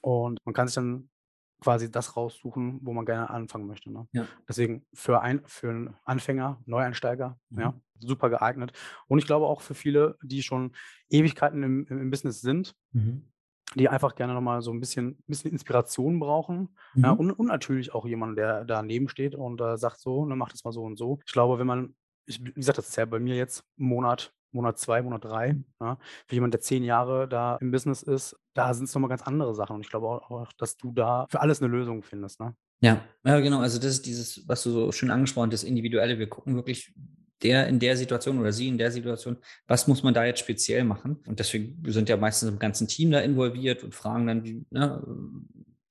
Und 0.00 0.38
man 0.44 0.54
kann 0.54 0.68
sich 0.68 0.74
dann 0.74 1.10
quasi 1.64 1.90
das 1.90 2.16
raussuchen, 2.16 2.78
wo 2.82 2.92
man 2.92 3.06
gerne 3.06 3.30
anfangen 3.30 3.66
möchte. 3.66 3.90
Ne? 3.90 4.06
Ja. 4.12 4.26
Deswegen 4.46 4.86
für, 4.92 5.22
ein, 5.22 5.40
für 5.46 5.70
einen 5.70 5.96
Anfänger, 6.04 6.60
Neueinsteiger, 6.66 7.38
mhm. 7.48 7.60
ja, 7.60 7.74
super 7.98 8.28
geeignet. 8.28 8.72
Und 9.08 9.18
ich 9.18 9.26
glaube 9.26 9.46
auch 9.46 9.62
für 9.62 9.74
viele, 9.74 10.18
die 10.22 10.42
schon 10.42 10.72
Ewigkeiten 11.08 11.62
im, 11.62 11.86
im 11.86 12.10
Business 12.10 12.42
sind, 12.42 12.76
mhm 12.92 13.30
die 13.76 13.88
einfach 13.88 14.14
gerne 14.14 14.34
nochmal 14.34 14.62
so 14.62 14.70
ein 14.72 14.78
bisschen, 14.78 15.18
bisschen 15.26 15.50
Inspiration 15.50 16.20
brauchen. 16.20 16.76
Mhm. 16.94 17.02
Ja, 17.02 17.10
und, 17.10 17.32
und, 17.32 17.46
natürlich 17.46 17.92
auch 17.92 18.06
jemand, 18.06 18.38
der 18.38 18.64
daneben 18.64 19.08
steht 19.08 19.34
und 19.34 19.60
äh, 19.60 19.76
sagt 19.76 19.98
so, 19.98 20.24
ne, 20.26 20.36
mach 20.36 20.50
das 20.50 20.62
mal 20.62 20.70
so 20.70 20.84
und 20.84 20.96
so. 20.96 21.18
Ich 21.26 21.32
glaube, 21.32 21.58
wenn 21.58 21.66
man, 21.66 21.96
ich, 22.26 22.44
wie 22.44 22.52
gesagt, 22.52 22.78
das 22.78 22.88
ist 22.88 22.96
ja 22.96 23.04
bei 23.04 23.18
mir 23.18 23.34
jetzt 23.34 23.64
Monat, 23.76 24.32
Monat 24.52 24.78
zwei, 24.78 25.02
Monat 25.02 25.24
drei. 25.24 25.54
Mhm. 25.54 25.64
Ja, 25.80 25.98
für 26.28 26.34
jemand, 26.36 26.54
der 26.54 26.60
zehn 26.60 26.84
Jahre 26.84 27.26
da 27.26 27.56
im 27.56 27.72
Business 27.72 28.04
ist, 28.04 28.36
da 28.54 28.72
sind 28.72 28.84
es 28.84 28.94
nochmal 28.94 29.10
ganz 29.10 29.22
andere 29.22 29.54
Sachen. 29.54 29.76
Und 29.76 29.82
ich 29.82 29.90
glaube 29.90 30.06
auch, 30.06 30.52
dass 30.54 30.76
du 30.76 30.92
da 30.92 31.26
für 31.28 31.40
alles 31.40 31.60
eine 31.60 31.70
Lösung 31.70 32.02
findest. 32.02 32.40
Ne? 32.40 32.54
Ja, 32.80 33.04
ja, 33.24 33.40
genau. 33.40 33.60
Also 33.60 33.78
das 33.78 33.92
ist 33.92 34.06
dieses, 34.06 34.46
was 34.48 34.62
du 34.62 34.70
so 34.70 34.92
schön 34.92 35.10
angesprochen 35.10 35.50
hast, 35.50 35.62
das 35.62 35.68
Individuelle. 35.68 36.18
Wir 36.18 36.28
gucken 36.28 36.54
wirklich, 36.54 36.94
der 37.42 37.66
in 37.66 37.78
der 37.78 37.96
Situation 37.96 38.38
oder 38.38 38.52
sie 38.52 38.68
in 38.68 38.78
der 38.78 38.90
Situation, 38.90 39.36
was 39.66 39.86
muss 39.86 40.02
man 40.02 40.14
da 40.14 40.24
jetzt 40.24 40.40
speziell 40.40 40.84
machen? 40.84 41.22
Und 41.26 41.40
deswegen 41.40 41.82
sind 41.92 42.08
ja 42.08 42.16
meistens 42.16 42.48
im 42.48 42.58
ganzen 42.58 42.88
Team 42.88 43.10
da 43.10 43.20
involviert 43.20 43.84
und 43.84 43.94
fragen 43.94 44.26
dann, 44.26 44.44
wie, 44.44 44.64
ne, 44.70 45.02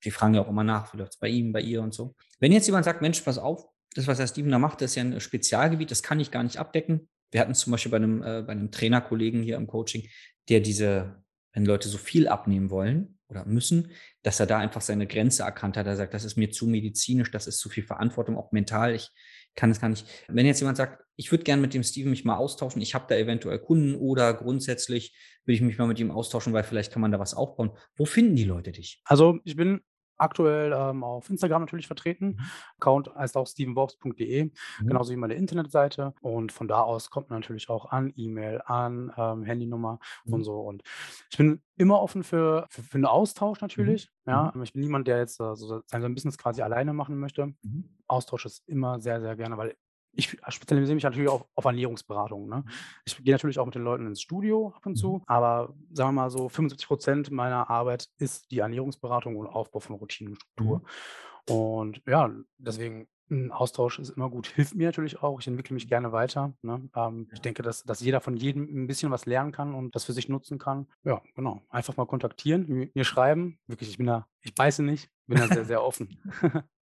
die 0.02 0.10
fragen 0.10 0.34
ja 0.34 0.42
auch 0.42 0.48
immer 0.48 0.64
nach, 0.64 0.92
wie 0.92 0.98
läuft 0.98 1.14
es 1.14 1.18
bei 1.18 1.28
ihm, 1.28 1.52
bei 1.52 1.60
ihr 1.60 1.82
und 1.82 1.94
so. 1.94 2.14
Wenn 2.40 2.52
jetzt 2.52 2.66
jemand 2.66 2.84
sagt, 2.84 3.02
Mensch, 3.02 3.20
pass 3.20 3.38
auf, 3.38 3.66
das, 3.94 4.06
was 4.06 4.18
der 4.18 4.26
Steven 4.26 4.50
da 4.50 4.58
macht, 4.58 4.80
das 4.80 4.90
ist 4.90 4.96
ja 4.96 5.04
ein 5.04 5.20
Spezialgebiet, 5.20 5.90
das 5.90 6.02
kann 6.02 6.18
ich 6.18 6.30
gar 6.30 6.42
nicht 6.42 6.58
abdecken. 6.58 7.08
Wir 7.30 7.40
hatten 7.40 7.54
zum 7.54 7.70
Beispiel 7.70 7.90
bei 7.90 7.96
einem, 7.98 8.22
äh, 8.22 8.42
bei 8.42 8.52
einem 8.52 8.70
Trainerkollegen 8.70 9.42
hier 9.42 9.56
im 9.56 9.66
Coaching, 9.66 10.08
der 10.48 10.60
diese, 10.60 11.23
wenn 11.54 11.64
Leute 11.64 11.88
so 11.88 11.96
viel 11.96 12.28
abnehmen 12.28 12.68
wollen 12.68 13.18
oder 13.28 13.46
müssen, 13.46 13.90
dass 14.22 14.38
er 14.40 14.46
da 14.46 14.58
einfach 14.58 14.82
seine 14.82 15.06
Grenze 15.06 15.44
erkannt 15.44 15.78
hat. 15.78 15.86
Er 15.86 15.96
sagt, 15.96 16.12
das 16.12 16.24
ist 16.24 16.36
mir 16.36 16.50
zu 16.50 16.66
medizinisch, 16.66 17.30
das 17.30 17.46
ist 17.46 17.58
zu 17.58 17.70
viel 17.70 17.84
Verantwortung, 17.84 18.36
auch 18.36 18.52
mental. 18.52 18.94
Ich, 18.94 19.10
kann 19.54 19.70
es 19.70 19.80
gar 19.80 19.88
nicht. 19.88 20.06
Wenn 20.28 20.46
jetzt 20.46 20.60
jemand 20.60 20.76
sagt, 20.76 21.04
ich 21.16 21.30
würde 21.30 21.44
gerne 21.44 21.62
mit 21.62 21.74
dem 21.74 21.82
Steven 21.82 22.10
mich 22.10 22.24
mal 22.24 22.36
austauschen, 22.36 22.82
ich 22.82 22.94
habe 22.94 23.06
da 23.08 23.16
eventuell 23.16 23.58
Kunden 23.58 23.94
oder 23.94 24.34
grundsätzlich 24.34 25.16
würde 25.44 25.54
ich 25.54 25.60
mich 25.60 25.78
mal 25.78 25.86
mit 25.86 26.00
ihm 26.00 26.10
austauschen, 26.10 26.52
weil 26.52 26.64
vielleicht 26.64 26.92
kann 26.92 27.02
man 27.02 27.12
da 27.12 27.18
was 27.18 27.34
aufbauen. 27.34 27.70
Wo 27.94 28.04
finden 28.04 28.36
die 28.36 28.44
Leute 28.44 28.72
dich? 28.72 29.00
Also 29.04 29.38
ich 29.44 29.56
bin 29.56 29.80
aktuell 30.16 30.72
ähm, 30.72 31.04
auf 31.04 31.28
Instagram 31.30 31.62
natürlich 31.62 31.86
vertreten. 31.86 32.26
Mhm. 32.26 32.40
Account 32.78 33.14
heißt 33.14 33.36
auch 33.36 33.46
stevenworks.de, 33.46 34.44
mhm. 34.44 34.50
genauso 34.86 35.12
wie 35.12 35.16
meine 35.16 35.34
Internetseite. 35.34 36.14
Und 36.20 36.52
von 36.52 36.68
da 36.68 36.82
aus 36.82 37.10
kommt 37.10 37.30
man 37.30 37.40
natürlich 37.40 37.68
auch 37.68 37.90
an 37.90 38.12
E-Mail, 38.16 38.62
an 38.64 39.12
ähm, 39.16 39.44
Handynummer 39.44 39.98
mhm. 40.24 40.34
und 40.34 40.44
so. 40.44 40.60
Und 40.60 40.82
ich 41.30 41.38
bin 41.38 41.62
immer 41.76 42.00
offen 42.00 42.22
für, 42.22 42.66
für, 42.70 42.82
für 42.82 42.94
einen 42.94 43.06
Austausch 43.06 43.60
mhm. 43.60 43.64
natürlich. 43.64 44.10
Ja, 44.26 44.52
mhm. 44.54 44.62
ich 44.62 44.72
bin 44.72 44.82
niemand, 44.82 45.08
der 45.08 45.18
jetzt 45.18 45.40
äh, 45.40 45.54
so 45.54 45.82
sein 45.86 46.14
Business 46.14 46.38
quasi 46.38 46.62
alleine 46.62 46.92
machen 46.92 47.18
möchte. 47.18 47.46
Mhm. 47.62 47.88
Austausch 48.06 48.46
ist 48.46 48.68
immer 48.68 49.00
sehr, 49.00 49.20
sehr 49.20 49.36
gerne, 49.36 49.56
weil 49.56 49.76
ich 50.16 50.36
spezialisiere 50.48 50.94
mich 50.94 51.04
natürlich 51.04 51.28
auch 51.28 51.46
auf 51.54 51.64
Ernährungsberatung. 51.64 52.48
Ne? 52.48 52.56
Mhm. 52.56 52.70
Ich 53.04 53.16
gehe 53.22 53.34
natürlich 53.34 53.58
auch 53.58 53.66
mit 53.66 53.74
den 53.74 53.82
Leuten 53.82 54.06
ins 54.06 54.20
Studio 54.20 54.72
ab 54.76 54.86
und 54.86 54.96
zu, 54.96 55.14
mhm. 55.14 55.22
aber 55.26 55.74
sagen 55.92 56.10
wir 56.10 56.22
mal 56.22 56.30
so, 56.30 56.48
75 56.48 56.86
Prozent 56.86 57.30
meiner 57.30 57.70
Arbeit 57.70 58.08
ist 58.18 58.50
die 58.50 58.58
Ernährungsberatung 58.58 59.36
und 59.36 59.46
Aufbau 59.46 59.80
von 59.80 59.96
Routinenstruktur. 59.96 60.78
Mhm. 60.78 61.54
Und 61.54 62.02
ja, 62.06 62.30
deswegen 62.58 63.08
ein 63.30 63.50
Austausch 63.50 63.98
ist 63.98 64.10
immer 64.10 64.28
gut. 64.28 64.48
Hilft 64.48 64.74
mir 64.74 64.86
natürlich 64.88 65.22
auch. 65.22 65.40
Ich 65.40 65.46
entwickle 65.46 65.74
mich 65.74 65.88
gerne 65.88 66.12
weiter. 66.12 66.54
Ne? 66.62 66.88
Ähm, 66.94 67.28
ich 67.32 67.40
denke, 67.40 67.62
dass, 67.62 67.82
dass 67.84 68.00
jeder 68.00 68.20
von 68.20 68.36
jedem 68.36 68.64
ein 68.64 68.86
bisschen 68.86 69.10
was 69.10 69.26
lernen 69.26 69.52
kann 69.52 69.74
und 69.74 69.94
das 69.94 70.04
für 70.04 70.12
sich 70.12 70.28
nutzen 70.28 70.58
kann. 70.58 70.86
Ja, 71.04 71.22
genau. 71.34 71.62
Einfach 71.70 71.96
mal 71.96 72.06
kontaktieren, 72.06 72.90
mir 72.92 73.04
schreiben. 73.04 73.58
Wirklich, 73.66 73.90
ich 73.90 73.98
bin 73.98 74.06
da, 74.06 74.26
ich 74.40 74.54
beiße 74.54 74.82
nicht, 74.82 75.10
bin 75.26 75.38
da 75.38 75.48
sehr, 75.48 75.64
sehr 75.64 75.82
offen. 75.82 76.18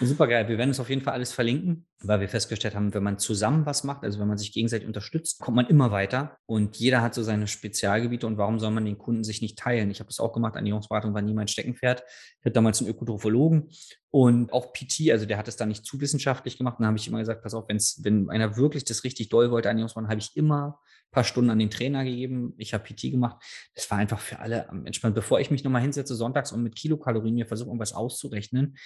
Super 0.00 0.26
geil. 0.26 0.48
Wir 0.48 0.58
werden 0.58 0.70
es 0.70 0.80
auf 0.80 0.90
jeden 0.90 1.00
Fall 1.00 1.14
alles 1.14 1.32
verlinken, 1.32 1.86
weil 2.02 2.20
wir 2.20 2.28
festgestellt 2.28 2.74
haben, 2.74 2.92
wenn 2.92 3.02
man 3.02 3.18
zusammen 3.18 3.64
was 3.64 3.84
macht, 3.84 4.02
also 4.02 4.18
wenn 4.18 4.28
man 4.28 4.36
sich 4.36 4.52
gegenseitig 4.52 4.86
unterstützt, 4.86 5.40
kommt 5.40 5.56
man 5.56 5.66
immer 5.66 5.90
weiter 5.90 6.36
und 6.46 6.76
jeder 6.76 7.00
hat 7.00 7.14
so 7.14 7.22
seine 7.22 7.46
Spezialgebiete 7.46 8.26
und 8.26 8.36
warum 8.36 8.58
soll 8.58 8.72
man 8.72 8.84
den 8.84 8.98
Kunden 8.98 9.24
sich 9.24 9.40
nicht 9.40 9.58
teilen? 9.58 9.90
Ich 9.90 10.00
habe 10.00 10.08
das 10.08 10.20
auch 10.20 10.32
gemacht, 10.32 10.56
Ernährungsberatung 10.56 11.14
war 11.14 11.22
nie 11.22 11.34
mein 11.34 11.48
Steckenpferd. 11.48 12.02
Ich 12.40 12.44
hatte 12.44 12.52
damals 12.52 12.80
einen 12.80 12.90
Ökotrophologen 12.90 13.70
und 14.10 14.52
auch 14.52 14.72
PT, 14.72 15.10
also 15.10 15.26
der 15.26 15.38
hat 15.38 15.48
es 15.48 15.56
dann 15.56 15.68
nicht 15.68 15.86
zu 15.86 16.00
wissenschaftlich 16.00 16.58
gemacht. 16.58 16.76
dann 16.78 16.86
habe 16.86 16.98
ich 16.98 17.08
immer 17.08 17.20
gesagt, 17.20 17.42
pass 17.42 17.54
auf, 17.54 17.64
wenn's, 17.68 18.00
wenn 18.02 18.28
einer 18.30 18.56
wirklich 18.56 18.84
das 18.84 19.04
richtig 19.04 19.28
doll 19.28 19.50
wollte, 19.50 19.68
Ernährungsberatung, 19.68 20.10
habe 20.10 20.20
ich 20.20 20.36
immer 20.36 20.78
ein 20.78 21.10
paar 21.10 21.24
Stunden 21.24 21.50
an 21.50 21.58
den 21.58 21.70
Trainer 21.70 22.04
gegeben. 22.04 22.54
Ich 22.58 22.74
habe 22.74 22.84
PT 22.84 23.10
gemacht. 23.10 23.42
Das 23.74 23.90
war 23.90 23.98
einfach 23.98 24.20
für 24.20 24.40
alle 24.40 24.68
entspannt. 24.84 25.14
Bevor 25.14 25.40
ich 25.40 25.50
mich 25.50 25.64
nochmal 25.64 25.82
hinsetze 25.82 26.14
sonntags 26.14 26.52
und 26.52 26.62
mit 26.62 26.76
Kilokalorien 26.76 27.34
mir 27.34 27.46
versuche, 27.46 27.68
irgendwas 27.68 27.92
auszurechnen, 27.92 28.76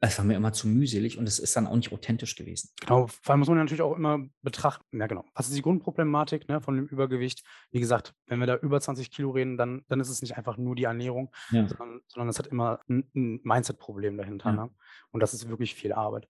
es 0.00 0.18
war 0.18 0.24
mir 0.24 0.36
immer 0.36 0.52
zu 0.52 0.68
mühselig 0.68 1.18
und 1.18 1.26
es 1.26 1.38
ist 1.38 1.56
dann 1.56 1.66
auch 1.66 1.74
nicht 1.74 1.92
authentisch 1.92 2.36
gewesen. 2.36 2.70
Genau, 2.80 3.08
vor 3.08 3.32
allem 3.32 3.40
muss 3.40 3.48
man 3.48 3.58
natürlich 3.58 3.82
auch 3.82 3.96
immer 3.96 4.20
betrachten, 4.42 4.98
ja 4.98 5.06
genau, 5.08 5.24
was 5.34 5.48
ist 5.48 5.56
die 5.56 5.62
Grundproblematik 5.62 6.48
ne, 6.48 6.60
von 6.60 6.76
dem 6.76 6.86
Übergewicht? 6.86 7.44
Wie 7.70 7.80
gesagt, 7.80 8.14
wenn 8.26 8.38
wir 8.38 8.46
da 8.46 8.56
über 8.56 8.80
20 8.80 9.10
Kilo 9.10 9.30
reden, 9.30 9.56
dann, 9.56 9.84
dann 9.88 9.98
ist 9.98 10.08
es 10.08 10.22
nicht 10.22 10.36
einfach 10.36 10.56
nur 10.56 10.76
die 10.76 10.84
Ernährung, 10.84 11.32
ja. 11.50 11.66
sondern, 11.66 12.00
sondern 12.06 12.28
es 12.28 12.38
hat 12.38 12.46
immer 12.46 12.80
ein, 12.88 13.10
ein 13.14 13.40
Mindset-Problem 13.42 14.16
dahinter. 14.16 14.50
Ja. 14.50 14.56
Ne? 14.64 14.70
Und 15.10 15.20
das 15.20 15.34
ist 15.34 15.48
wirklich 15.48 15.74
viel 15.74 15.92
Arbeit. 15.92 16.28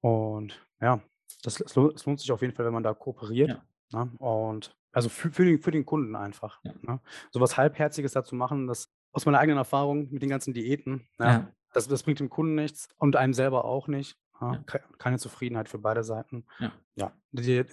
Und 0.00 0.60
ja, 0.80 1.00
das, 1.42 1.60
es 1.60 1.74
lohnt 1.74 2.20
sich 2.20 2.32
auf 2.32 2.42
jeden 2.42 2.54
Fall, 2.54 2.66
wenn 2.66 2.74
man 2.74 2.82
da 2.82 2.92
kooperiert. 2.92 3.62
Ja. 3.92 4.04
Ne? 4.04 4.10
Und 4.18 4.76
also 4.92 5.08
für, 5.08 5.30
für, 5.30 5.44
den, 5.46 5.58
für 5.58 5.70
den 5.70 5.86
Kunden 5.86 6.14
einfach. 6.14 6.60
Ja. 6.64 6.74
Ne? 6.82 7.00
So 7.30 7.40
was 7.40 7.56
Halbherziges 7.56 8.12
dazu 8.12 8.34
machen, 8.34 8.66
das 8.66 8.92
aus 9.12 9.24
meiner 9.24 9.38
eigenen 9.38 9.58
Erfahrung 9.58 10.10
mit 10.10 10.22
den 10.22 10.28
ganzen 10.28 10.52
Diäten, 10.52 11.06
ja, 11.18 11.48
das, 11.74 11.88
das 11.88 12.02
bringt 12.02 12.20
dem 12.20 12.30
Kunden 12.30 12.54
nichts 12.54 12.88
und 12.98 13.16
einem 13.16 13.34
selber 13.34 13.64
auch 13.64 13.88
nicht. 13.88 14.16
Ja. 14.40 14.64
Keine 14.98 15.18
Zufriedenheit 15.18 15.68
für 15.68 15.78
beide 15.78 16.02
Seiten. 16.02 16.44
Ja. 16.58 16.72
ja 16.96 17.12
die, 17.32 17.64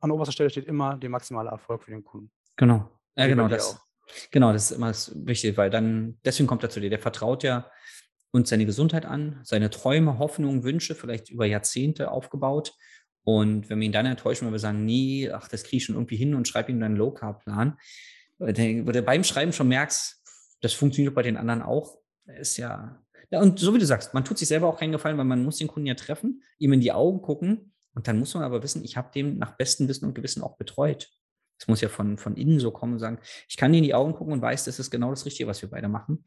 an 0.00 0.10
oberster 0.10 0.32
Stelle 0.32 0.50
steht 0.50 0.66
immer 0.66 0.96
der 0.96 1.10
maximale 1.10 1.50
Erfolg 1.50 1.84
für 1.84 1.90
den 1.90 2.04
Kunden. 2.04 2.30
Genau. 2.56 2.90
Ja, 3.16 3.26
genau. 3.26 3.48
Das, 3.48 3.80
genau, 4.30 4.52
das 4.52 4.70
ist 4.70 4.76
immer 4.76 4.92
wichtig, 5.26 5.56
weil 5.56 5.70
dann, 5.70 6.18
deswegen 6.24 6.46
kommt 6.46 6.62
er 6.62 6.70
zu 6.70 6.80
dir. 6.80 6.90
Der 6.90 6.98
vertraut 6.98 7.42
ja 7.42 7.70
uns 8.32 8.48
seine 8.48 8.66
Gesundheit 8.66 9.06
an, 9.06 9.40
seine 9.42 9.70
Träume, 9.70 10.18
Hoffnungen, 10.18 10.62
Wünsche, 10.62 10.94
vielleicht 10.94 11.30
über 11.30 11.46
Jahrzehnte 11.46 12.10
aufgebaut. 12.10 12.74
Und 13.24 13.68
wenn 13.68 13.80
wir 13.80 13.86
ihn 13.86 13.92
dann 13.92 14.06
enttäuschen, 14.06 14.46
weil 14.46 14.52
wir 14.52 14.58
sagen, 14.58 14.84
nee, 14.84 15.30
ach, 15.30 15.48
das 15.48 15.64
kriege 15.64 15.78
ich 15.78 15.84
schon 15.84 15.96
irgendwie 15.96 16.16
hin 16.16 16.34
und 16.34 16.48
schreibe 16.48 16.70
ihm 16.70 16.80
dann 16.80 16.92
einen 16.92 16.96
Low-Carb-Plan, 16.96 17.78
wo 18.38 18.46
du 18.92 19.02
beim 19.02 19.24
Schreiben 19.24 19.52
schon 19.52 19.68
merkst, 19.68 20.22
das 20.62 20.72
funktioniert 20.72 21.14
bei 21.14 21.22
den 21.22 21.36
anderen 21.36 21.62
auch, 21.62 21.98
ist 22.26 22.56
ja 22.56 23.02
ja, 23.30 23.40
und 23.40 23.58
so 23.58 23.74
wie 23.74 23.78
du 23.78 23.86
sagst, 23.86 24.12
man 24.12 24.24
tut 24.24 24.38
sich 24.38 24.48
selber 24.48 24.68
auch 24.68 24.78
keinen 24.78 24.92
Gefallen, 24.92 25.16
weil 25.16 25.24
man 25.24 25.44
muss 25.44 25.58
den 25.58 25.68
Kunden 25.68 25.86
ja 25.86 25.94
treffen, 25.94 26.42
ihm 26.58 26.72
in 26.72 26.80
die 26.80 26.92
Augen 26.92 27.22
gucken 27.22 27.72
und 27.94 28.08
dann 28.08 28.18
muss 28.18 28.34
man 28.34 28.42
aber 28.42 28.62
wissen, 28.62 28.84
ich 28.84 28.96
habe 28.96 29.10
dem 29.14 29.38
nach 29.38 29.56
bestem 29.56 29.88
Wissen 29.88 30.06
und 30.06 30.14
Gewissen 30.14 30.42
auch 30.42 30.56
betreut. 30.56 31.10
Es 31.58 31.68
muss 31.68 31.80
ja 31.80 31.88
von, 31.88 32.16
von 32.16 32.36
innen 32.36 32.58
so 32.58 32.70
kommen 32.70 32.94
und 32.94 32.98
sagen, 32.98 33.18
ich 33.48 33.56
kann 33.56 33.72
dir 33.72 33.78
in 33.78 33.84
die 33.84 33.94
Augen 33.94 34.14
gucken 34.14 34.32
und 34.32 34.42
weiß, 34.42 34.64
das 34.64 34.78
ist 34.78 34.90
genau 34.90 35.10
das 35.10 35.26
Richtige, 35.26 35.48
was 35.48 35.60
wir 35.62 35.70
beide 35.70 35.88
machen. 35.88 36.24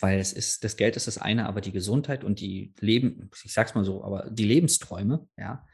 Weil 0.00 0.20
es 0.20 0.32
ist, 0.32 0.62
das 0.62 0.76
Geld 0.76 0.94
ist 0.94 1.08
das 1.08 1.18
eine, 1.18 1.46
aber 1.46 1.60
die 1.60 1.72
Gesundheit 1.72 2.22
und 2.22 2.38
die 2.38 2.72
Leben, 2.78 3.30
ich 3.42 3.52
sag's 3.52 3.74
mal 3.74 3.84
so, 3.84 4.04
aber 4.04 4.30
die 4.30 4.44
Lebensträume, 4.44 5.26
ja, 5.36 5.66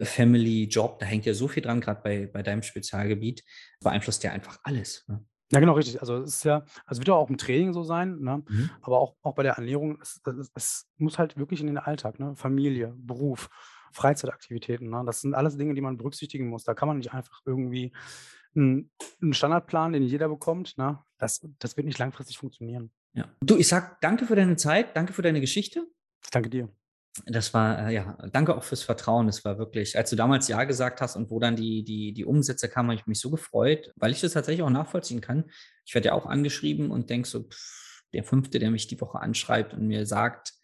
Family, 0.00 0.64
Job, 0.64 0.98
da 0.98 1.06
hängt 1.06 1.24
ja 1.24 1.32
so 1.32 1.48
viel 1.48 1.62
dran, 1.62 1.80
gerade 1.80 2.02
bei, 2.02 2.26
bei 2.26 2.42
deinem 2.42 2.62
Spezialgebiet, 2.62 3.44
beeinflusst 3.80 4.24
ja 4.24 4.32
einfach 4.32 4.58
alles. 4.64 5.04
Ne? 5.08 5.24
Ja, 5.52 5.60
genau, 5.60 5.74
richtig. 5.74 6.00
Also 6.00 6.22
es 6.22 6.36
ist 6.36 6.44
ja, 6.44 6.64
also 6.86 7.00
wird 7.00 7.10
auch 7.10 7.28
im 7.28 7.36
Training 7.36 7.72
so 7.74 7.82
sein, 7.82 8.18
ne? 8.20 8.42
Mhm. 8.48 8.70
aber 8.80 8.98
auch, 9.00 9.16
auch 9.22 9.34
bei 9.34 9.42
der 9.42 9.54
Ernährung, 9.54 9.98
es, 10.00 10.20
es, 10.24 10.50
es 10.54 10.90
muss 10.96 11.18
halt 11.18 11.36
wirklich 11.36 11.60
in 11.60 11.66
den 11.66 11.78
Alltag, 11.78 12.18
ne? 12.18 12.34
Familie, 12.36 12.94
Beruf, 12.96 13.50
Freizeitaktivitäten, 13.92 14.88
ne? 14.88 15.02
Das 15.04 15.20
sind 15.20 15.34
alles 15.34 15.58
Dinge, 15.58 15.74
die 15.74 15.82
man 15.82 15.98
berücksichtigen 15.98 16.48
muss. 16.48 16.64
Da 16.64 16.72
kann 16.72 16.88
man 16.88 16.96
nicht 16.96 17.12
einfach 17.12 17.40
irgendwie 17.44 17.92
einen, 18.56 18.90
einen 19.20 19.34
Standardplan, 19.34 19.92
den 19.92 20.02
jeder 20.02 20.28
bekommt, 20.28 20.78
ne? 20.78 21.00
Das, 21.18 21.46
das 21.58 21.76
wird 21.76 21.86
nicht 21.86 21.98
langfristig 21.98 22.38
funktionieren. 22.38 22.90
Ja. 23.12 23.26
Du, 23.40 23.58
ich 23.58 23.68
sag 23.68 24.00
danke 24.00 24.24
für 24.24 24.36
deine 24.36 24.56
Zeit, 24.56 24.96
danke 24.96 25.12
für 25.12 25.22
deine 25.22 25.40
Geschichte. 25.42 25.86
Ich 26.24 26.30
danke 26.30 26.48
dir 26.48 26.70
das 27.26 27.52
war, 27.52 27.88
äh, 27.88 27.94
ja, 27.94 28.16
danke 28.32 28.56
auch 28.56 28.64
fürs 28.64 28.82
Vertrauen. 28.82 29.26
Das 29.26 29.44
war 29.44 29.58
wirklich, 29.58 29.96
als 29.98 30.10
du 30.10 30.16
damals 30.16 30.48
Ja 30.48 30.64
gesagt 30.64 31.00
hast 31.00 31.16
und 31.16 31.30
wo 31.30 31.38
dann 31.38 31.56
die, 31.56 31.84
die, 31.84 32.12
die 32.12 32.24
Umsätze 32.24 32.68
kamen, 32.68 32.90
habe 32.90 33.00
ich 33.00 33.06
mich 33.06 33.20
so 33.20 33.30
gefreut, 33.30 33.92
weil 33.96 34.12
ich 34.12 34.20
das 34.20 34.32
tatsächlich 34.32 34.62
auch 34.62 34.70
nachvollziehen 34.70 35.20
kann. 35.20 35.44
Ich 35.84 35.94
werde 35.94 36.08
ja 36.08 36.14
auch 36.14 36.26
angeschrieben 36.26 36.90
und 36.90 37.10
denke 37.10 37.28
so, 37.28 37.44
pff, 37.44 38.02
der 38.14 38.24
Fünfte, 38.24 38.58
der 38.58 38.70
mich 38.70 38.86
die 38.86 39.00
Woche 39.00 39.20
anschreibt 39.20 39.74
und 39.74 39.86
mir 39.86 40.06
sagt, 40.06 40.54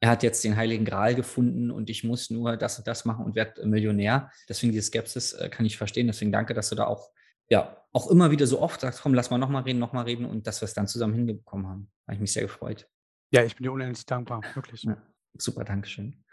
er 0.00 0.10
hat 0.10 0.22
jetzt 0.22 0.44
den 0.44 0.56
Heiligen 0.56 0.84
Gral 0.84 1.14
gefunden 1.14 1.70
und 1.70 1.88
ich 1.88 2.04
muss 2.04 2.30
nur 2.30 2.56
das 2.56 2.78
und 2.78 2.86
das 2.86 3.04
machen 3.04 3.24
und 3.24 3.34
werde 3.34 3.66
Millionär. 3.66 4.30
Deswegen 4.48 4.72
diese 4.72 4.86
Skepsis 4.86 5.32
äh, 5.32 5.48
kann 5.48 5.66
ich 5.66 5.76
verstehen. 5.76 6.06
Deswegen 6.06 6.32
danke, 6.32 6.54
dass 6.54 6.68
du 6.68 6.74
da 6.74 6.86
auch, 6.86 7.10
ja, 7.48 7.82
auch 7.92 8.10
immer 8.10 8.30
wieder 8.30 8.46
so 8.46 8.60
oft 8.60 8.80
sagst, 8.80 9.02
komm, 9.02 9.14
lass 9.14 9.30
mal 9.30 9.38
nochmal 9.38 9.62
reden, 9.62 9.78
nochmal 9.78 10.04
reden 10.04 10.26
und 10.26 10.46
dass 10.46 10.60
wir 10.60 10.66
es 10.66 10.74
dann 10.74 10.86
zusammen 10.86 11.14
hinbekommen 11.14 11.66
haben. 11.66 11.90
Habe 12.06 12.14
ich 12.14 12.20
mich 12.20 12.32
sehr 12.32 12.42
gefreut. 12.42 12.88
Ja, 13.30 13.42
ich 13.42 13.56
bin 13.56 13.64
dir 13.64 13.72
unendlich 13.72 14.04
dankbar, 14.04 14.42
wirklich. 14.54 14.82
Ja. 14.84 15.02
Super, 15.42 15.64
Dankeschön. 15.64 16.24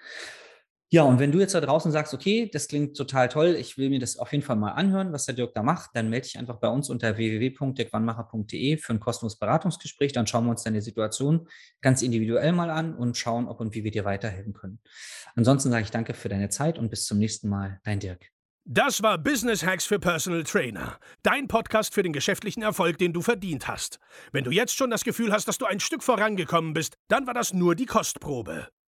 Ja, 0.93 1.01
und 1.01 1.17
wenn 1.17 1.31
du 1.31 1.39
jetzt 1.39 1.55
da 1.55 1.59
draußen 1.59 1.91
sagst, 1.91 2.13
okay, 2.13 2.51
das 2.53 2.67
klingt 2.67 2.95
total 2.95 3.27
toll, 3.27 3.55
ich 3.59 3.79
will 3.79 3.89
mir 3.89 3.99
das 3.99 4.17
auf 4.19 4.31
jeden 4.31 4.43
Fall 4.43 4.57
mal 4.57 4.73
anhören, 4.73 5.11
was 5.11 5.25
der 5.25 5.33
Dirk 5.33 5.55
da 5.55 5.63
macht, 5.63 5.89
dann 5.95 6.07
melde 6.11 6.27
dich 6.27 6.37
einfach 6.37 6.59
bei 6.59 6.67
uns 6.67 6.87
unter 6.87 7.17
www.dirkwannmacher.de 7.17 8.77
für 8.77 8.93
ein 8.93 8.99
kostenloses 8.99 9.39
Beratungsgespräch. 9.39 10.13
Dann 10.13 10.27
schauen 10.27 10.45
wir 10.45 10.51
uns 10.51 10.61
deine 10.61 10.83
Situation 10.83 11.47
ganz 11.81 12.03
individuell 12.03 12.51
mal 12.51 12.69
an 12.69 12.93
und 12.93 13.17
schauen, 13.17 13.47
ob 13.47 13.59
und 13.59 13.73
wie 13.73 13.83
wir 13.83 13.89
dir 13.89 14.05
weiterhelfen 14.05 14.53
können. 14.53 14.81
Ansonsten 15.35 15.71
sage 15.71 15.83
ich 15.83 15.89
danke 15.89 16.13
für 16.13 16.29
deine 16.29 16.49
Zeit 16.49 16.77
und 16.77 16.91
bis 16.91 17.05
zum 17.05 17.17
nächsten 17.17 17.49
Mal. 17.49 17.79
Dein 17.83 17.99
Dirk. 17.99 18.29
Das 18.63 19.01
war 19.01 19.17
Business 19.17 19.65
Hacks 19.65 19.85
für 19.85 19.97
Personal 19.97 20.43
Trainer. 20.43 20.99
Dein 21.23 21.47
Podcast 21.47 21.95
für 21.95 22.03
den 22.03 22.13
geschäftlichen 22.13 22.61
Erfolg, 22.61 22.99
den 22.99 23.13
du 23.13 23.23
verdient 23.23 23.67
hast. 23.67 23.99
Wenn 24.31 24.43
du 24.43 24.51
jetzt 24.51 24.77
schon 24.77 24.91
das 24.91 25.03
Gefühl 25.03 25.33
hast, 25.33 25.47
dass 25.47 25.57
du 25.57 25.65
ein 25.65 25.79
Stück 25.79 26.03
vorangekommen 26.03 26.75
bist, 26.75 26.97
dann 27.07 27.25
war 27.25 27.33
das 27.33 27.51
nur 27.51 27.73
die 27.73 27.87
Kostprobe. 27.87 28.69